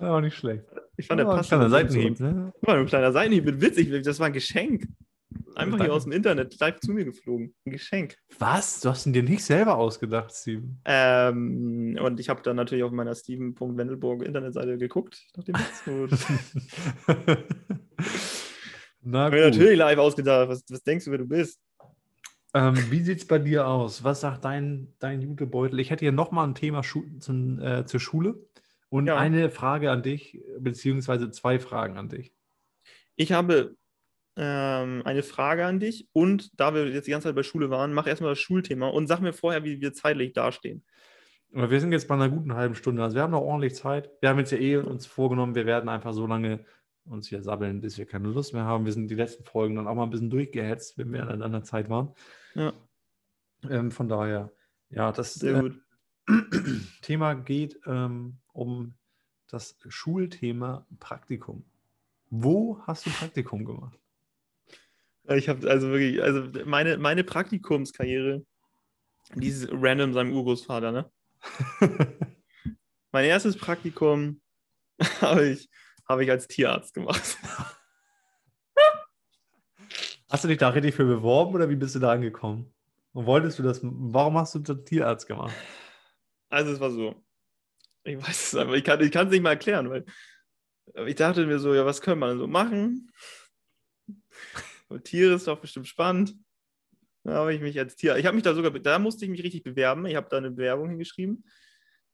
auch 0.00 0.20
nicht 0.20 0.36
schlecht. 0.36 0.64
Ich 0.96 1.06
fand, 1.06 1.20
der 1.20 1.26
passt. 1.26 1.52
Ein 1.52 1.58
kleiner 1.58 1.70
Seitenhieb, 1.70 2.20
ne? 2.20 2.52
ein 2.66 2.86
kleiner 2.86 3.12
Seitenhieb, 3.12 3.60
witzig. 3.60 4.02
Das 4.02 4.18
war 4.18 4.26
ein 4.26 4.32
Geschenk. 4.32 4.88
Einfach 5.54 5.80
hier 5.80 5.92
aus 5.92 6.04
dem 6.04 6.12
Internet 6.12 6.58
live 6.60 6.80
zu 6.80 6.92
mir 6.92 7.04
geflogen. 7.04 7.54
Ein 7.66 7.72
Geschenk. 7.72 8.16
Was? 8.38 8.80
Du 8.80 8.88
hast 8.88 9.06
ihn 9.06 9.12
dir 9.12 9.22
nicht 9.22 9.44
selber 9.44 9.76
ausgedacht, 9.76 10.32
Steven? 10.32 10.80
Ähm, 10.84 11.98
und 12.00 12.20
ich 12.20 12.28
habe 12.28 12.42
dann 12.42 12.56
natürlich 12.56 12.84
auf 12.84 12.92
meiner 12.92 13.14
Steven.wendelburg 13.14 14.22
Internetseite 14.22 14.78
geguckt, 14.78 15.26
nachdem 15.36 15.56
das 16.08 16.26
Na 19.02 19.28
gut. 19.28 19.38
Natürlich 19.38 19.78
live 19.78 19.98
ausgedacht. 19.98 20.48
Was, 20.48 20.64
was 20.68 20.82
denkst 20.82 21.04
du, 21.06 21.10
wer 21.10 21.18
du 21.18 21.26
bist? 21.26 21.60
Ähm, 22.52 22.76
wie 22.90 23.02
sieht 23.02 23.18
es 23.18 23.26
bei 23.26 23.38
dir 23.38 23.66
aus? 23.66 24.02
Was 24.02 24.20
sagt 24.22 24.44
dein, 24.44 24.92
dein 24.98 25.20
Jutebeutel? 25.22 25.78
Ich 25.78 25.90
hätte 25.90 26.04
hier 26.04 26.12
nochmal 26.12 26.48
ein 26.48 26.54
Thema 26.54 26.82
Schu 26.82 27.04
zum, 27.20 27.60
äh, 27.60 27.86
zur 27.86 28.00
Schule 28.00 28.44
und 28.88 29.06
ja. 29.06 29.16
eine 29.16 29.50
Frage 29.50 29.90
an 29.90 30.02
dich, 30.02 30.40
beziehungsweise 30.58 31.30
zwei 31.30 31.58
Fragen 31.60 31.96
an 31.96 32.08
dich. 32.08 32.32
Ich 33.14 33.32
habe 33.32 33.76
ähm, 34.42 35.02
eine 35.04 35.22
Frage 35.22 35.66
an 35.66 35.80
dich 35.80 36.08
und 36.12 36.58
da 36.58 36.72
wir 36.74 36.88
jetzt 36.88 37.06
die 37.06 37.10
ganze 37.10 37.28
Zeit 37.28 37.36
bei 37.36 37.42
Schule 37.42 37.68
waren, 37.68 37.92
mach 37.92 38.06
erstmal 38.06 38.30
das 38.30 38.38
Schulthema 38.38 38.88
und 38.88 39.06
sag 39.06 39.20
mir 39.20 39.34
vorher, 39.34 39.64
wie 39.64 39.82
wir 39.82 39.92
zeitlich 39.92 40.32
dastehen. 40.32 40.82
Wir 41.50 41.80
sind 41.80 41.92
jetzt 41.92 42.08
bei 42.08 42.14
einer 42.14 42.30
guten 42.30 42.54
halben 42.54 42.74
Stunde, 42.74 43.02
also 43.02 43.16
wir 43.16 43.22
haben 43.22 43.32
noch 43.32 43.42
ordentlich 43.42 43.74
Zeit. 43.74 44.10
Wir 44.20 44.30
haben 44.30 44.38
jetzt 44.38 44.52
ja 44.52 44.58
eh 44.58 44.76
uns 44.76 45.04
vorgenommen, 45.04 45.54
wir 45.54 45.66
werden 45.66 45.90
einfach 45.90 46.14
so 46.14 46.26
lange 46.26 46.64
uns 47.04 47.28
hier 47.28 47.42
sabbeln, 47.42 47.82
bis 47.82 47.98
wir 47.98 48.06
keine 48.06 48.28
Lust 48.28 48.54
mehr 48.54 48.64
haben. 48.64 48.86
Wir 48.86 48.92
sind 48.92 49.08
die 49.08 49.14
letzten 49.14 49.44
Folgen 49.44 49.74
dann 49.74 49.86
auch 49.86 49.94
mal 49.94 50.04
ein 50.04 50.10
bisschen 50.10 50.30
durchgehetzt, 50.30 50.96
wenn 50.96 51.12
wir 51.12 51.28
in 51.28 51.42
einer 51.42 51.62
Zeit 51.62 51.90
waren. 51.90 52.14
Ja. 52.54 52.72
Ähm, 53.68 53.90
von 53.90 54.08
daher, 54.08 54.52
ja, 54.88 55.12
das 55.12 55.42
äh, 55.42 55.70
Thema 57.02 57.34
geht 57.34 57.78
ähm, 57.84 58.38
um 58.52 58.94
das 59.48 59.78
Schulthema 59.88 60.86
Praktikum. 60.98 61.64
Wo 62.30 62.80
hast 62.86 63.04
du 63.04 63.10
Praktikum 63.10 63.64
gemacht? 63.64 63.98
Ich 65.28 65.48
habe 65.48 65.68
also 65.70 65.90
wirklich, 65.90 66.22
also 66.22 66.48
meine, 66.64 66.96
meine 66.98 67.24
Praktikumskarriere, 67.24 68.44
dieses 69.34 69.68
random 69.70 70.12
seinem 70.12 70.32
Urgroßvater, 70.32 70.92
ne? 70.92 71.10
mein 73.12 73.24
erstes 73.24 73.56
Praktikum 73.56 74.40
habe 75.20 75.48
ich, 75.48 75.68
hab 76.08 76.20
ich 76.20 76.30
als 76.30 76.48
Tierarzt 76.48 76.94
gemacht. 76.94 77.38
Hast 80.28 80.44
du 80.44 80.48
dich 80.48 80.58
da 80.58 80.68
richtig 80.68 80.94
für 80.94 81.04
beworben 81.04 81.54
oder 81.54 81.68
wie 81.68 81.76
bist 81.76 81.94
du 81.94 81.98
da 81.98 82.12
angekommen? 82.12 82.72
Und 83.12 83.26
wolltest 83.26 83.58
du 83.58 83.62
das, 83.62 83.80
warum 83.82 84.38
hast 84.38 84.54
du 84.54 84.60
das 84.60 84.84
Tierarzt 84.84 85.26
gemacht? 85.26 85.54
Also 86.48 86.72
es 86.72 86.80
war 86.80 86.90
so, 86.90 87.14
ich 88.04 88.16
weiß 88.16 88.52
es 88.52 88.54
aber, 88.54 88.74
ich 88.74 88.84
kann 88.84 89.00
es 89.00 89.30
nicht 89.30 89.42
mal 89.42 89.50
erklären, 89.50 89.90
weil 89.90 90.04
ich 91.06 91.14
dachte 91.16 91.46
mir 91.46 91.58
so, 91.58 91.74
ja, 91.74 91.84
was 91.84 92.00
können 92.00 92.20
wir 92.20 92.36
so 92.36 92.46
machen? 92.46 93.10
Und 94.90 95.04
Tiere 95.04 95.34
ist 95.34 95.46
doch 95.46 95.60
bestimmt 95.60 95.86
spannend. 95.86 96.34
Da 97.22 97.34
habe 97.34 97.54
ich 97.54 97.60
mich 97.60 97.78
als 97.78 97.96
Tier, 97.96 98.16
ich 98.16 98.26
habe 98.26 98.34
mich 98.34 98.44
da 98.44 98.54
sogar, 98.54 98.70
da 98.72 98.98
musste 98.98 99.24
ich 99.24 99.30
mich 99.30 99.42
richtig 99.42 99.62
bewerben. 99.62 100.04
Ich 100.06 100.16
habe 100.16 100.28
da 100.30 100.38
eine 100.38 100.50
Bewerbung 100.50 100.88
hingeschrieben. 100.88 101.44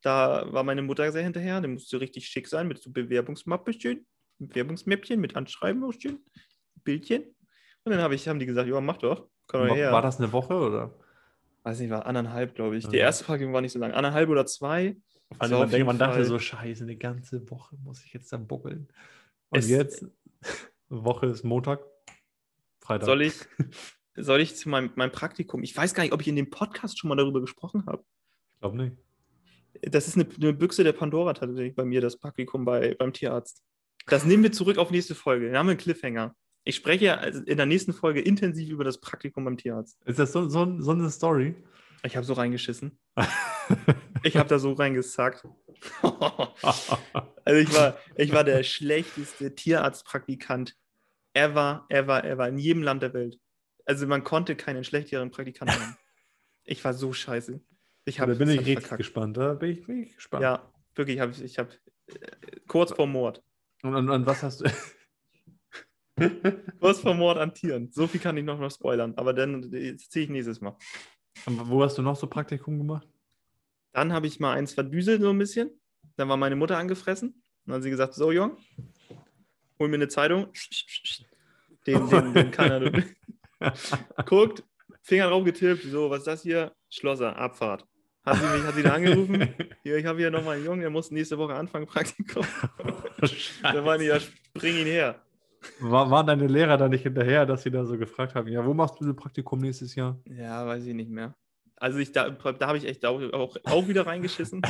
Da 0.02 0.52
war 0.52 0.62
meine 0.62 0.82
Mutter 0.82 1.10
sehr 1.10 1.22
hinterher. 1.22 1.60
Der 1.60 1.70
musste 1.70 2.00
richtig 2.00 2.28
schick 2.28 2.48
sein 2.48 2.68
mit 2.68 2.82
so 2.82 2.90
Bewerbungsmappchen, 2.90 4.06
Bewerbungsmäppchen 4.38 5.20
mit 5.20 5.34
Handschreiben 5.34 5.82
auch 5.84 5.92
schön, 5.92 6.18
Bildchen. 6.84 7.22
Und 7.84 7.92
dann 7.92 8.02
hab 8.02 8.12
ich, 8.12 8.28
haben 8.28 8.38
die 8.38 8.46
gesagt, 8.46 8.68
ja, 8.68 8.80
mach 8.80 8.98
doch. 8.98 9.28
Komm 9.46 9.68
war, 9.68 9.76
her. 9.76 9.92
war 9.92 10.02
das 10.02 10.18
eine 10.18 10.32
Woche 10.32 10.54
oder? 10.54 10.98
Weiß 11.62 11.80
nicht, 11.80 11.90
war 11.90 12.04
anderthalb, 12.04 12.54
glaube 12.54 12.76
ich. 12.76 12.84
Ja. 12.84 12.90
Die 12.90 12.98
erste 12.98 13.24
Frage 13.24 13.50
war 13.52 13.60
nicht 13.60 13.72
so 13.72 13.78
lang. 13.78 13.92
Anderthalb 13.92 14.28
oder 14.28 14.44
zwei. 14.44 14.96
Also 15.38 15.58
man, 15.58 15.70
denkt, 15.70 15.86
man 15.86 15.98
dachte 15.98 16.24
so, 16.24 16.38
scheiße, 16.38 16.84
eine 16.84 16.96
ganze 16.96 17.48
Woche 17.50 17.76
muss 17.82 18.04
ich 18.04 18.12
jetzt 18.12 18.32
dann 18.32 18.46
buckeln. 18.46 18.88
Und 19.48 19.60
es, 19.60 19.68
jetzt, 19.68 20.04
Woche 20.88 21.26
ist 21.26 21.44
Montag, 21.44 21.80
Freitag. 22.86 23.06
Soll 23.06 23.22
ich, 23.22 23.34
soll 24.16 24.40
ich 24.40 24.56
zu 24.56 24.68
meinem, 24.68 24.90
meinem 24.94 25.12
Praktikum, 25.12 25.62
ich 25.62 25.76
weiß 25.76 25.92
gar 25.94 26.04
nicht, 26.04 26.12
ob 26.12 26.20
ich 26.20 26.28
in 26.28 26.36
dem 26.36 26.50
Podcast 26.50 26.98
schon 26.98 27.08
mal 27.08 27.16
darüber 27.16 27.40
gesprochen 27.40 27.84
habe. 27.86 28.04
Ich 28.54 28.60
glaube 28.60 28.76
nicht. 28.76 28.96
Das 29.82 30.08
ist 30.08 30.16
eine, 30.16 30.26
eine, 30.34 30.52
Büchse 30.52 30.84
der 30.84 30.92
Pandora 30.92 31.34
tatsächlich 31.34 31.74
bei 31.74 31.84
mir, 31.84 32.00
das 32.00 32.16
Praktikum 32.16 32.64
bei, 32.64 32.94
beim 32.94 33.12
Tierarzt. 33.12 33.62
Das 34.06 34.24
nehmen 34.24 34.42
wir 34.42 34.52
zurück 34.52 34.78
auf 34.78 34.90
nächste 34.90 35.14
Folge. 35.14 35.46
Dann 35.46 35.58
haben 35.58 35.66
wir 35.66 35.72
einen 35.72 35.80
Cliffhanger. 35.80 36.34
Ich 36.64 36.76
spreche 36.76 37.06
in 37.46 37.56
der 37.56 37.66
nächsten 37.66 37.92
Folge 37.92 38.20
intensiv 38.20 38.70
über 38.70 38.84
das 38.84 39.00
Praktikum 39.00 39.44
beim 39.44 39.56
Tierarzt. 39.56 39.98
Ist 40.06 40.18
das 40.18 40.32
so, 40.32 40.48
so, 40.48 40.80
so 40.80 40.92
eine 40.92 41.10
Story? 41.10 41.54
Ich 42.02 42.16
habe 42.16 42.24
so 42.24 42.32
reingeschissen. 42.32 42.98
ich 44.22 44.36
habe 44.36 44.48
da 44.48 44.58
so 44.58 44.72
reingesackt. 44.72 45.44
also 46.02 47.60
ich 47.60 47.74
war, 47.74 47.98
ich 48.16 48.32
war 48.32 48.44
der 48.44 48.62
schlechteste 48.62 49.54
Tierarztpraktikant 49.54 50.76
ever, 51.36 51.84
ever, 51.90 52.24
ever 52.24 52.48
in 52.48 52.58
jedem 52.58 52.82
Land 52.82 53.02
der 53.02 53.12
Welt. 53.12 53.38
Also 53.84 54.06
man 54.06 54.24
konnte 54.24 54.56
keinen 54.56 54.82
schlechteren 54.82 55.30
Praktikanten 55.30 55.78
haben. 55.78 55.96
Ich 56.68 56.84
war 56.84 56.94
so 56.94 57.12
scheiße. 57.12 57.60
Ich 58.06 58.18
hab, 58.18 58.28
da 58.28 58.34
bin 58.34 58.48
ich 58.48 58.58
richtig 58.58 58.80
verkackt. 58.80 58.98
gespannt. 58.98 59.36
Da 59.36 59.54
bin 59.54 59.70
ich, 59.70 59.86
bin 59.86 60.02
ich 60.02 60.16
gespannt. 60.16 60.42
Ja, 60.42 60.68
wirklich. 60.96 61.20
Hab 61.20 61.30
ich 61.30 61.40
ich 61.40 61.60
habe 61.60 61.70
äh, 62.08 62.58
kurz 62.66 62.92
vor 62.92 63.06
Mord. 63.06 63.40
Und, 63.84 63.94
und, 63.94 64.10
und 64.10 64.26
was 64.26 64.42
hast 64.42 64.62
du? 64.62 64.64
kurz 66.80 66.98
vor 66.98 67.14
Mord 67.14 67.38
an 67.38 67.54
Tieren. 67.54 67.92
So 67.92 68.08
viel 68.08 68.20
kann 68.20 68.36
ich 68.36 68.42
noch 68.42 68.58
mal 68.58 68.68
spoilern. 68.68 69.14
Aber 69.16 69.32
dann 69.32 69.70
ziehe 69.70 70.24
ich 70.24 70.28
nächstes 70.28 70.60
Mal. 70.60 70.76
Und 71.44 71.70
wo 71.70 71.84
hast 71.84 71.96
du 71.98 72.02
noch 72.02 72.16
so 72.16 72.26
Praktikum 72.26 72.78
gemacht? 72.78 73.06
Dann 73.92 74.12
habe 74.12 74.26
ich 74.26 74.40
mal 74.40 74.54
eins 74.54 74.74
verdüselt 74.74 75.22
so 75.22 75.30
ein 75.30 75.38
bisschen. 75.38 75.70
Dann 76.16 76.28
war 76.28 76.36
meine 76.36 76.56
Mutter 76.56 76.78
angefressen. 76.78 77.40
dann 77.64 77.76
hat 77.76 77.82
sie 77.84 77.90
gesagt, 77.90 78.14
so 78.14 78.32
Jung, 78.32 78.56
hol 79.78 79.88
mir 79.88 79.96
eine 79.96 80.08
Zeitung. 80.08 80.48
Den, 81.86 82.08
den, 82.08 82.34
den 82.34 82.50
kann 82.50 82.70
er. 83.60 83.72
Guckt, 84.26 84.64
Finger 85.02 85.28
drauf 85.28 85.44
getippt, 85.44 85.84
so, 85.84 86.10
was 86.10 86.18
ist 86.18 86.26
das 86.26 86.42
hier? 86.42 86.72
Schlosser, 86.90 87.36
Abfahrt. 87.36 87.84
Hat 88.24 88.38
sie 88.38 88.56
mich, 88.56 88.66
hat 88.66 88.74
sie 88.74 88.82
da 88.82 88.94
angerufen? 88.94 89.54
Hier, 89.84 89.98
ich 89.98 90.04
habe 90.04 90.18
hier 90.18 90.32
nochmal 90.32 90.56
einen 90.56 90.64
Jungen, 90.64 90.80
der 90.80 90.90
muss 90.90 91.12
nächste 91.12 91.38
Woche 91.38 91.54
anfangen, 91.54 91.86
Praktikum. 91.86 92.44
da 93.62 93.84
waren 93.84 94.00
die 94.00 94.06
ja, 94.06 94.18
spring 94.18 94.78
ihn 94.78 94.86
her. 94.86 95.22
War, 95.78 96.10
waren 96.10 96.26
deine 96.26 96.48
Lehrer 96.48 96.76
da 96.76 96.88
nicht 96.88 97.04
hinterher, 97.04 97.46
dass 97.46 97.62
sie 97.62 97.70
da 97.70 97.84
so 97.84 97.96
gefragt 97.96 98.34
haben, 98.34 98.48
ja, 98.48 98.66
wo 98.66 98.74
machst 98.74 99.00
du 99.00 99.04
ein 99.04 99.14
Praktikum 99.14 99.60
nächstes 99.60 99.94
Jahr? 99.94 100.18
Ja, 100.24 100.66
weiß 100.66 100.84
ich 100.86 100.94
nicht 100.94 101.10
mehr. 101.10 101.36
Also 101.76 102.00
ich, 102.00 102.10
da, 102.10 102.30
da 102.30 102.66
habe 102.66 102.78
ich 102.78 102.88
echt 102.88 103.06
auch, 103.06 103.20
auch 103.64 103.86
wieder 103.86 104.08
reingeschissen. 104.08 104.62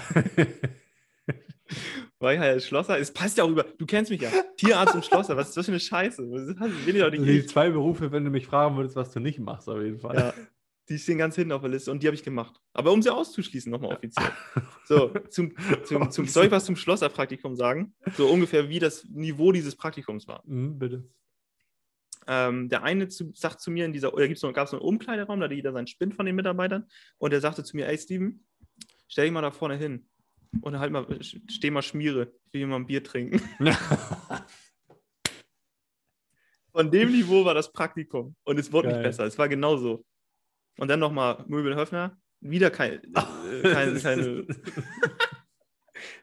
Weil 2.26 2.34
ich 2.34 2.40
halt 2.40 2.60
Schlosser, 2.60 2.98
es 2.98 3.12
passt 3.12 3.38
ja 3.38 3.44
auch 3.44 3.48
über, 3.48 3.62
du 3.62 3.86
kennst 3.86 4.10
mich 4.10 4.20
ja, 4.20 4.30
Tierarzt 4.56 4.96
und 4.96 5.04
Schlosser, 5.04 5.36
was 5.36 5.50
ist 5.50 5.56
das 5.58 5.66
für 5.66 5.70
eine 5.70 5.78
Scheiße? 5.78 6.28
Will 6.28 6.96
ich 6.96 7.00
doch 7.00 7.10
nicht 7.12 7.24
die 7.24 7.46
zwei 7.46 7.70
Berufe, 7.70 8.10
wenn 8.10 8.24
du 8.24 8.30
mich 8.30 8.48
fragen 8.48 8.76
würdest, 8.76 8.96
was 8.96 9.12
du 9.12 9.20
nicht 9.20 9.38
machst, 9.38 9.68
auf 9.68 9.80
jeden 9.80 10.00
Fall. 10.00 10.16
Ja, 10.16 10.34
die 10.88 10.98
stehen 10.98 11.18
ganz 11.18 11.36
hinten 11.36 11.52
auf 11.52 11.60
der 11.60 11.70
Liste 11.70 11.92
und 11.92 12.02
die 12.02 12.08
habe 12.08 12.16
ich 12.16 12.24
gemacht. 12.24 12.60
Aber 12.72 12.90
um 12.90 13.00
sie 13.00 13.14
auszuschließen, 13.14 13.70
nochmal 13.70 13.94
offiziell. 13.94 14.26
So, 14.86 15.10
zum, 15.28 15.54
zum, 15.84 16.10
zum, 16.10 16.26
soll 16.26 16.46
ich 16.46 16.50
was 16.50 16.64
zum 16.64 16.74
Schlosserpraktikum 16.74 17.54
sagen? 17.54 17.94
So 18.16 18.26
ungefähr 18.26 18.68
wie 18.68 18.80
das 18.80 19.04
Niveau 19.04 19.52
dieses 19.52 19.76
Praktikums 19.76 20.26
war. 20.26 20.42
Mhm, 20.46 20.80
bitte. 20.80 21.08
Ähm, 22.26 22.68
der 22.68 22.82
eine 22.82 23.06
zu, 23.06 23.30
sagt 23.36 23.60
zu 23.60 23.70
mir 23.70 23.84
in 23.84 23.92
dieser, 23.92 24.12
oder 24.12 24.26
gab 24.26 24.64
es 24.64 24.70
so 24.72 24.78
einen 24.78 24.84
Umkleideraum, 24.84 25.38
da 25.38 25.44
hatte 25.44 25.54
jeder 25.54 25.70
seinen 25.70 25.86
Spind 25.86 26.16
von 26.16 26.26
den 26.26 26.34
Mitarbeitern 26.34 26.88
und 27.18 27.32
der 27.32 27.40
sagte 27.40 27.62
zu 27.62 27.76
mir, 27.76 27.86
ey 27.86 27.96
Steven, 27.96 28.44
stell 29.06 29.26
dich 29.26 29.32
mal 29.32 29.42
da 29.42 29.52
vorne 29.52 29.76
hin 29.76 30.08
und 30.60 30.78
halt 30.78 30.92
mal, 30.92 31.06
steh 31.20 31.70
mal 31.70 31.82
Schmiere, 31.82 32.32
ich 32.46 32.52
will 32.52 32.60
hier 32.60 32.66
mal 32.66 32.76
ein 32.76 32.86
Bier 32.86 33.02
trinken. 33.02 33.40
Von 36.72 36.90
dem 36.90 37.12
Niveau 37.12 37.44
war 37.44 37.54
das 37.54 37.72
Praktikum 37.72 38.36
und 38.44 38.58
es 38.58 38.72
wurde 38.72 38.88
Geil. 38.88 38.98
nicht 38.98 39.06
besser, 39.06 39.24
es 39.24 39.38
war 39.38 39.48
genauso. 39.48 40.04
Und 40.78 40.88
dann 40.88 41.00
nochmal 41.00 41.44
Möbelhöfner, 41.48 42.18
wieder 42.40 42.70
kein, 42.70 43.00
äh, 43.14 43.62
keine, 43.62 43.98
keine 43.98 44.46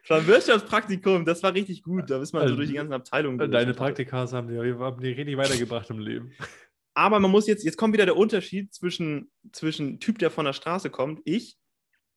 Es 0.02 0.10
war 0.10 0.18
ein 0.18 0.26
Wirtschaftspraktikum, 0.26 1.24
das 1.24 1.42
war 1.42 1.54
richtig 1.54 1.82
gut. 1.82 2.10
Da 2.10 2.20
ist 2.20 2.32
man 2.32 2.42
also, 2.42 2.54
so 2.54 2.58
durch 2.58 2.68
die 2.68 2.76
ganzen 2.76 2.92
Abteilungen. 2.92 3.38
Durch. 3.38 3.50
Deine 3.50 3.74
Praktikas 3.74 4.32
haben 4.32 4.48
die, 4.48 4.58
haben 4.58 5.00
die 5.00 5.08
richtig 5.08 5.36
weitergebracht 5.36 5.90
im 5.90 5.98
Leben. 5.98 6.32
Aber 6.94 7.18
man 7.18 7.30
muss 7.30 7.46
jetzt, 7.46 7.64
jetzt 7.64 7.76
kommt 7.76 7.94
wieder 7.94 8.04
der 8.04 8.16
Unterschied 8.16 8.72
zwischen, 8.72 9.30
zwischen 9.52 9.98
Typ, 9.98 10.18
der 10.18 10.30
von 10.30 10.44
der 10.44 10.52
Straße 10.52 10.90
kommt, 10.90 11.20
ich, 11.24 11.58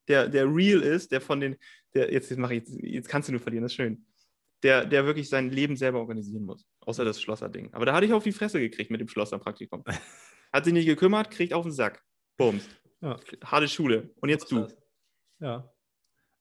der, 0.08 0.28
der 0.30 0.46
real 0.46 0.82
ist, 0.82 1.12
der 1.12 1.22
von 1.22 1.40
den, 1.40 1.56
der, 1.94 2.12
jetzt, 2.12 2.30
jetzt 2.30 2.40
mache 2.40 2.56
ich, 2.56 2.68
jetzt 2.68 3.10
kannst 3.10 3.28
du 3.28 3.34
nur 3.34 3.42
verlieren, 3.42 3.64
das 3.64 3.72
ist 3.72 3.76
schön. 3.76 4.06
Der, 4.64 4.86
der 4.86 5.06
wirklich 5.06 5.30
sein 5.30 5.52
Leben 5.52 5.76
selber 5.76 6.00
organisieren 6.00 6.44
muss. 6.44 6.66
Außer 6.82 7.06
das 7.06 7.22
Schlosser-Ding. 7.22 7.74
Aber 7.74 7.86
da 7.86 7.94
hatte 7.94 8.06
ich 8.06 8.14
auf 8.14 8.24
die 8.24 8.32
Fresse 8.32 8.60
gekriegt 8.60 8.90
mit 8.90 9.00
dem 9.00 9.08
Schlosser-Praktikum. 9.08 9.84
Hat 10.54 10.66
sich 10.66 10.74
nicht 10.74 10.88
gekümmert, 10.88 11.30
kriegt 11.30 11.54
auf 11.54 11.64
den 11.64 11.72
Sack. 11.72 12.04
Bums. 12.38 12.68
Ja. 13.02 13.20
Harte 13.44 13.68
Schule. 13.68 14.10
Und 14.20 14.30
jetzt 14.30 14.52
du. 14.52 14.68
Ja. 15.40 15.72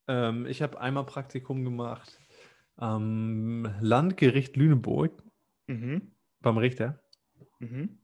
Ähm, 0.09 0.47
ich 0.47 0.63
habe 0.63 0.81
einmal 0.81 1.05
Praktikum 1.05 1.65
gemacht 1.65 2.19
am 2.77 3.75
Landgericht 3.81 4.57
Lüneburg. 4.57 5.23
Mhm. 5.67 6.13
Beim 6.41 6.59
Richter. 6.59 7.03
Mhm. 7.59 7.99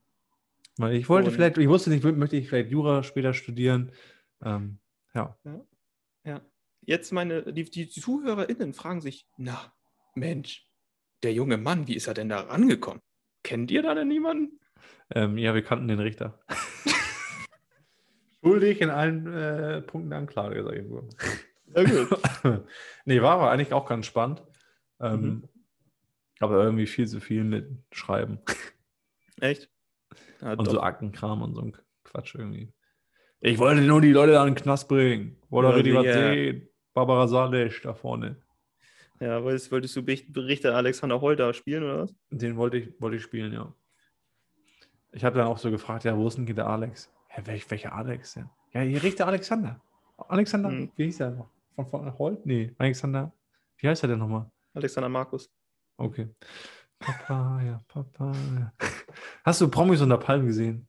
Weil 0.78 0.96
ich 0.96 1.08
wollte 1.08 1.28
Und, 1.28 1.34
vielleicht, 1.34 1.58
ich 1.58 1.68
wusste 1.68 1.90
nicht, 1.90 2.02
möchte 2.02 2.36
ich 2.36 2.48
vielleicht 2.48 2.70
Jura 2.70 3.02
später 3.02 3.34
studieren. 3.34 3.92
Ähm, 4.42 4.78
ja. 5.14 5.36
ja. 5.44 5.60
ja. 6.24 6.40
Jetzt 6.82 7.12
meine, 7.12 7.52
die, 7.52 7.64
die 7.64 7.88
ZuhörerInnen 7.88 8.74
fragen 8.74 9.00
sich, 9.00 9.26
na, 9.36 9.72
Mensch, 10.14 10.66
der 11.22 11.32
junge 11.32 11.56
Mann, 11.56 11.86
wie 11.86 11.94
ist 11.94 12.08
er 12.08 12.14
denn 12.14 12.28
da 12.28 12.40
rangekommen? 12.40 13.00
Kennt 13.44 13.70
ihr 13.70 13.82
da 13.82 13.94
denn 13.94 14.08
niemanden? 14.08 14.58
Ähm, 15.14 15.38
ja, 15.38 15.54
wir 15.54 15.62
kannten 15.62 15.88
den 15.88 16.00
Richter. 16.00 16.40
Schuldig 18.42 18.80
in 18.80 18.90
allen 18.90 19.32
äh, 19.32 19.82
Punkten 19.82 20.12
Anklage, 20.12 20.64
sag 20.64 20.74
ich 20.74 20.88
so. 20.88 21.08
Ja, 21.74 21.84
gut. 21.84 22.66
nee, 23.04 23.22
war 23.22 23.34
aber 23.34 23.50
eigentlich 23.50 23.72
auch 23.72 23.86
ganz 23.88 24.06
spannend. 24.06 24.42
Ähm, 25.00 25.20
mhm. 25.20 25.48
Aber 26.40 26.62
irgendwie 26.62 26.86
viel 26.86 27.06
zu 27.06 27.20
viel 27.20 27.44
mit 27.44 27.68
Schreiben. 27.92 28.40
Echt? 29.40 29.70
Ja, 30.40 30.52
und 30.52 30.66
doch. 30.66 30.72
so 30.72 30.80
Aktenkram 30.80 31.42
und 31.42 31.54
so 31.54 31.62
ein 31.62 31.76
Quatsch 32.02 32.34
irgendwie. 32.34 32.72
Ich 33.44 33.58
wollte 33.58 33.82
nur 33.82 34.00
die 34.00 34.12
Leute 34.12 34.32
da 34.32 34.46
in 34.46 34.54
den 34.54 34.62
Knast 34.62 34.88
bringen. 34.88 35.36
Wollte 35.50 35.70
ja, 35.70 35.74
richtig 35.74 35.94
was 35.94 36.04
sehen. 36.04 36.68
Barbara 36.94 37.26
Salisch 37.26 37.82
da 37.82 37.92
vorne. 37.92 38.36
Ja, 39.18 39.42
wolltest, 39.42 39.72
wolltest 39.72 39.96
du 39.96 40.02
Berichte 40.04 40.72
Alexander 40.72 41.20
Holter 41.20 41.52
spielen 41.52 41.82
oder 41.82 42.02
was? 42.04 42.14
Den 42.30 42.56
wollte 42.56 42.78
ich, 42.78 43.00
wollte 43.00 43.16
ich 43.16 43.22
spielen, 43.22 43.52
ja. 43.52 43.74
Ich 45.10 45.24
habe 45.24 45.38
dann 45.38 45.48
auch 45.48 45.58
so 45.58 45.72
gefragt, 45.72 46.04
ja, 46.04 46.16
wo 46.16 46.28
ist 46.28 46.38
denn 46.38 46.46
der 46.46 46.68
Alex? 46.68 47.12
Hä, 47.26 47.42
welch, 47.44 47.68
welcher 47.68 47.92
Alex 47.92 48.34
denn? 48.34 48.48
Ja, 48.72 48.82
hier 48.82 49.02
Richter 49.02 49.26
Alexander. 49.26 49.80
Alexander, 50.16 50.70
hm. 50.70 50.92
wie 50.94 51.04
hieß 51.06 51.20
er 51.20 51.30
noch? 51.32 51.50
Von, 51.74 51.86
von 51.86 52.18
Holt? 52.18 52.46
Nee, 52.46 52.72
Alexander. 52.78 53.32
Wie 53.78 53.88
heißt 53.88 54.04
er 54.04 54.10
denn 54.10 54.20
nochmal? 54.20 54.48
Alexander 54.74 55.08
Markus. 55.08 55.50
Okay. 55.96 56.28
Papa, 57.00 57.60
ja, 57.64 57.80
Papa. 57.88 58.32
Ja. 58.56 58.72
Hast 59.44 59.60
du 59.60 59.68
Promis 59.68 60.00
unter 60.00 60.18
Palmen 60.18 60.46
gesehen? 60.46 60.86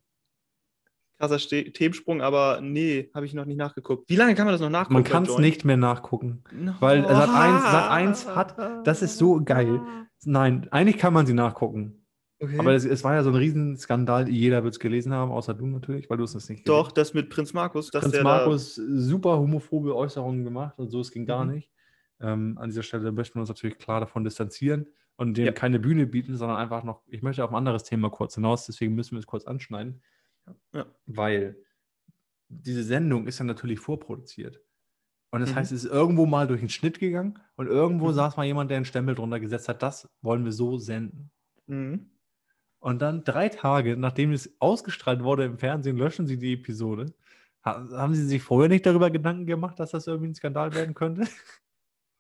Krasser 1.20 1.38
Themensprung, 1.38 2.22
aber 2.22 2.60
nee, 2.62 3.10
habe 3.14 3.26
ich 3.26 3.34
noch 3.34 3.46
nicht 3.46 3.58
nachgeguckt. 3.58 4.10
Wie 4.10 4.16
lange 4.16 4.36
kann 4.36 4.46
man 4.46 4.54
das 4.54 4.62
noch 4.62 4.70
nachgucken? 4.70 4.94
Man 4.94 5.04
kann 5.04 5.24
es 5.24 5.38
nicht 5.38 5.64
mehr 5.64 5.78
nachgucken. 5.78 6.44
No. 6.52 6.76
Weil 6.80 7.04
Sat 7.04 7.30
1, 7.30 7.62
Sat 7.64 7.92
1 7.92 8.28
hat, 8.36 8.88
das 8.88 9.02
ist 9.02 9.18
so 9.18 9.42
geil. 9.44 9.82
Nein, 10.26 10.68
eigentlich 10.72 10.98
kann 10.98 11.14
man 11.14 11.26
sie 11.26 11.34
nachgucken. 11.34 12.04
Okay. 12.44 12.60
Aber 12.60 12.74
es, 12.74 12.84
es, 12.84 13.06
war 13.06 13.14
ja 13.14 13.24
so 13.24 13.30
ein 13.30 13.36
Riesenskandal, 13.36 14.28
jeder 14.28 14.64
wird 14.64 14.74
es 14.74 14.80
gelesen 14.80 15.14
haben, 15.14 15.32
außer 15.32 15.54
du 15.54 15.66
natürlich, 15.66 16.10
weil 16.10 16.18
du 16.18 16.26
es 16.26 16.50
nicht 16.50 16.68
Doch, 16.68 16.92
das 16.92 17.14
mit 17.14 17.30
Prinz 17.30 17.54
Markus. 17.54 17.90
Prinz 17.90 18.22
Markus, 18.22 18.76
super 18.76 19.38
homophobe 19.38 19.96
Äußerungen 19.96 20.44
gemacht 20.44 20.78
und 20.78 20.90
so, 20.90 21.00
es 21.00 21.12
ging 21.12 21.26
gar 21.26 21.46
mhm. 21.46 21.54
nicht. 21.54 21.72
Ähm, 22.20 22.58
an 22.58 22.70
dieser 22.70 22.84
Stelle 22.84 23.14
möchten 23.14 23.36
wir 23.36 23.42
uns 23.42 23.50
natürlich 23.50 23.78
klar 23.78 24.02
davon 24.02 24.26
distanzieren 24.26 24.88
und 25.16 25.38
dem 25.38 25.46
ja. 25.46 25.52
keine 25.54 25.80
Bühne 25.80 26.06
bieten, 26.06 26.36
sondern 26.36 26.58
einfach 26.58 26.84
noch, 26.84 27.02
ich 27.08 27.22
möchte 27.22 27.46
auf 27.46 27.52
ein 27.52 27.56
anderes 27.56 27.84
Thema 27.84 28.10
kurz 28.10 28.36
hinaus, 28.36 28.66
deswegen 28.66 28.94
müssen 28.94 29.12
wir 29.12 29.20
es 29.20 29.26
kurz 29.26 29.46
anschneiden. 29.46 30.02
Ja. 30.74 30.86
Weil 31.06 31.58
diese 32.50 32.84
Sendung 32.84 33.28
ist 33.28 33.40
ja 33.40 33.46
natürlich 33.46 33.80
vorproduziert. 33.80 34.62
Und 35.32 35.40
das 35.40 35.52
mhm. 35.52 35.56
heißt, 35.56 35.72
es 35.72 35.86
ist 35.86 35.92
irgendwo 35.92 36.26
mal 36.26 36.48
durch 36.48 36.60
den 36.60 36.70
Schnitt 36.70 37.00
gegangen 37.00 37.40
und 37.56 37.68
irgendwo 37.68 38.10
mhm. 38.10 38.14
saß 38.14 38.38
mal 38.38 38.46
jemand, 38.46 38.70
der 38.70 38.78
einen 38.78 38.86
Stempel 38.86 39.16
drunter 39.16 39.40
gesetzt 39.40 39.68
hat, 39.68 39.82
das 39.82 40.08
wollen 40.22 40.46
wir 40.46 40.52
so 40.52 40.78
senden. 40.78 41.32
Mhm. 41.66 42.12
Und 42.80 43.02
dann 43.02 43.24
drei 43.24 43.50
Tage, 43.50 43.98
nachdem 43.98 44.32
es 44.34 44.56
ausgestrahlt 44.60 45.24
wurde 45.24 45.46
im 45.46 45.58
Fernsehen, 45.58 45.98
löschen 45.98 46.28
sie 46.28 46.38
die 46.38 46.54
Episode. 46.54 47.14
Haben 47.64 48.14
sie 48.14 48.26
sich 48.26 48.44
vorher 48.44 48.68
nicht 48.68 48.86
darüber 48.86 49.10
Gedanken 49.10 49.46
gemacht, 49.46 49.80
dass 49.80 49.92
das 49.92 50.06
irgendwie 50.06 50.28
ein 50.28 50.36
Skandal 50.36 50.76
werden 50.76 50.94
könnte? 50.94 51.26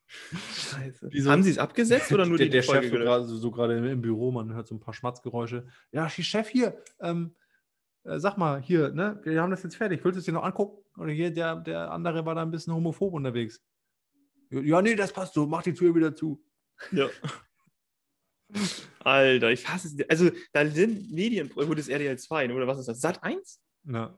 Scheiße. 0.07 1.09
Wieso? 1.11 1.31
Haben 1.31 1.43
sie 1.43 1.51
es 1.51 1.57
abgesetzt 1.57 2.11
oder 2.13 2.25
nur 2.25 2.37
der, 2.37 2.47
die 2.47 2.51
der 2.51 2.61
Chef 2.61 2.85
so 2.85 2.91
gerade, 2.91 3.25
so 3.25 3.51
gerade 3.51 3.89
im 3.89 4.01
Büro, 4.01 4.31
man 4.31 4.53
hört 4.53 4.67
so 4.67 4.75
ein 4.75 4.79
paar 4.79 4.93
Schmatzgeräusche. 4.93 5.67
Ja, 5.91 6.09
Chef 6.09 6.47
hier, 6.47 6.81
ähm, 6.99 7.35
äh, 8.03 8.19
sag 8.19 8.37
mal, 8.37 8.61
hier, 8.61 8.91
ne, 8.91 9.19
wir 9.23 9.41
haben 9.41 9.51
das 9.51 9.63
jetzt 9.63 9.75
fertig, 9.75 10.03
willst 10.03 10.15
du 10.15 10.19
es 10.19 10.25
dir 10.25 10.31
noch 10.33 10.43
angucken? 10.43 10.83
Und 10.97 11.09
hier, 11.09 11.31
der, 11.31 11.55
der 11.57 11.91
andere 11.91 12.25
war 12.25 12.35
da 12.35 12.41
ein 12.41 12.51
bisschen 12.51 12.73
homophob 12.73 13.13
unterwegs. 13.13 13.61
Ja, 14.49 14.81
nee, 14.81 14.95
das 14.95 15.11
passt 15.13 15.33
so, 15.33 15.47
mach 15.47 15.63
die 15.63 15.73
Tür 15.73 15.95
wieder 15.95 16.15
zu. 16.15 16.43
Ja. 16.91 17.09
Alter, 18.99 19.51
ich 19.51 19.67
hasse 19.67 19.87
es. 19.87 20.09
Also, 20.09 20.29
da 20.51 20.65
sind 20.67 21.11
Medien, 21.11 21.49
wo 21.55 21.73
das 21.73 21.87
RDL 21.89 22.17
2, 22.17 22.53
oder 22.53 22.67
was 22.67 22.79
ist 22.79 22.87
das? 22.87 23.01
Sat 23.01 23.23
1? 23.23 23.61
Ja. 23.85 24.17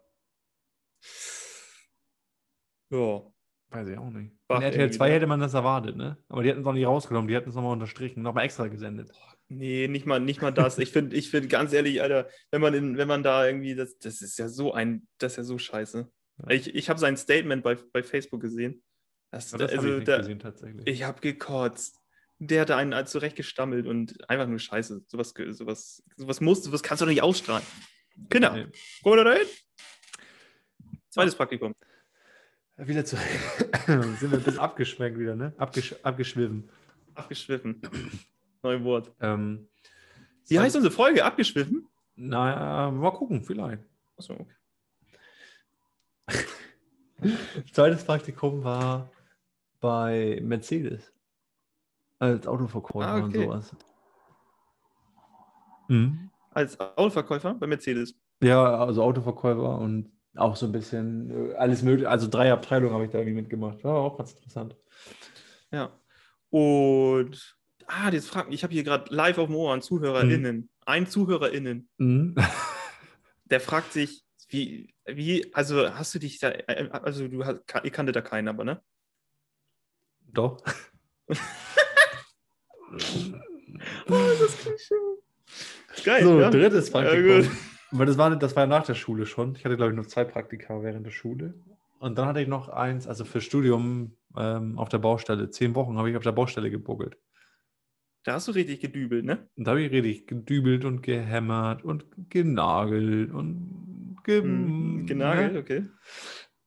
Ja. 2.90 3.35
Weiß 3.76 3.88
ich 3.88 3.98
auch 3.98 4.10
nicht. 4.10 4.32
In 4.50 4.62
RTL 4.62 4.92
2 4.92 5.12
hätte 5.12 5.28
man 5.28 5.40
das 5.40 5.54
erwartet, 5.54 5.96
ne? 5.96 6.18
Aber 6.30 6.44
die 6.44 6.50
hätten 6.50 6.62
es 6.62 6.66
auch 6.68 6.74
nicht 6.74 6.86
rausgenommen, 6.86 7.28
die 7.28 7.36
hätten 7.36 7.50
es 7.50 7.56
nochmal 7.56 7.74
unterstrichen, 7.74 8.22
nochmal 8.22 8.46
extra 8.46 8.68
gesendet. 8.68 9.12
Nee, 9.48 9.88
nicht 9.88 10.06
mal, 10.06 10.20
nicht 10.20 10.42
mal 10.42 10.52
das. 10.52 10.78
Ich 10.78 10.92
finde, 10.92 11.16
ich 11.16 11.30
find, 11.30 11.50
ganz 11.50 11.74
ehrlich, 11.74 12.02
Alter, 12.02 12.30
wenn 12.52 12.62
man, 12.62 12.74
in, 12.74 12.98
wenn 12.98 13.08
man 13.08 13.22
da 13.22 13.46
irgendwie, 13.46 13.76
das, 13.76 13.98
das 14.00 14.22
ist 14.22 14.40
ja 14.40 14.48
so 14.48 14.74
ein, 14.74 15.08
das 15.18 15.34
ist 15.34 15.38
ja 15.38 15.44
so 15.44 15.58
scheiße. 15.58 16.10
Ja. 16.38 16.50
Ich, 16.50 16.74
ich 16.74 16.90
habe 16.90 17.00
sein 17.00 17.18
Statement 17.18 17.64
bei, 17.64 17.76
bei 17.94 18.02
Facebook 18.02 18.42
gesehen. 18.42 18.82
Das, 19.32 19.52
das 19.52 19.62
also, 19.62 19.78
habe 19.78 19.98
ich 20.00 20.04
da, 20.06 20.18
gesehen, 20.18 20.40
tatsächlich. 20.40 20.88
Ich 20.88 21.04
habe 21.04 21.20
gekotzt 21.20 22.02
der 22.40 22.62
hat 22.62 22.72
einen 22.72 22.94
halt 22.94 23.08
zurechtgestammelt 23.10 23.88
und 23.88 24.30
einfach 24.30 24.48
nur 24.48 24.60
Scheiße. 24.60 25.04
Sowas, 25.08 25.34
sowas, 25.52 26.04
sowas 26.18 26.42
musst 26.42 26.66
sowas 26.66 26.84
kannst 26.84 27.02
du 27.02 27.06
doch 27.06 27.12
nicht 27.12 27.24
ausstrahlen. 27.24 27.66
Kinder, 28.30 28.54
nee. 28.54 28.68
kommen 29.04 29.18
wir 29.18 29.24
da 29.24 29.34
hin? 29.34 29.48
Zweites 31.10 31.36
Praktikum. 31.36 31.74
Wieder 32.78 33.06
zu. 33.06 33.16
sind 33.86 34.22
wir 34.22 34.38
ein 34.38 34.44
bisschen 34.44 34.60
abgeschmeckt 34.60 35.18
wieder, 35.18 35.36
ne? 35.36 35.54
Abgesch 35.58 35.96
abgeschwiffen. 36.04 36.70
Abgeschwiffen. 37.14 37.82
Neues 38.64 38.84
Wort. 38.84 39.12
Ähm, 39.22 39.70
Wie 40.48 40.60
heißt 40.60 40.76
unsere 40.76 40.94
Folge? 40.94 41.24
Abgeschwiffen? 41.24 41.88
Naja, 42.16 42.92
mal 42.92 43.12
gucken, 43.12 43.44
vielleicht. 43.44 43.84
Achso, 44.18 44.34
okay. 44.34 44.56
Zweites 47.72 48.04
Praktikum 48.04 48.64
war 48.64 49.10
bei 49.80 50.40
Mercedes. 50.42 51.14
Als 52.20 52.48
Autoverkäufer 52.48 53.08
ah, 53.08 53.18
okay. 53.18 53.24
und 53.26 53.34
sowas. 53.34 53.76
Mhm. 55.88 56.30
Als 56.52 56.80
Autoverkäufer 56.80 57.54
bei 57.54 57.68
Mercedes? 57.68 58.16
Ja, 58.42 58.80
also 58.80 59.04
Autoverkäufer 59.04 59.78
und 59.78 60.12
auch 60.36 60.56
so 60.56 60.66
ein 60.66 60.72
bisschen 60.72 61.52
äh, 61.52 61.56
alles 61.56 61.82
mögliche. 61.82 62.10
Also 62.10 62.28
drei 62.28 62.52
Abteilungen 62.52 62.94
habe 62.94 63.06
ich 63.06 63.12
da 63.12 63.20
irgendwie 63.20 63.42
mitgemacht. 63.42 63.84
War 63.84 63.96
auch 63.96 64.18
ganz 64.18 64.34
interessant. 64.34 64.76
Ja. 65.72 65.98
Und, 66.50 67.58
ah, 67.88 68.10
jetzt 68.12 68.28
fragen, 68.30 68.52
ich 68.52 68.64
habe 68.64 68.74
hier 68.74 68.84
gerade 68.84 69.14
live 69.14 69.38
auf 69.38 69.48
dem 69.48 69.56
Ohr 69.56 69.74
an 69.74 69.82
ZuhörerInnen. 69.82 70.58
Mhm. 70.58 70.70
Ein 70.86 71.08
ZuhörerInnen. 71.08 71.90
Mhm. 71.98 72.36
Der 73.46 73.60
fragt 73.60 73.94
sich, 73.94 74.24
wie, 74.50 74.94
wie, 75.06 75.54
also 75.54 75.94
hast 75.94 76.14
du 76.16 76.20
dich 76.20 76.40
da, 76.40 76.50
äh, 76.50 76.90
also 76.92 77.28
du 77.28 77.46
hast, 77.46 77.60
ihr 77.84 77.92
kanntet 77.92 78.16
da 78.16 78.22
keinen, 78.22 78.48
aber, 78.48 78.64
ne? 78.64 78.82
Doch. 80.22 80.64
oh, 84.10 84.32
das 84.40 84.58
klingt 84.58 84.80
schön. 84.80 85.18
Geil. 86.04 86.24
So, 86.24 86.40
ja? 86.40 86.50
drittes 86.50 86.92
Praktikum. 86.92 87.42
Ja, 87.42 87.50
Aber 87.92 88.06
das 88.06 88.18
war, 88.18 88.36
das 88.36 88.56
war 88.56 88.64
ja 88.64 88.68
nach 88.68 88.86
der 88.86 88.96
Schule 88.96 89.26
schon. 89.26 89.56
Ich 89.56 89.66
hatte, 89.66 89.78
glaube 89.78 89.92
ich, 89.92 89.96
nur 89.96 90.08
zwei 90.08 90.24
Praktika 90.24 90.82
während 90.82 91.06
der 91.06 91.12
Schule. 91.12 91.54
Und 92.00 92.18
dann 92.18 92.28
hatte 92.28 92.42
ich 92.42 92.48
noch 92.48 92.70
eins, 92.70 93.08
also 93.08 93.26
für 93.26 93.42
Studium 93.42 94.16
ähm, 94.38 94.78
auf 94.78 94.90
der 94.90 94.98
Baustelle. 95.00 95.50
Zehn 95.50 95.76
Wochen 95.76 95.98
habe 95.98 96.10
ich 96.10 96.18
auf 96.18 96.24
der 96.24 96.32
Baustelle 96.32 96.70
gebuckelt. 96.70 97.18
Da 98.24 98.34
hast 98.34 98.48
du 98.48 98.52
richtig 98.54 98.80
gedübelt, 98.82 99.24
ne? 99.24 99.48
Und 99.56 99.66
da 99.66 99.72
habe 99.72 99.82
ich 99.82 99.92
richtig 99.92 100.28
gedübelt 100.28 100.84
und 100.84 101.04
gehämmert 101.04 101.84
und 101.84 102.06
genagelt 102.30 103.32
und 103.32 104.18
ge 104.24 104.42
hm, 104.42 105.06
genagelt, 105.06 105.54
ne? 105.54 105.60
okay. 105.60 105.86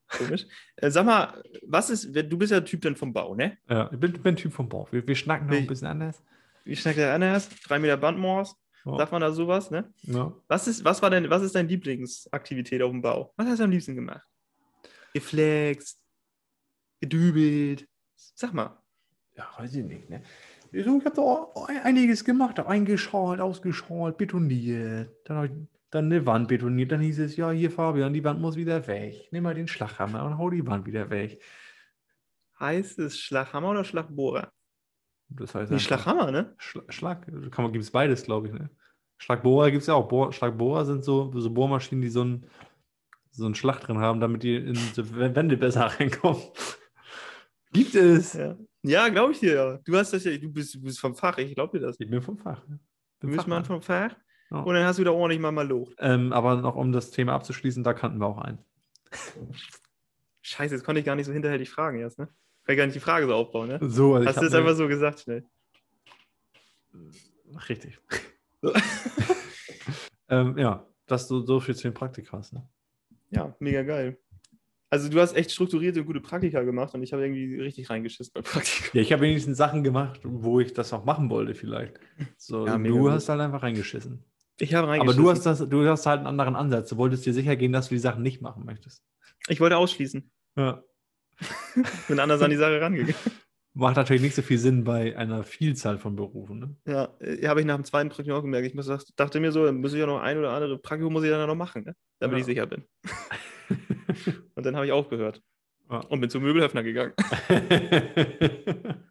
Komisch. 0.09 0.47
Äh, 0.77 0.91
sag 0.91 1.05
mal, 1.05 1.43
was 1.67 1.91
ist, 1.91 2.15
du 2.15 2.39
bist 2.39 2.53
ja 2.53 2.61
Typ 2.61 2.81
dann 2.83 2.97
vom 2.97 3.13
Bau, 3.13 3.35
ne? 3.35 3.59
Ja, 3.69 3.91
ich 3.93 3.99
bin, 3.99 4.13
bin 4.13 4.37
Typ 4.37 4.53
vom 4.53 4.69
Bau. 4.69 4.89
Wir, 4.91 5.07
wir 5.07 5.15
schnacken 5.17 5.49
noch 5.49 5.57
ein 5.57 5.67
bisschen 5.67 5.89
anders. 5.89 6.23
Wir 6.65 6.77
schnacken 6.77 7.05
anders. 7.05 7.51
Drei 7.67 7.79
Meter 7.79 7.97
Bandmors. 7.97 8.57
Ja. 8.89 8.97
Sagt 8.97 9.13
man 9.13 9.21
da 9.21 9.33
sowas, 9.33 9.71
ne? 9.71 9.93
Ja. 10.03 10.33
Was 10.49 10.67
ist, 10.67 10.85
was 10.85 11.03
war 11.03 11.11
denn, 11.11 11.29
was 11.29 11.43
ist 11.43 11.55
deine 11.55 11.69
Lieblingsaktivität 11.69 12.83
auf 12.83 12.91
dem 12.91 13.03
Bau? 13.03 13.33
Was 13.37 13.47
hast 13.47 13.59
du 13.59 13.65
am 13.65 13.71
liebsten 13.71 13.95
gemacht? 13.95 14.27
Geflext, 15.13 16.01
gedübelt. 17.01 17.87
Sag 18.15 18.55
mal. 18.55 18.79
Ja, 19.37 19.49
weiß 19.59 19.75
ich 19.75 19.85
nicht, 19.85 20.09
ne? 20.09 20.23
Ich, 20.73 20.87
habe 20.87 21.13
da 21.15 21.65
einiges 21.83 22.25
gemacht, 22.25 22.59
eingeschalt, 22.61 23.41
ausgeschalt, 23.41 24.19
betoniert. 24.19 25.11
Dann 25.25 25.37
habe 25.37 25.47
ich 25.47 25.53
dann 25.91 26.07
eine 26.07 26.27
Wand 26.27 26.49
betoniert. 26.49 26.93
Dann 26.93 27.01
hieß 27.01 27.21
es, 27.21 27.37
ja, 27.37 27.51
hier 27.51 27.71
Fabian, 27.71 28.13
die 28.13 28.25
Wand 28.25 28.41
muss 28.41 28.57
wieder 28.57 28.87
weg. 28.87 29.29
Nimm 29.31 29.45
mal 29.45 29.55
den 29.55 29.69
Schlaghammer 29.69 30.25
und 30.25 30.39
hau 30.39 30.51
die 30.51 30.67
Wand 30.67 30.87
wieder 30.87 31.09
weg. 31.11 31.43
Heißt 32.61 32.99
es 32.99 33.19
Schlaghammer 33.19 33.71
oder 33.71 33.85
Schlagbohrer? 33.85 34.53
Das 35.31 35.55
heißt 35.55 35.73
Die 35.73 35.79
Schlaghammer, 35.79 36.31
ne? 36.31 36.55
Schlag, 36.59 36.93
Schlag 36.93 37.27
gibt 37.27 37.85
es 37.85 37.91
beides, 37.91 38.25
glaube 38.25 38.49
ich. 38.49 38.53
Ne? 38.53 38.71
Schlagbohrer 39.19 39.71
gibt 39.71 39.83
es 39.83 39.89
ja 39.89 39.95
auch. 39.95 40.09
Bohr, 40.09 40.33
Schlagbohrer 40.33 40.85
sind 40.85 41.05
so, 41.05 41.33
so 41.35 41.51
Bohrmaschinen, 41.51 42.03
die 42.03 42.09
so 42.09 42.23
einen 42.23 42.47
so 43.31 43.53
Schlag 43.55 43.81
drin 43.81 43.99
haben, 43.99 44.21
damit 44.21 44.43
die 44.43 44.57
in 44.57 44.75
die 44.75 45.35
Wände 45.35 45.57
besser 45.57 45.87
reinkommen. 45.99 46.43
gibt 47.73 47.95
es. 47.95 48.33
Ja, 48.35 48.57
ja 48.83 49.09
glaube 49.09 49.33
ich 49.33 49.41
dir 49.41 49.55
ja. 49.55 49.79
Du 49.85 49.97
hast 49.97 50.13
das 50.13 50.25
ja, 50.25 50.37
du 50.37 50.51
bist, 50.51 50.75
du 50.75 50.81
bist 50.81 51.01
vom 51.01 51.15
Fach, 51.15 51.37
ich 51.39 51.55
glaube 51.55 51.79
dir 51.79 51.87
das. 51.87 51.97
Ich 51.99 52.09
bin 52.09 52.23
vom 52.23 52.39
Fach. 52.39 52.67
Ne? 52.67 52.79
Du 53.21 53.29
bist 53.29 53.47
mal 53.47 53.65
vom 53.65 53.83
Fach? 53.83 54.15
Ja. 54.51 54.61
Und 54.61 54.75
dann 54.75 54.85
hast 54.85 54.99
du 54.99 55.01
wieder 55.01 55.13
ordentlich 55.13 55.41
mal 55.41 55.53
mal 55.53 55.67
Loch. 55.67 55.93
Ähm, 55.99 56.33
aber 56.33 56.57
noch 56.57 56.77
um 56.77 56.93
das 56.93 57.11
Thema 57.11 57.35
abzuschließen, 57.35 57.85
da 57.85 57.93
kannten 57.93 58.19
wir 58.19 58.27
auch 58.27 58.39
einen. 58.39 58.59
Scheiße, 60.41 60.75
jetzt 60.75 60.85
konnte 60.85 61.01
ich 61.01 61.05
gar 61.05 61.17
nicht 61.17 61.27
so 61.27 61.33
hinterhältig 61.33 61.71
fragen 61.71 61.99
jetzt, 61.99 62.19
ne? 62.19 62.29
Kann 62.65 62.75
ich 62.75 62.79
gar 62.79 62.87
nicht 62.87 62.97
die 62.97 63.01
Frage 63.01 63.27
so 63.27 63.35
aufbauen, 63.35 63.69
ne? 63.69 63.79
So, 63.83 64.15
also 64.15 64.27
Hast 64.27 64.39
du 64.39 64.45
das 64.45 64.55
einfach 64.55 64.75
so 64.75 64.89
gesagt 64.89 65.21
schnell? 65.21 65.45
Richtig. 67.69 67.99
ähm, 70.29 70.59
ja, 70.59 70.87
das 71.07 71.29
so, 71.29 71.45
so 71.45 71.61
viel 71.61 71.75
zu 71.75 71.85
den 71.85 71.95
Praktikas, 71.95 72.53
ne? 72.53 72.69
Ja, 73.31 73.55
mega 73.59 73.83
geil. 73.83 74.19
Also 74.91 75.11
du 75.11 75.21
hast 75.21 75.37
echt 75.37 75.53
strukturierte, 75.53 76.03
gute 76.03 76.21
Praktika 76.21 76.63
gemacht 76.63 76.95
und 76.95 77.03
ich 77.03 77.13
habe 77.13 77.23
irgendwie 77.23 77.61
richtig 77.61 77.91
reingeschissen 77.91 78.33
bei 78.33 78.41
Praktika. 78.41 78.89
Ja, 78.95 79.03
ich 79.03 79.13
habe 79.13 79.23
wenigstens 79.23 79.59
Sachen 79.59 79.85
gemacht, 79.85 80.21
wo 80.25 80.61
ich 80.61 80.73
das 80.73 80.93
auch 80.95 81.05
machen 81.05 81.29
wollte 81.29 81.55
vielleicht. 81.55 82.01
So, 82.39 82.67
ja, 82.67 82.79
du 82.79 82.99
gut. 82.99 83.11
hast 83.11 83.29
halt 83.29 83.41
einfach 83.41 83.63
reingeschissen. 83.63 84.25
Ich 84.59 84.75
habe 84.75 84.89
reingeschissen. 84.89 85.21
Aber 85.21 85.31
du 85.31 85.31
hast, 85.31 85.45
das, 85.45 85.69
du 85.69 85.87
hast 85.87 86.07
halt 86.07 86.21
einen 86.21 86.27
anderen 86.27 86.57
Ansatz. 86.57 86.89
Du 86.89 86.97
wolltest 86.97 87.27
dir 87.27 87.35
sicher 87.35 87.55
gehen, 87.57 87.73
dass 87.73 87.91
du 87.91 87.95
die 87.97 88.01
Sachen 88.01 88.23
nicht 88.23 88.41
machen 88.41 88.65
möchtest. 88.65 89.05
Ich 89.49 89.61
wollte 89.61 89.77
ausschließen. 89.77 90.31
Ja. 90.57 90.83
Bin 92.09 92.19
anders 92.19 92.41
an 92.41 92.51
die 92.51 92.57
Sache 92.57 92.81
rangegangen. 92.81 93.15
Macht 93.79 93.97
natürlich 93.97 94.23
nicht 94.23 94.35
so 94.35 94.43
viel 94.43 94.59
Sinn 94.59 94.83
bei 94.83 95.17
einer 95.17 95.45
Vielzahl 95.45 95.99
von 95.99 96.17
Berufen. 96.17 96.59
Ne? 96.59 96.75
Ja, 96.85 97.15
äh, 97.21 97.47
habe 97.47 97.61
ich 97.61 97.67
nach 97.67 97.77
dem 97.77 97.85
zweiten 97.85 98.09
Praktikum 98.09 98.37
auch 98.37 98.43
gemerkt. 98.43 98.67
Ich 98.67 98.75
muss, 98.75 98.89
dachte 99.15 99.39
mir 99.39 99.53
so, 99.53 99.65
dann 99.65 99.77
muss 99.81 99.93
ich 99.93 100.01
ja 100.01 100.07
noch 100.07 100.19
ein 100.19 100.37
oder 100.37 100.51
andere 100.51 100.79
Praktikum 100.79 101.13
muss 101.13 101.23
ich 101.23 101.31
dann 101.31 101.47
noch 101.47 101.55
machen, 101.55 101.85
ne? 101.85 101.95
damit 102.19 102.35
ja. 102.35 102.41
ich 102.41 102.47
sicher 102.47 102.67
bin. 102.67 102.83
Und 104.57 104.67
dann 104.67 104.75
habe 104.75 104.85
ich 104.87 104.91
aufgehört. 104.91 105.41
Ja. 105.89 106.01
Und 106.01 106.21
bin 106.21 106.29
zum 106.29 106.43
Möbelhöfner 106.43 106.83
gegangen. 106.83 107.13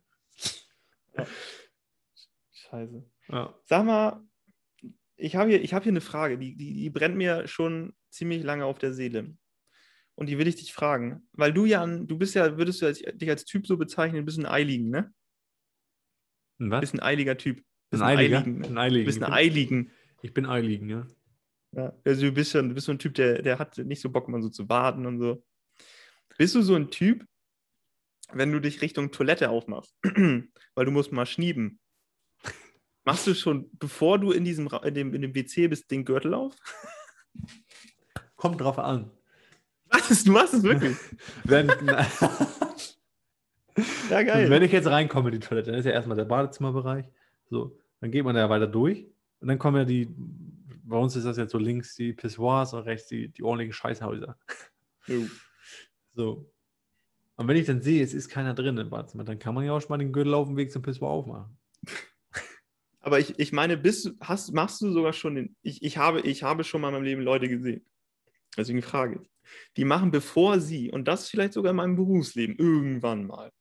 ja. 1.18 1.26
Scheiße. 2.52 3.06
Sag 3.64 3.86
mal, 3.86 4.22
ich 5.16 5.38
habe 5.38 5.50
hier, 5.50 5.64
hab 5.64 5.84
hier 5.84 5.94
eine 5.94 6.02
Frage, 6.02 6.38
die, 6.38 6.58
die, 6.58 6.74
die 6.74 6.90
brennt 6.90 7.16
mir 7.16 7.48
schon 7.48 7.94
ziemlich 8.10 8.44
lange 8.44 8.66
auf 8.66 8.80
der 8.80 8.92
Seele. 8.92 9.38
Und 10.18 10.28
die 10.30 10.40
will 10.40 10.48
ich 10.48 10.56
dich 10.56 10.74
fragen, 10.74 11.28
weil 11.34 11.54
du 11.54 11.66
ja, 11.66 11.86
du 11.86 12.18
bist 12.18 12.34
ja, 12.34 12.58
würdest 12.58 12.82
du 12.82 12.88
als, 12.88 13.00
dich 13.00 13.30
als 13.30 13.46
Typ 13.46 13.68
so 13.68 13.78
bezeichnen, 13.78 14.22
du 14.22 14.26
bist 14.26 14.40
ein 14.40 14.48
Eiligen, 14.48 14.90
ne? 14.90 15.14
Was? 16.58 16.82
Bist 16.82 16.96
ein 16.96 17.02
eiliger 17.02 17.38
Typ. 17.38 17.64
Bist 17.92 18.02
ein, 18.02 18.18
Eiliger? 18.18 18.40
Eiligen. 18.40 18.66
Ein 18.66 18.78
Eiligen. 18.80 19.06
Bist 19.06 19.22
ein 19.22 19.32
Eiligen. 19.32 19.92
Ich 20.24 20.34
bin 20.34 20.48
Eiligen, 20.48 20.90
ja. 20.90 21.08
Ja, 21.76 21.94
also 22.04 22.22
du 22.24 22.32
bist, 22.32 22.52
schon, 22.52 22.70
du 22.70 22.76
bist 22.76 22.88
so 22.88 22.94
ein 22.94 22.98
Typ, 22.98 23.14
der, 23.14 23.44
der 23.44 23.60
hat 23.60 23.78
nicht 23.78 24.02
so 24.02 24.10
Bock, 24.10 24.28
mal 24.28 24.42
so 24.42 24.50
zu 24.50 24.68
warten 24.68 25.06
und 25.06 25.20
so. 25.20 25.44
Bist 26.40 26.56
du 26.56 26.64
so 26.64 26.74
ein 26.74 26.90
Typ, 26.90 27.24
wenn 28.34 28.52
du 28.52 28.60
dich 28.60 28.82
Richtung 28.82 29.12
Toilette 29.12 29.52
aufmachst, 29.52 29.96
weil 30.04 30.86
du 30.86 30.92
musst 30.92 31.12
mal 31.12 31.28
schnieben, 31.28 31.80
machst 33.06 33.28
du 33.28 33.36
schon, 33.36 33.70
bevor 33.74 34.18
du 34.18 34.32
in 34.32 34.46
diesem 34.46 34.68
in 34.84 34.94
dem, 34.96 35.14
in 35.14 35.22
dem 35.22 35.36
WC 35.36 35.68
bist, 35.68 35.92
den 35.92 36.06
Gürtel 36.06 36.34
auf? 36.34 36.56
Kommt 38.36 38.62
drauf 38.62 38.80
an. 38.80 39.12
Was? 39.90 40.24
Du 40.24 40.32
machst 40.32 40.54
es 40.54 40.64
wirklich? 40.64 40.96
Wenn, 41.44 41.68
ja, 44.10 44.24
geil. 44.24 44.50
Wenn 44.50 44.64
ich 44.64 44.72
jetzt 44.72 44.88
reinkomme 44.88 45.30
in 45.30 45.40
die 45.40 45.46
Toilette, 45.46 45.72
dann 45.72 45.80
ist 45.80 45.86
ja 45.86 45.92
erstmal 45.92 46.18
der 46.18 46.26
Badezimmerbereich. 46.26 47.06
So, 47.50 47.78
dann 48.02 48.12
geht 48.12 48.24
man 48.24 48.36
da 48.36 48.42
ja 48.42 48.50
weiter 48.50 48.68
durch. 48.68 49.08
Und 49.40 49.48
dann 49.48 49.60
kommen 49.60 49.78
ja 49.78 49.86
die, 49.86 50.10
bei 50.84 50.98
uns 50.98 51.16
ist 51.16 51.26
das 51.26 51.38
jetzt 51.38 51.52
so 51.52 51.58
links 51.58 51.96
die 51.96 52.14
Pissoirs 52.14 52.74
und 52.74 52.84
rechts 52.84 53.08
die, 53.08 53.30
die 53.30 53.44
ordentlichen 53.44 53.74
Scheißhäuser. 53.74 54.38
Jo. 55.08 55.26
So. 56.14 56.52
Und 57.36 57.48
wenn 57.48 57.58
ich 57.58 57.68
dann 57.68 57.82
sehe, 57.82 58.04
es 58.04 58.16
ist 58.16 58.30
keiner 58.30 58.56
drin 58.56 58.78
im 58.78 58.90
Badezimmer, 58.90 59.24
dann 59.24 59.38
kann 59.38 59.54
man 59.54 59.64
ja 59.64 59.74
auch 59.74 59.80
schon 59.80 59.90
mal 59.90 59.98
den 59.98 60.12
Gürtel 60.12 60.34
auf 60.34 60.48
dem 60.48 60.58
Weg 60.58 60.72
zum 60.72 60.82
Pissoir 60.82 61.10
aufmachen. 61.10 61.56
Aber 63.00 63.20
ich, 63.20 63.38
ich 63.38 63.54
meine, 63.54 63.78
bist, 63.78 64.12
hast, 64.22 64.54
machst 64.54 64.82
du 64.82 64.92
sogar 64.92 65.14
schon 65.14 65.36
den. 65.36 65.56
Ich, 65.62 65.84
ich, 65.84 65.98
habe, 65.98 66.22
ich 66.22 66.44
habe 66.44 66.64
schon 66.64 66.82
mal 66.82 66.90
in 66.90 66.96
meinem 66.96 67.04
Leben 67.04 67.22
Leute 67.22 67.48
gesehen. 67.48 67.86
Deswegen 68.58 68.82
frage 68.82 69.22
ich 69.22 69.37
die 69.76 69.86
machen, 69.86 70.12
bevor 70.12 70.60
sie, 70.60 70.92
und 70.92 71.08
das 71.08 71.30
vielleicht 71.30 71.54
sogar 71.54 71.72
in 71.72 71.78
meinem 71.78 71.96
Berufsleben, 71.96 72.56
irgendwann 72.58 73.26
mal. 73.28 73.52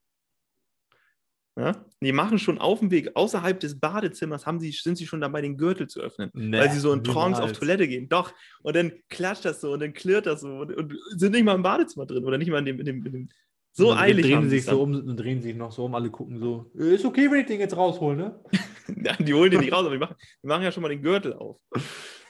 Ja? 1.59 1.87
Die 2.03 2.13
machen 2.13 2.39
schon 2.39 2.59
auf 2.59 2.81
dem 2.81 2.91
Weg 2.91 3.17
außerhalb 3.17 3.59
des 3.59 3.81
Badezimmers, 3.81 4.45
haben 4.45 4.61
sie, 4.61 4.73
sind 4.73 4.97
sie 4.97 5.07
schon 5.07 5.23
dabei, 5.23 5.41
den 5.41 5.57
Gürtel 5.57 5.89
zu 5.89 6.01
öffnen, 6.01 6.31
nee, 6.35 6.59
weil 6.59 6.71
sie 6.71 6.81
so 6.81 6.93
in 6.93 7.03
Trance 7.03 7.43
auf 7.43 7.53
Toilette 7.53 7.89
gehen. 7.89 8.09
Doch. 8.09 8.33
Und 8.63 8.77
dann 8.77 8.93
klatscht 9.09 9.47
das 9.47 9.63
so 9.63 9.73
und 9.73 9.81
dann 9.81 9.95
klirrt 9.95 10.27
das 10.27 10.43
so 10.43 10.49
und, 10.49 10.77
und 10.77 10.95
sind 11.11 11.33
nicht 11.33 11.45
mal 11.45 11.55
im 11.55 11.63
Badezimmer 11.63 12.05
drin 12.05 12.25
oder 12.25 12.37
nicht 12.37 12.51
mal 12.51 12.59
in 12.59 12.67
dem, 12.67 12.79
in 12.81 12.85
dem, 12.85 13.07
in 13.07 13.13
dem 13.13 13.29
so 13.73 13.91
und 13.93 13.99
eilig. 13.99 14.27
Drehen 14.27 14.49
sich 14.51 14.65
so 14.65 14.83
um 14.83 14.95
und 14.95 15.17
drehen 15.17 15.41
sich 15.41 15.55
noch 15.55 15.73
so 15.73 15.85
um, 15.85 15.95
alle 15.95 16.11
gucken 16.11 16.39
so, 16.39 16.71
ist 16.75 17.05
okay, 17.05 17.31
wenn 17.31 17.41
ich 17.41 17.47
den 17.47 17.61
jetzt 17.61 17.77
raushole, 17.77 18.17
ne? 18.17 18.41
ja, 19.05 19.15
die 19.17 19.35
holen 19.35 19.51
den 19.51 19.61
nicht 19.61 19.73
raus, 19.73 19.85
aber 19.85 19.93
die 19.93 19.99
machen, 19.99 20.17
die 20.43 20.47
machen 20.47 20.63
ja 20.63 20.73
schon 20.73 20.83
mal 20.83 20.89
den 20.91 21.03
Gürtel 21.03 21.33
auf. 21.35 21.59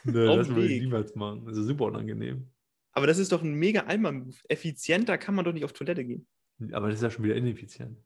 Nee, 0.04 0.28
auf 0.28 0.36
das 0.36 0.48
würde 0.48 0.66
ich 0.66 0.82
niemals 0.82 1.14
machen. 1.16 1.44
Das 1.46 1.56
ist 1.56 1.66
super 1.66 1.86
unangenehm. 1.86 2.48
Aber 2.96 3.06
das 3.06 3.18
ist 3.18 3.30
doch 3.30 3.42
ein 3.42 3.52
mega 3.52 3.82
Alman-Move. 3.82 4.36
Effizienter 4.48 5.18
kann 5.18 5.34
man 5.34 5.44
doch 5.44 5.52
nicht 5.52 5.66
auf 5.66 5.74
Toilette 5.74 6.02
gehen. 6.02 6.26
Aber 6.72 6.86
das 6.88 6.96
ist 6.96 7.02
ja 7.02 7.10
schon 7.10 7.24
wieder 7.24 7.36
ineffizient. 7.36 7.98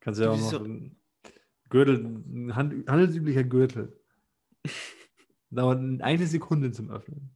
Kannst 0.00 0.18
du 0.18 0.24
ja 0.24 0.30
auch 0.32 0.52
noch 0.52 0.64
einen 0.64 1.00
Gürtel, 1.70 2.04
ein 2.04 2.56
handelsüblicher 2.56 3.44
Gürtel. 3.44 3.96
Dauert 5.50 6.02
eine 6.02 6.26
Sekunde 6.26 6.72
zum 6.72 6.90
Öffnen. 6.90 7.30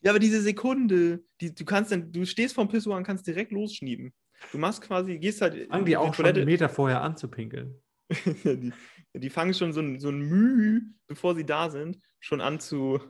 Ja, 0.00 0.10
aber 0.10 0.18
diese 0.18 0.42
Sekunde, 0.42 1.22
die, 1.40 1.54
du 1.54 1.64
kannst 1.64 1.92
dann, 1.92 2.10
du 2.10 2.26
stehst 2.26 2.56
vom 2.56 2.66
Pissoir 2.66 2.96
und 2.96 3.04
kannst 3.04 3.24
direkt 3.24 3.52
losschnieben. 3.52 4.12
Du 4.50 4.58
machst 4.58 4.82
quasi, 4.82 5.18
gehst 5.18 5.42
halt. 5.42 5.68
Fangen 5.68 5.86
die 5.86 5.96
auch 5.96 6.12
Toilette. 6.12 6.40
schon 6.40 6.42
einen 6.42 6.52
Meter 6.52 6.68
vorher 6.68 7.02
an 7.02 7.16
zu 7.16 7.28
pinkeln. 7.28 7.80
die, 8.10 8.72
die, 9.14 9.30
fangen 9.30 9.54
schon 9.54 9.72
so 9.72 9.80
ein, 9.80 10.00
so 10.00 10.08
ein 10.08 10.22
Müh, 10.22 10.80
bevor 11.06 11.36
sie 11.36 11.46
da 11.46 11.70
sind, 11.70 12.00
schon 12.18 12.40
an 12.40 12.58
zu, 12.58 13.00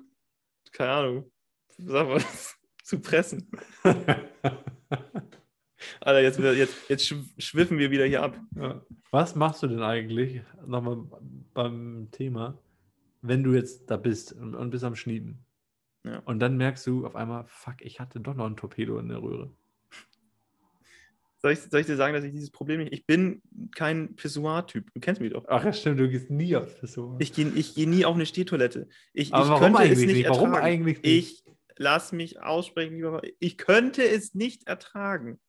keine 0.71 0.91
Ahnung, 0.91 1.33
sag 1.79 2.09
was, 2.09 2.59
zu 2.93 3.01
pressen. 3.01 3.49
Alter, 6.01 6.21
jetzt, 6.21 6.39
jetzt, 6.39 6.75
jetzt 6.91 7.15
schwiffen 7.39 7.79
wir 7.79 7.91
wieder 7.91 8.05
hier 8.05 8.23
ab. 8.23 8.39
Ja. 8.55 8.85
Was 9.11 9.35
machst 9.35 9.63
du 9.63 9.67
denn 9.67 9.83
eigentlich, 9.83 10.43
nochmal 10.67 10.99
beim 11.55 12.09
Thema, 12.11 12.59
wenn 13.23 13.43
du 13.43 13.55
jetzt 13.55 13.91
da 13.91 13.97
bist 13.97 14.35
und, 14.35 14.55
und 14.55 14.69
bist 14.71 14.85
am 14.85 14.95
Schnieben? 14.95 15.39
Ja. 16.05 16.19
Und 16.27 16.41
dann 16.41 16.59
merkst 16.59 16.87
du 16.87 17.07
auf 17.07 17.17
einmal, 17.17 17.45
fuck, 17.47 17.77
ich 17.81 17.99
hatte 17.99 18.21
doch 18.21 18.35
noch 18.35 18.45
ein 18.45 18.59
Torpedo 18.59 18.99
in 18.99 19.09
der 19.09 19.23
Röhre. 19.23 19.51
Soll 21.39 21.53
ich, 21.53 21.61
soll 21.61 21.81
ich 21.81 21.87
dir 21.87 21.97
sagen, 21.97 22.13
dass 22.15 22.25
ich 22.25 22.33
dieses 22.33 22.51
Problem 22.51 22.81
nicht. 22.81 22.93
Ich 22.93 23.07
bin 23.07 23.41
kein 23.75 24.15
Pissoir-Typ. 24.17 24.93
Du 24.93 25.01
kennst 25.01 25.21
mich 25.21 25.33
doch. 25.33 25.45
Ach 25.49 25.65
ja, 25.65 25.73
stimmt, 25.73 25.99
du 25.99 26.09
gehst 26.11 26.31
nie 26.31 26.55
auf 26.57 26.79
Pissoir. 26.79 27.17
Ich 27.21 27.33
gehe 27.33 27.49
ich 27.55 27.75
geh 27.75 27.87
nie 27.87 28.05
auf 28.05 28.15
eine 28.15 28.27
Stehtoilette. 28.27 28.87
Ich, 29.15 29.33
Aber 29.33 29.45
ich 29.45 29.51
warum 29.51 29.77
eigentlich 29.77 30.07
nicht? 30.07 30.29
Warum 30.29 30.55
eigentlich 30.55 31.03
nicht? 31.03 31.45
Ich 31.47 31.52
lass 31.77 32.13
mich 32.13 32.41
aussprechen, 32.41 32.97
lieber. 32.97 33.23
Ich 33.39 33.59
könnte 33.59 34.03
es 34.07 34.35
nicht 34.35 34.67
ertragen, 34.67 35.41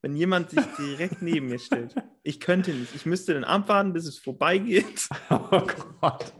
wenn 0.00 0.16
jemand 0.16 0.50
sich 0.50 0.64
direkt 0.78 1.22
neben 1.22 1.48
mir 1.48 1.58
stellt. 1.58 1.94
Ich 2.22 2.40
könnte 2.40 2.72
nicht. 2.72 2.94
Ich 2.94 3.06
müsste 3.06 3.34
dann 3.34 3.44
abwarten, 3.44 3.92
bis 3.92 4.06
es 4.06 4.18
vorbeigeht. 4.18 5.08
Oh 5.30 5.66
Gott. 6.00 6.32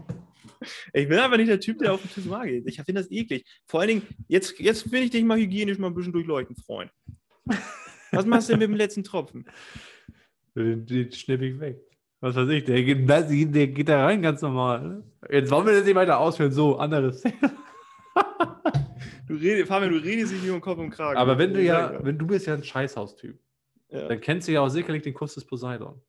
Ich 0.93 1.09
bin 1.09 1.19
einfach 1.19 1.37
nicht 1.37 1.51
der 1.51 1.61
Typ, 1.61 1.79
der 1.79 1.93
auf 1.93 2.01
den 2.01 2.11
Pissoir 2.11 2.45
geht. 2.47 2.67
Ich 2.67 2.77
finde 2.77 3.03
das 3.03 3.11
eklig. 3.11 3.45
Vor 3.67 3.81
allen 3.81 3.89
Dingen, 3.89 4.07
jetzt, 4.29 4.59
jetzt 4.61 4.93
will 4.93 5.03
ich 5.03 5.11
dich 5.11 5.25
mal 5.25 5.39
hygienisch 5.39 5.79
mal 5.79 5.89
ein 5.89 5.95
bisschen 5.95 6.13
durchleuchten, 6.13 6.57
Freund. 6.57 6.91
Was 8.13 8.27
machst 8.27 8.49
du 8.49 8.53
denn 8.53 8.61
mit 8.61 8.69
dem 8.69 8.77
letzten 8.77 9.03
Tropfen? 9.03 9.45
Den, 10.55 10.87
den 10.87 11.11
schnipp 11.11 11.43
ich 11.43 11.59
weg. 11.59 11.81
Was 12.21 12.37
weiß 12.37 12.49
ich, 12.51 12.65
der 12.65 12.83
geht, 12.85 13.09
der 13.09 13.67
geht 13.67 13.89
da 13.89 14.05
rein 14.05 14.23
ganz 14.23 14.43
normal. 14.43 14.81
Ne? 14.81 15.05
Jetzt 15.31 15.51
wollen 15.51 15.67
wir 15.67 15.73
das 15.73 15.85
nicht 15.85 15.97
weiter 15.97 16.19
ausführen. 16.19 16.53
So, 16.53 16.77
anderes. 16.77 17.25
Du 19.27 19.35
redest, 19.35 19.69
Fabian, 19.69 19.93
du 19.93 19.99
redest 19.99 20.33
dich 20.33 20.43
nicht 20.43 20.51
um 20.51 20.61
Kopf 20.61 20.79
und 20.79 20.91
Kragen. 20.91 21.19
Aber 21.19 21.39
wenn 21.39 21.55
du 21.55 21.63
ja, 21.63 22.05
wenn 22.05 22.19
du 22.19 22.27
bist 22.27 22.47
ja 22.47 22.55
ein 22.55 22.65
Scheißhaustyp, 22.65 23.39
ja. 23.89 24.09
dann 24.09 24.21
kennst 24.21 24.49
du 24.49 24.53
ja 24.53 24.61
auch 24.61 24.69
sicherlich 24.69 25.03
den 25.03 25.15
Kuss 25.15 25.35
des 25.35 25.45
Poseidon. 25.45 26.01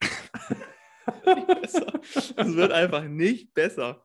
Es 2.36 2.54
wird 2.54 2.72
einfach 2.72 3.04
nicht 3.04 3.54
besser. 3.54 4.04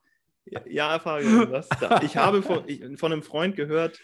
Ja, 0.66 1.00
Fabian, 1.00 1.52
das, 1.52 1.70
ich 2.02 2.18
habe 2.18 2.42
von, 2.42 2.64
ich, 2.68 2.82
von 2.98 3.12
einem 3.12 3.24
Freund 3.24 3.56
gehört, 3.56 4.00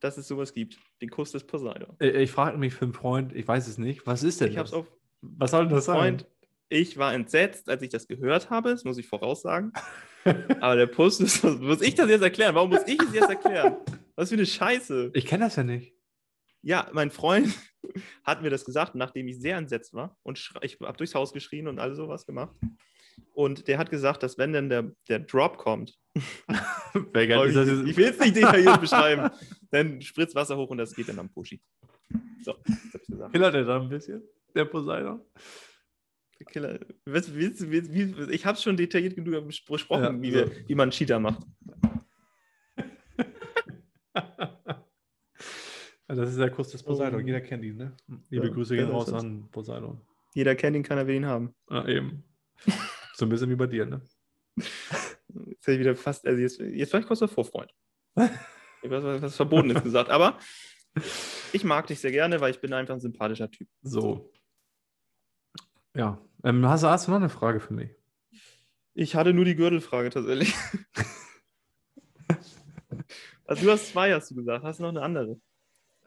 dass 0.00 0.16
es 0.18 0.28
sowas 0.28 0.52
gibt. 0.52 0.78
Den 1.00 1.10
Kuss 1.10 1.32
des 1.32 1.44
Poseidon. 1.44 1.96
Ich, 1.98 2.14
ich 2.14 2.30
frage 2.30 2.58
mich 2.58 2.74
für 2.74 2.84
einen 2.84 2.94
Freund, 2.94 3.34
ich 3.34 3.46
weiß 3.46 3.66
es 3.66 3.78
nicht, 3.78 4.06
was 4.06 4.22
ist 4.22 4.40
denn 4.40 4.48
ich 4.48 4.54
das? 4.54 4.72
Hab's 4.72 4.72
auf, 4.72 4.86
was 5.20 5.50
soll 5.50 5.66
denn 5.66 5.74
das 5.74 5.86
Freund, 5.86 6.20
sein? 6.20 6.30
Ich 6.68 6.96
war 6.96 7.14
entsetzt, 7.14 7.68
als 7.68 7.82
ich 7.82 7.90
das 7.90 8.08
gehört 8.08 8.50
habe, 8.50 8.70
das 8.70 8.84
muss 8.84 8.98
ich 8.98 9.06
voraussagen. 9.06 9.72
Aber 10.60 10.76
der 10.76 10.86
Post 10.86 11.20
ist, 11.20 11.44
muss 11.44 11.82
ich 11.82 11.94
das 11.94 12.08
jetzt 12.08 12.22
erklären? 12.22 12.54
Warum 12.54 12.70
muss 12.70 12.86
ich 12.86 13.00
es 13.00 13.12
jetzt 13.12 13.28
erklären? 13.28 13.76
Was 14.16 14.30
für 14.30 14.36
eine 14.36 14.46
Scheiße. 14.46 15.10
Ich 15.14 15.26
kenne 15.26 15.44
das 15.44 15.56
ja 15.56 15.64
nicht. 15.64 15.94
Ja, 16.62 16.88
mein 16.92 17.10
Freund 17.10 17.54
hat 18.24 18.42
mir 18.42 18.50
das 18.50 18.64
gesagt, 18.64 18.94
nachdem 18.94 19.28
ich 19.28 19.38
sehr 19.38 19.56
entsetzt 19.56 19.92
war. 19.92 20.16
Und 20.22 20.52
ich 20.62 20.78
habe 20.80 20.96
durchs 20.96 21.14
Haus 21.14 21.32
geschrien 21.32 21.68
und 21.68 21.78
all 21.78 21.94
sowas 21.94 22.26
gemacht. 22.26 22.54
Und 23.34 23.68
der 23.68 23.78
hat 23.78 23.90
gesagt, 23.90 24.22
dass 24.22 24.38
wenn 24.38 24.52
denn 24.52 24.68
der, 24.68 24.90
der 25.08 25.20
Drop 25.20 25.58
kommt, 25.58 25.98
Welcher 27.12 27.44
ich, 27.46 27.88
ich 27.88 27.96
will 27.96 28.06
es 28.06 28.18
nicht 28.20 28.36
detailliert 28.36 28.80
beschreiben, 28.80 29.30
dann 29.70 30.00
spritzt 30.00 30.34
Wasser 30.34 30.56
hoch 30.56 30.70
und 30.70 30.78
das 30.78 30.94
geht 30.94 31.08
dann 31.08 31.18
am 31.18 31.28
Pushy. 31.28 31.60
So, 32.44 32.54
das 32.64 32.94
hab 32.94 33.02
ich 33.02 33.08
gesagt. 33.08 33.32
Killert 33.32 33.54
er 33.54 33.64
da 33.64 33.80
ein 33.80 33.88
bisschen, 33.88 34.22
der 34.54 34.64
Poseidon? 34.64 35.20
Killer. 36.46 36.80
Ich 38.30 38.46
habe 38.46 38.56
es 38.56 38.62
schon 38.62 38.76
detailliert 38.76 39.14
genug 39.14 39.46
besprochen, 39.66 40.02
ja, 40.02 40.22
wie, 40.22 40.32
so. 40.32 40.50
wie 40.66 40.74
man 40.74 40.90
Cheater 40.90 41.20
macht. 41.20 41.46
das 46.06 46.30
ist 46.30 46.38
der 46.38 46.50
Kuss 46.50 46.70
des 46.70 46.82
Poseidon. 46.82 47.22
Oh. 47.22 47.26
Jeder 47.26 47.40
kennt 47.40 47.64
ihn, 47.64 47.76
ne? 47.76 47.96
Liebe 48.30 48.46
ja, 48.46 48.52
Grüße 48.52 48.76
gehen 48.76 48.90
raus 48.90 49.12
an 49.12 49.48
Poseidon. 49.50 50.00
Jeder 50.34 50.56
kennt 50.56 50.76
ihn, 50.76 50.82
keiner 50.82 51.06
will 51.06 51.16
ihn 51.16 51.26
haben. 51.26 51.54
Ah, 51.68 51.86
eben. 51.86 52.24
so 53.14 53.26
ein 53.26 53.28
bisschen 53.28 53.50
wie 53.50 53.56
bei 53.56 53.66
dir, 53.66 53.84
ne? 53.86 54.00
Jetzt 55.48 55.68
ich 55.68 55.80
wieder 55.80 55.96
fast, 55.96 56.24
also 56.26 56.40
jetzt, 56.40 56.60
jetzt 56.60 56.92
war 56.92 57.00
ich 57.00 57.06
kurz 57.06 57.18
davor, 57.18 57.44
Freund. 57.44 57.74
Ich 58.14 58.22
habe 58.84 59.02
was, 59.02 59.22
was 59.22 59.34
Verbotenes 59.34 59.82
gesagt, 59.82 60.10
aber 60.10 60.38
ich 61.52 61.64
mag 61.64 61.88
dich 61.88 61.98
sehr 61.98 62.12
gerne, 62.12 62.40
weil 62.40 62.52
ich 62.52 62.60
bin 62.60 62.72
einfach 62.72 62.94
ein 62.94 63.00
sympathischer 63.00 63.50
Typ. 63.50 63.66
So. 63.82 64.30
Ja. 65.94 66.18
Ähm, 66.42 66.66
hast, 66.68 66.82
hast 66.82 67.06
du 67.06 67.12
noch 67.12 67.18
eine 67.18 67.28
Frage 67.28 67.60
für 67.60 67.72
mich? 67.72 67.90
Ich 68.94 69.14
hatte 69.16 69.32
nur 69.32 69.44
die 69.44 69.56
Gürtelfrage 69.56 70.10
tatsächlich. 70.10 70.54
also 73.46 73.64
du 73.64 73.70
hast 73.72 73.88
zwei, 73.88 74.12
hast 74.12 74.30
du 74.30 74.36
gesagt. 74.36 74.64
Hast 74.64 74.78
du 74.78 74.84
noch 74.84 74.90
eine 74.90 75.02
andere? 75.02 75.40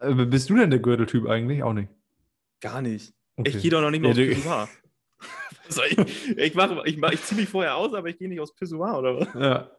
Äh, 0.00 0.14
bist 0.14 0.48
du 0.48 0.56
denn 0.56 0.70
der 0.70 0.78
Gürteltyp 0.78 1.26
eigentlich? 1.26 1.62
Auch 1.62 1.72
nicht. 1.72 1.88
Gar 2.60 2.82
nicht. 2.82 3.14
Okay. 3.36 3.50
Ich 3.50 3.62
gehe 3.62 3.70
doch 3.70 3.80
noch 3.80 3.90
nicht 3.90 4.00
mehr 4.00 4.12
ja, 4.12 4.24
aufs 4.26 4.34
Pissoir. 4.36 4.68
ich, 5.90 6.38
ich, 6.38 6.54
mach, 6.54 6.84
ich, 6.84 7.02
ich 7.02 7.22
ziehe 7.22 7.40
mich 7.40 7.48
vorher 7.48 7.76
aus, 7.76 7.94
aber 7.94 8.08
ich 8.08 8.18
gehe 8.18 8.28
nicht 8.28 8.40
aufs 8.40 8.54
Pissoir, 8.54 8.98
oder 8.98 9.20
was? 9.20 9.34
Ja. 9.34 9.70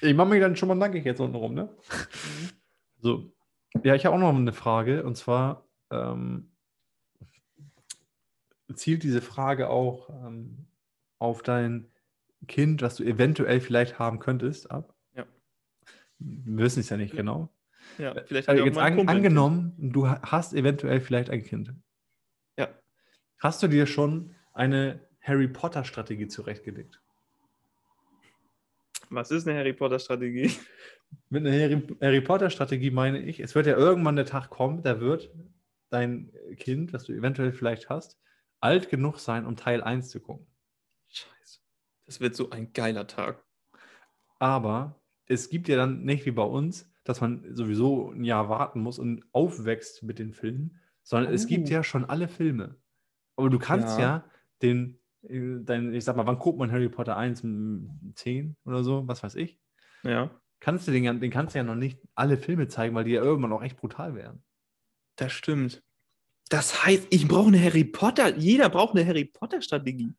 Ich 0.00 0.14
mache 0.14 0.28
mich 0.28 0.40
dann 0.40 0.56
schon 0.56 0.68
mal 0.68 0.74
nackig 0.74 1.04
jetzt 1.04 1.20
unten 1.20 1.36
rum, 1.36 1.54
ne? 1.54 1.64
Mhm. 1.64 2.50
So. 2.98 3.32
Ja, 3.82 3.94
ich 3.94 4.06
habe 4.06 4.14
auch 4.14 4.20
noch 4.20 4.34
eine 4.34 4.52
Frage 4.52 5.02
und 5.02 5.16
zwar 5.16 5.68
ähm, 5.90 6.50
zielt 8.76 9.02
diese 9.02 9.22
Frage 9.22 9.68
auch 9.68 10.10
ähm, 10.10 10.66
auf 11.18 11.42
dein 11.42 11.90
Kind, 12.46 12.82
was 12.82 12.96
du 12.96 13.04
eventuell 13.04 13.60
vielleicht 13.60 13.98
haben 13.98 14.18
könntest, 14.18 14.70
ab. 14.70 14.94
Ja. 15.14 15.26
Wir 16.18 16.64
wissen 16.64 16.80
es 16.80 16.90
ja 16.90 16.96
nicht 16.96 17.16
genau. 17.16 17.50
Ja, 17.98 18.14
vielleicht 18.26 18.48
also 18.48 18.64
jetzt 18.64 18.78
an, 18.78 19.08
angenommen, 19.08 19.74
du 19.78 20.08
hast 20.08 20.54
eventuell 20.54 21.00
vielleicht 21.00 21.30
ein 21.30 21.42
Kind. 21.42 21.72
Ja. 22.58 22.68
Hast 23.38 23.62
du 23.62 23.68
dir 23.68 23.86
schon 23.86 24.34
eine 24.52 25.00
Harry 25.20 25.48
Potter 25.48 25.84
Strategie 25.84 26.28
zurechtgelegt? 26.28 27.00
Was 29.10 29.30
ist 29.30 29.46
eine 29.46 29.58
Harry 29.58 29.72
Potter 29.72 29.98
Strategie? 29.98 30.50
Mit 31.30 31.46
einer 31.46 31.56
Harry, 31.56 31.82
Harry 32.00 32.20
Potter 32.20 32.50
Strategie 32.50 32.90
meine 32.90 33.20
ich, 33.20 33.40
es 33.40 33.54
wird 33.54 33.66
ja 33.66 33.76
irgendwann 33.76 34.16
der 34.16 34.26
Tag 34.26 34.50
kommen, 34.50 34.82
da 34.82 35.00
wird 35.00 35.30
dein 35.90 36.32
Kind, 36.56 36.92
was 36.92 37.04
du 37.04 37.12
eventuell 37.12 37.52
vielleicht 37.52 37.88
hast, 37.88 38.18
alt 38.60 38.88
genug 38.88 39.18
sein, 39.18 39.46
um 39.46 39.56
Teil 39.56 39.82
1 39.82 40.10
zu 40.10 40.20
gucken. 40.20 40.46
Scheiße. 41.08 41.60
Das 42.06 42.20
wird 42.20 42.34
so 42.36 42.50
ein 42.50 42.72
geiler 42.72 43.06
Tag. 43.06 43.44
Aber 44.38 45.00
es 45.26 45.48
gibt 45.48 45.68
ja 45.68 45.76
dann 45.76 46.04
nicht 46.04 46.26
wie 46.26 46.32
bei 46.32 46.42
uns, 46.42 46.90
dass 47.04 47.20
man 47.20 47.54
sowieso 47.54 48.10
ein 48.10 48.24
Jahr 48.24 48.48
warten 48.48 48.80
muss 48.80 48.98
und 48.98 49.24
aufwächst 49.32 50.02
mit 50.02 50.18
den 50.18 50.32
Filmen, 50.32 50.80
sondern 51.02 51.30
oh. 51.30 51.34
es 51.34 51.46
gibt 51.46 51.68
oh. 51.68 51.72
ja 51.72 51.82
schon 51.82 52.04
alle 52.04 52.28
Filme. 52.28 52.76
Aber 53.36 53.50
du 53.50 53.58
kannst 53.58 53.98
ja, 53.98 54.04
ja 54.04 54.30
den, 54.62 54.98
äh, 55.22 55.58
dein, 55.60 55.94
ich 55.94 56.04
sag 56.04 56.16
mal, 56.16 56.26
wann 56.26 56.38
guckt 56.38 56.58
man 56.58 56.72
Harry 56.72 56.88
Potter 56.88 57.16
1? 57.16 57.46
10 58.14 58.56
oder 58.64 58.82
so, 58.82 59.06
was 59.06 59.22
weiß 59.22 59.36
ich. 59.36 59.60
Ja. 60.02 60.30
Kannst 60.58 60.88
du 60.88 60.92
den, 60.92 61.20
den 61.20 61.30
kannst 61.30 61.54
du 61.54 61.58
ja 61.58 61.64
noch 61.64 61.74
nicht 61.74 62.00
alle 62.14 62.36
Filme 62.36 62.68
zeigen, 62.68 62.94
weil 62.94 63.04
die 63.04 63.12
ja 63.12 63.22
irgendwann 63.22 63.52
auch 63.52 63.62
echt 63.62 63.76
brutal 63.76 64.14
werden. 64.14 64.42
Das 65.16 65.32
stimmt. 65.32 65.82
Das 66.48 66.84
heißt, 66.84 67.08
ich 67.10 67.26
brauche 67.26 67.48
eine 67.48 67.62
Harry 67.62 67.84
Potter, 67.84 68.36
jeder 68.36 68.68
braucht 68.68 68.96
eine 68.96 69.06
Harry 69.06 69.24
Potter 69.24 69.60
Strategie. 69.60 70.14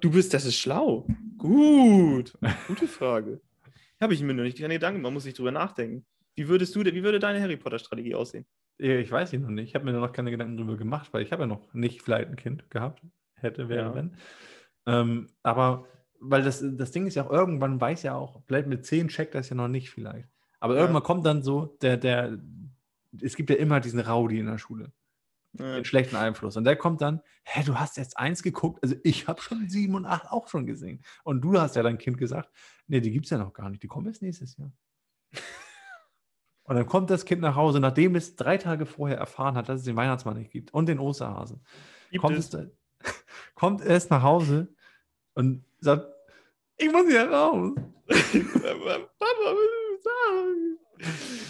Du 0.00 0.10
bist, 0.10 0.34
das 0.34 0.44
ist 0.44 0.56
schlau. 0.56 1.06
Gut. 1.36 2.36
Gute 2.68 2.86
Frage. 2.86 3.40
Habe 4.00 4.14
ich 4.14 4.22
mir 4.22 4.34
noch 4.34 4.42
nicht 4.42 4.58
keine 4.58 4.74
Gedanken, 4.74 5.02
man 5.02 5.12
muss 5.12 5.24
sich 5.24 5.34
drüber 5.34 5.52
nachdenken. 5.52 6.04
Wie 6.36 6.48
würdest 6.48 6.74
du, 6.74 6.84
wie 6.84 7.02
würde 7.02 7.18
deine 7.18 7.40
Harry 7.40 7.56
Potter 7.56 7.78
Strategie 7.78 8.14
aussehen? 8.14 8.44
Ich 8.78 9.10
weiß 9.10 9.32
ihn 9.32 9.42
noch 9.42 9.50
nicht. 9.50 9.68
Ich 9.68 9.74
habe 9.74 9.84
mir 9.84 9.92
noch 9.92 10.12
keine 10.12 10.30
Gedanken 10.30 10.56
darüber 10.56 10.76
gemacht, 10.76 11.12
weil 11.12 11.22
ich 11.22 11.30
habe 11.30 11.42
ja 11.42 11.46
noch 11.46 11.72
nicht 11.74 12.02
vielleicht 12.02 12.28
ein 12.28 12.36
Kind 12.36 12.70
gehabt. 12.70 13.02
Hätte, 13.36 13.68
wäre, 13.68 13.88
ja. 13.88 13.94
wenn. 13.94 14.16
Ähm, 14.86 15.28
aber, 15.42 15.86
weil 16.18 16.42
das, 16.42 16.64
das 16.76 16.90
Ding 16.90 17.06
ist 17.06 17.14
ja 17.14 17.26
auch, 17.26 17.30
irgendwann 17.30 17.80
weiß 17.80 18.02
ja 18.02 18.14
auch, 18.14 18.42
vielleicht 18.46 18.66
mit 18.66 18.84
10 18.84 19.08
checkt 19.08 19.34
das 19.34 19.48
ja 19.48 19.54
noch 19.54 19.68
nicht 19.68 19.90
vielleicht. 19.90 20.28
Aber 20.60 20.74
ja. 20.74 20.80
irgendwann 20.80 21.02
kommt 21.02 21.24
dann 21.24 21.42
so, 21.42 21.76
der, 21.82 21.96
der, 21.96 22.38
es 23.20 23.36
gibt 23.36 23.50
ja 23.50 23.56
immer 23.56 23.80
diesen 23.80 24.00
Raudi 24.00 24.38
in 24.38 24.46
der 24.46 24.58
Schule. 24.58 24.92
Ja. 25.58 25.76
Den 25.76 25.84
schlechten 25.84 26.16
Einfluss. 26.16 26.56
Und 26.56 26.64
der 26.64 26.76
kommt 26.76 27.00
dann, 27.00 27.20
hä, 27.44 27.62
du 27.64 27.76
hast 27.76 27.96
jetzt 27.96 28.18
eins 28.18 28.42
geguckt, 28.42 28.82
also 28.82 28.96
ich 29.04 29.28
habe 29.28 29.40
schon 29.40 29.68
sieben 29.68 29.94
und 29.94 30.04
acht 30.04 30.30
auch 30.30 30.48
schon 30.48 30.66
gesehen. 30.66 31.02
Und 31.22 31.42
du 31.42 31.58
hast 31.58 31.76
ja 31.76 31.82
dein 31.82 31.98
Kind 31.98 32.18
gesagt, 32.18 32.50
nee, 32.86 33.00
die 33.00 33.10
gibt 33.10 33.26
es 33.26 33.30
ja 33.30 33.38
noch 33.38 33.52
gar 33.52 33.70
nicht, 33.70 33.82
die 33.82 33.86
kommen 33.86 34.06
erst 34.06 34.22
nächstes 34.22 34.56
Jahr. 34.56 34.72
Und 36.64 36.76
dann 36.76 36.86
kommt 36.86 37.10
das 37.10 37.24
Kind 37.24 37.42
nach 37.42 37.56
Hause, 37.56 37.78
nachdem 37.78 38.16
es 38.16 38.36
drei 38.36 38.56
Tage 38.56 38.86
vorher 38.86 39.18
erfahren 39.18 39.56
hat, 39.56 39.68
dass 39.68 39.80
es 39.80 39.84
den 39.84 39.96
Weihnachtsmann 39.96 40.38
nicht 40.38 40.50
gibt 40.50 40.72
und 40.72 40.86
den 40.86 40.98
Osterhasen. 40.98 41.64
kommt 42.18 42.38
es, 42.38 42.52
es 42.52 42.70
kommt 43.54 43.80
es 43.82 44.08
nach 44.08 44.22
Hause 44.22 44.74
und 45.34 45.64
sagt, 45.80 46.06
ich 46.76 46.90
muss 46.90 47.06
hier 47.06 47.30
raus. 47.30 47.74
Papa. 48.08 49.56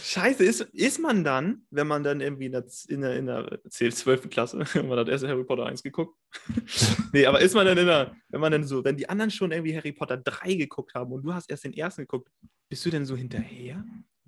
Scheiße, 0.03 0.45
ist, 0.45 0.61
ist 0.73 0.99
man 0.99 1.25
dann, 1.25 1.63
wenn 1.71 1.87
man 1.87 2.03
dann 2.03 2.21
irgendwie 2.21 2.47
in 2.47 2.53
der, 2.53 2.65
in 2.89 3.01
der, 3.01 3.17
in 3.17 3.27
der 3.27 3.61
12. 3.69 4.29
Klasse, 4.29 4.59
wenn 4.75 4.89
man 4.89 4.99
hat 4.99 5.09
erst 5.09 5.27
Harry 5.27 5.45
Potter 5.45 5.67
1 5.67 5.83
geguckt. 5.83 6.17
nee, 7.13 7.27
aber 7.27 7.41
ist 7.41 7.55
man 7.55 7.67
dann 7.67 7.79
in 7.79 7.87
der, 7.87 8.15
wenn 8.29 8.41
man 8.41 8.53
dann 8.53 8.65
so, 8.65 8.85
wenn 8.85 8.97
die 8.97 9.09
anderen 9.09 9.31
schon 9.31 9.53
irgendwie 9.53 9.77
Harry 9.77 9.93
Potter 9.93 10.17
3 10.17 10.55
geguckt 10.55 10.95
haben 10.95 11.13
und 11.13 11.23
du 11.23 11.33
hast 11.33 11.51
erst 11.51 11.65
den 11.65 11.73
ersten 11.73 12.03
geguckt, 12.03 12.29
bist 12.69 12.85
du 12.85 12.91
denn 12.91 13.07
so 13.07 13.17
hinterher? 13.17 13.85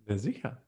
Ja, 0.06 0.18
sicher. 0.18 0.62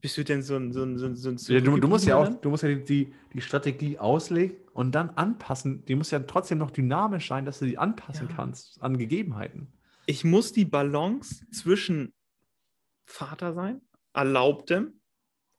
Bist 0.00 0.16
du 0.16 0.24
denn 0.24 0.42
so 0.42 0.56
ein, 0.56 0.72
so 0.72 0.82
ein, 0.82 0.96
so 0.96 1.06
ein, 1.06 1.16
so 1.16 1.28
ein 1.28 1.36
ja, 1.36 1.60
du, 1.60 1.76
du, 1.76 1.86
musst 1.86 2.06
ja 2.06 2.16
auch, 2.16 2.28
du 2.28 2.48
musst 2.48 2.62
ja 2.62 2.74
die, 2.74 3.12
die 3.34 3.40
Strategie 3.40 3.98
auslegen 3.98 4.56
und 4.72 4.94
dann 4.94 5.10
anpassen. 5.10 5.84
Die 5.84 5.94
muss 5.94 6.10
ja 6.10 6.20
trotzdem 6.20 6.58
noch 6.58 6.70
dynamisch 6.70 7.28
sein, 7.28 7.44
dass 7.44 7.58
du 7.58 7.66
die 7.66 7.76
anpassen 7.76 8.28
ja. 8.28 8.34
kannst 8.34 8.82
an 8.82 8.96
Gegebenheiten. 8.96 9.68
Ich 10.06 10.24
muss 10.24 10.52
die 10.52 10.64
Balance 10.64 11.46
zwischen 11.50 12.14
Vater 13.04 13.52
sein, 13.52 13.82
Erlaubtem 14.12 15.00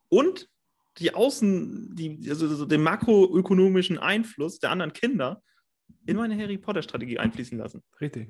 und 0.10 0.49
die 0.97 1.14
Außen, 1.14 1.95
die, 1.95 2.30
also 2.30 2.66
den 2.66 2.84
makroökonomischen 2.84 3.97
Einfluss 3.97 4.60
der 4.60 4.72
anderen 4.72 4.93
Kinder 4.93 5.41
in 6.06 6.18
meine 6.18 6.38
Harry 6.38 6.58
Potter-Strategie 6.58 7.20
einfließen 7.20 7.58
lassen. 7.58 7.84
Richtig. 7.99 8.28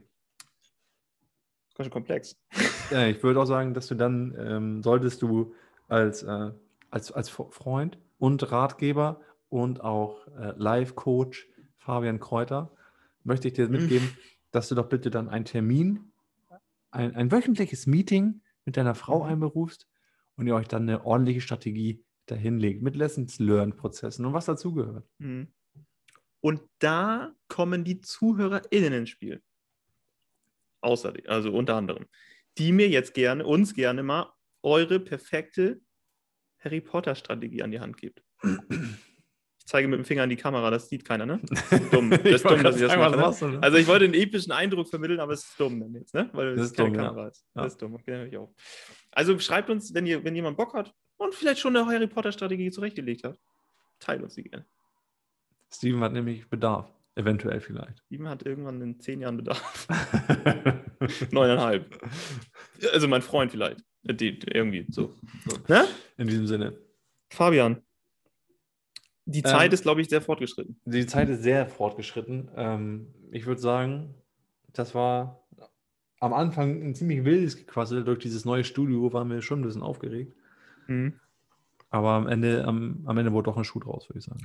Ganz 1.76 1.86
schön 1.86 1.90
komplex. 1.90 2.38
Ja, 2.92 3.08
ich 3.08 3.24
würde 3.24 3.42
auch 3.42 3.46
sagen, 3.46 3.74
dass 3.74 3.88
du 3.88 3.96
dann, 3.96 4.36
ähm, 4.38 4.84
solltest 4.84 5.22
du 5.22 5.56
als, 5.88 6.24
äh, 6.24 6.52
als, 6.90 7.12
als 7.12 7.30
Freund 7.30 7.98
und 8.18 8.52
Ratgeber 8.52 9.22
und 9.50 9.82
auch 9.82 10.28
äh, 10.28 10.54
Live-Coach 10.58 11.48
Fabian 11.78 12.20
Kräuter, 12.20 12.72
möchte 13.24 13.48
ich 13.48 13.54
dir 13.54 13.66
mhm. 13.66 13.72
mitgeben, 13.72 14.18
dass 14.52 14.70
du 14.70 14.76
doch 14.76 14.88
bitte 14.88 15.10
dann 15.10 15.30
einen 15.30 15.46
Termin, 15.46 16.12
ein, 16.92 17.16
ein 17.16 17.32
wöchentliches 17.32 17.88
Meeting 17.88 18.42
mit 18.66 18.78
deiner 18.78 18.96
Frau 18.96 19.24
mhm. 19.24 19.32
einberufst 19.32 19.88
und 20.38 20.48
ihr 20.48 20.56
euch 20.56 20.68
dann 20.68 20.84
eine 20.84 21.06
ordentliche 21.06 21.42
Strategie 21.42 22.04
dahin 22.26 22.58
legt 22.58 22.82
mit 22.82 22.96
Lessons-Learn-Prozessen 22.96 24.26
und 24.26 24.34
was 24.34 24.46
dazugehört. 24.46 25.08
Mhm. 25.20 25.54
Und 26.42 26.62
da 26.80 27.34
kommen 27.48 27.84
die 27.84 28.02
ZuhörerInnen 28.02 28.94
ins 28.94 29.10
Spiel. 29.10 29.44
Außerdem, 30.82 31.26
also 31.28 31.54
unter 31.54 31.76
anderem, 31.76 32.06
die 32.58 32.72
mir 32.72 32.90
jetzt 32.90 33.14
gerne, 33.14 33.46
uns 33.46 33.74
gerne 33.74 34.02
mal 34.02 34.34
eure 34.64 35.00
perfekte 35.00 35.82
Harry 36.60 36.82
Potter-Strategie 36.82 37.62
an 37.62 37.72
die 37.72 37.80
Hand 37.80 37.98
gebt. 37.98 38.24
Zeige 39.72 39.88
mit 39.88 40.00
dem 40.00 40.04
Finger 40.04 40.24
an 40.24 40.30
die 40.30 40.36
Kamera, 40.36 40.70
das 40.70 40.90
sieht 40.90 41.06
keiner, 41.06 41.26
ne? 41.26 41.40
Das 41.50 41.72
ist 41.72 41.94
dumm, 41.94 42.10
das 42.10 42.20
ist 42.26 42.44
dumm 42.44 42.62
dass 42.62 42.76
ich 42.76 42.82
das 42.82 42.98
mache. 42.98 43.16
Ne? 43.16 43.60
Also 43.62 43.78
ich 43.78 43.88
wollte 43.88 44.04
einen 44.04 44.16
epischen 44.16 44.52
Eindruck 44.52 44.90
vermitteln, 44.90 45.22
aber 45.22 45.32
es 45.32 45.46
ist 45.46 45.58
dumm 45.58 45.96
jetzt, 45.96 46.14
ne? 46.14 46.30
Weil 46.34 46.58
das 46.58 46.72
es 46.72 46.74
keine 46.74 46.90
dumm, 46.90 46.98
Kamera 46.98 47.22
ja. 47.22 47.28
ist. 47.30 47.46
Das 47.54 47.62
ja. 47.62 47.68
ist 47.68 47.82
dumm, 47.82 47.96
okay, 47.96 48.28
ich 48.28 48.38
auch. 48.38 48.54
Also 49.12 49.40
schreibt 49.40 49.70
uns, 49.70 49.94
wenn, 49.94 50.06
ihr, 50.06 50.26
wenn 50.26 50.36
jemand 50.36 50.58
Bock 50.58 50.74
hat 50.74 50.94
und 51.16 51.34
vielleicht 51.34 51.62
schon 51.62 51.74
eine 51.74 51.86
Harry 51.86 52.08
Potter-Strategie 52.08 52.70
zurechtgelegt 52.70 53.24
hat, 53.24 53.40
teilt 54.02 54.22
uns 54.22 54.36
die 54.36 54.44
gerne. 54.44 54.66
Steven 55.74 56.02
hat 56.02 56.12
nämlich 56.12 56.50
Bedarf. 56.50 56.92
Eventuell 57.16 57.62
vielleicht. 57.62 58.00
Steven 58.08 58.28
hat 58.28 58.46
irgendwann 58.46 58.82
in 58.82 59.00
zehn 59.00 59.22
Jahren 59.22 59.38
Bedarf. 59.38 59.88
Neuneinhalb. 61.32 61.98
Also 62.92 63.08
mein 63.08 63.22
Freund 63.22 63.52
vielleicht. 63.52 63.86
Die, 64.04 64.38
irgendwie 64.54 64.86
so. 64.90 65.16
so. 65.46 65.58
Ne? 65.70 65.88
In 66.18 66.28
diesem 66.28 66.48
Sinne. 66.48 66.78
Fabian. 67.30 67.82
Die 69.26 69.44
Zeit 69.44 69.68
ähm, 69.68 69.74
ist, 69.74 69.84
glaube 69.84 70.02
ich, 70.02 70.10
sehr 70.10 70.22
fortgeschritten. 70.22 70.80
Die 70.86 71.06
Zeit 71.06 71.30
ist 71.30 71.44
sehr 71.44 71.68
fortgeschritten. 71.68 72.50
Ähm, 72.56 73.08
ich 73.32 73.46
würde 73.46 73.62
sagen, 73.62 74.16
das 74.74 74.96
war 74.96 75.48
am 76.20 76.34
Anfang 76.34 76.82
ein 76.82 76.96
ziemlich 76.96 77.24
wildes 77.24 77.58
Gequassel. 77.58 78.04
Durch 78.04 78.20
dieses 78.20 78.46
neue 78.46 78.64
Studio 78.64 79.12
waren 79.14 79.30
wir 79.30 79.42
schon 79.42 79.62
ein 79.62 79.66
bisschen 79.66 79.84
aufgeregt. 79.84 80.36
Mhm. 80.88 81.20
Aber 81.90 82.12
am 82.12 82.28
Ende, 82.28 82.66
am, 82.66 83.04
am 83.06 83.18
Ende 83.18 83.32
wurde 83.32 83.52
doch 83.52 83.58
ein 83.58 83.64
Schuh 83.64 83.80
draus, 83.80 84.10
würde 84.10 84.20
ich 84.20 84.26
sagen. 84.26 84.42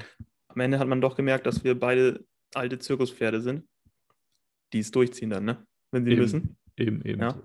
Am 0.48 0.60
Ende 0.60 0.78
hat 0.78 0.88
man 0.88 1.00
doch 1.00 1.16
gemerkt, 1.16 1.46
dass 1.46 1.64
wir 1.64 1.78
beide 1.78 2.24
alte 2.54 2.78
Zirkuspferde 2.78 3.40
sind, 3.40 3.64
die 4.72 4.80
es 4.80 4.90
durchziehen 4.90 5.30
dann, 5.30 5.44
ne? 5.44 5.66
Wenn 5.90 6.04
sie 6.04 6.12
eben, 6.12 6.20
müssen. 6.20 6.56
Eben, 6.76 7.02
eben. 7.04 7.20
Ja. 7.20 7.40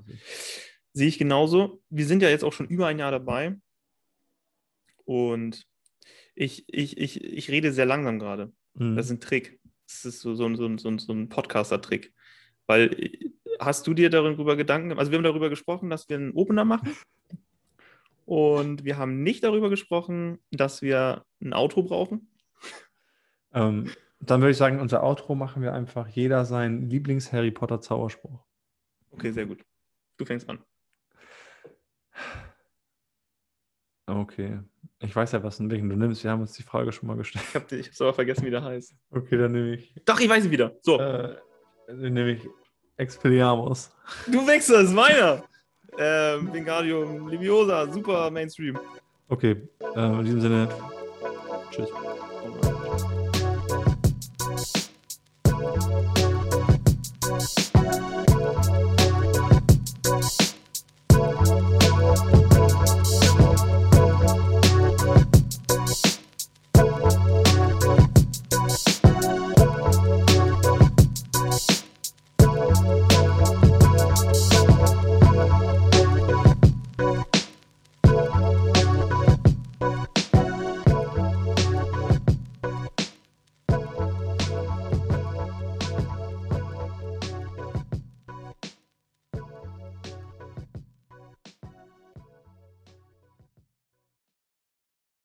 Sehe 0.93 1.07
ich 1.07 1.17
genauso. 1.17 1.81
Wir 1.89 2.05
sind 2.05 2.21
ja 2.21 2.29
jetzt 2.29 2.43
auch 2.43 2.53
schon 2.53 2.67
über 2.67 2.87
ein 2.87 2.99
Jahr 2.99 3.11
dabei. 3.11 3.57
Und 5.05 5.67
ich, 6.35 6.65
ich, 6.67 6.97
ich, 6.97 7.23
ich 7.23 7.49
rede 7.49 7.71
sehr 7.71 7.85
langsam 7.85 8.19
gerade. 8.19 8.51
Mhm. 8.73 8.95
Das 8.95 9.07
ist 9.07 9.11
ein 9.11 9.19
Trick. 9.19 9.59
Das 9.87 10.05
ist 10.05 10.21
so, 10.21 10.35
so, 10.35 10.53
so, 10.55 10.77
so, 10.77 10.97
so 10.97 11.13
ein 11.13 11.29
Podcaster-Trick. 11.29 12.13
Weil 12.67 13.11
hast 13.59 13.87
du 13.87 13.93
dir 13.93 14.09
darüber 14.09 14.55
Gedanken 14.55 14.89
gemacht? 14.89 14.99
Also 14.99 15.11
wir 15.11 15.17
haben 15.17 15.23
darüber 15.23 15.49
gesprochen, 15.49 15.89
dass 15.89 16.09
wir 16.09 16.17
einen 16.17 16.31
Opener 16.31 16.65
machen. 16.65 16.95
Und 18.25 18.85
wir 18.85 18.97
haben 18.97 19.23
nicht 19.23 19.43
darüber 19.43 19.69
gesprochen, 19.69 20.39
dass 20.51 20.81
wir 20.81 21.25
ein 21.41 21.53
Outro 21.53 21.83
brauchen. 21.83 22.29
Ähm, 23.53 23.91
dann 24.21 24.41
würde 24.41 24.51
ich 24.51 24.57
sagen, 24.57 24.79
unser 24.79 25.03
Outro 25.03 25.35
machen 25.35 25.61
wir 25.61 25.73
einfach 25.73 26.07
jeder 26.07 26.45
seinen 26.45 26.89
Lieblings-Harry 26.89 27.51
Potter-Zauberspruch. 27.51 28.39
Okay, 29.09 29.31
sehr 29.31 29.47
gut. 29.47 29.65
Du 30.17 30.25
fängst 30.25 30.47
an. 30.49 30.59
Okay. 34.05 34.59
Ich 34.99 35.15
weiß 35.15 35.31
ja, 35.31 35.43
was 35.43 35.59
welchen 35.69 35.89
du 35.89 35.95
nimmst. 35.95 36.23
Wir 36.23 36.31
haben 36.31 36.41
uns 36.41 36.53
die 36.53 36.63
Frage 36.63 36.91
schon 36.91 37.07
mal 37.07 37.17
gestellt. 37.17 37.45
Ich 37.49 37.55
habe 37.55 37.75
es 37.75 38.01
aber 38.01 38.13
vergessen, 38.13 38.45
wie 38.45 38.51
der 38.51 38.63
heißt. 38.63 38.93
Okay, 39.11 39.37
dann 39.37 39.51
nehme 39.51 39.73
ich. 39.75 39.93
Doch, 40.05 40.19
ich 40.19 40.29
weiß 40.29 40.45
ihn 40.45 40.51
wieder. 40.51 40.75
So. 40.81 40.99
Äh, 40.99 41.35
dann 41.87 42.13
nehme 42.13 42.31
ich 42.31 42.47
Expelliarmus. 42.97 43.91
Du 44.27 44.45
Wichser, 44.47 44.81
ist 44.81 44.93
meiner. 44.93 45.43
ähm, 45.97 46.53
Wingardium 46.53 47.27
Leviosa, 47.29 47.87
super 47.91 48.29
Mainstream. 48.29 48.77
Okay, 49.27 49.67
äh, 49.95 50.05
in 50.19 50.25
diesem 50.25 50.41
Sinne. 50.41 50.69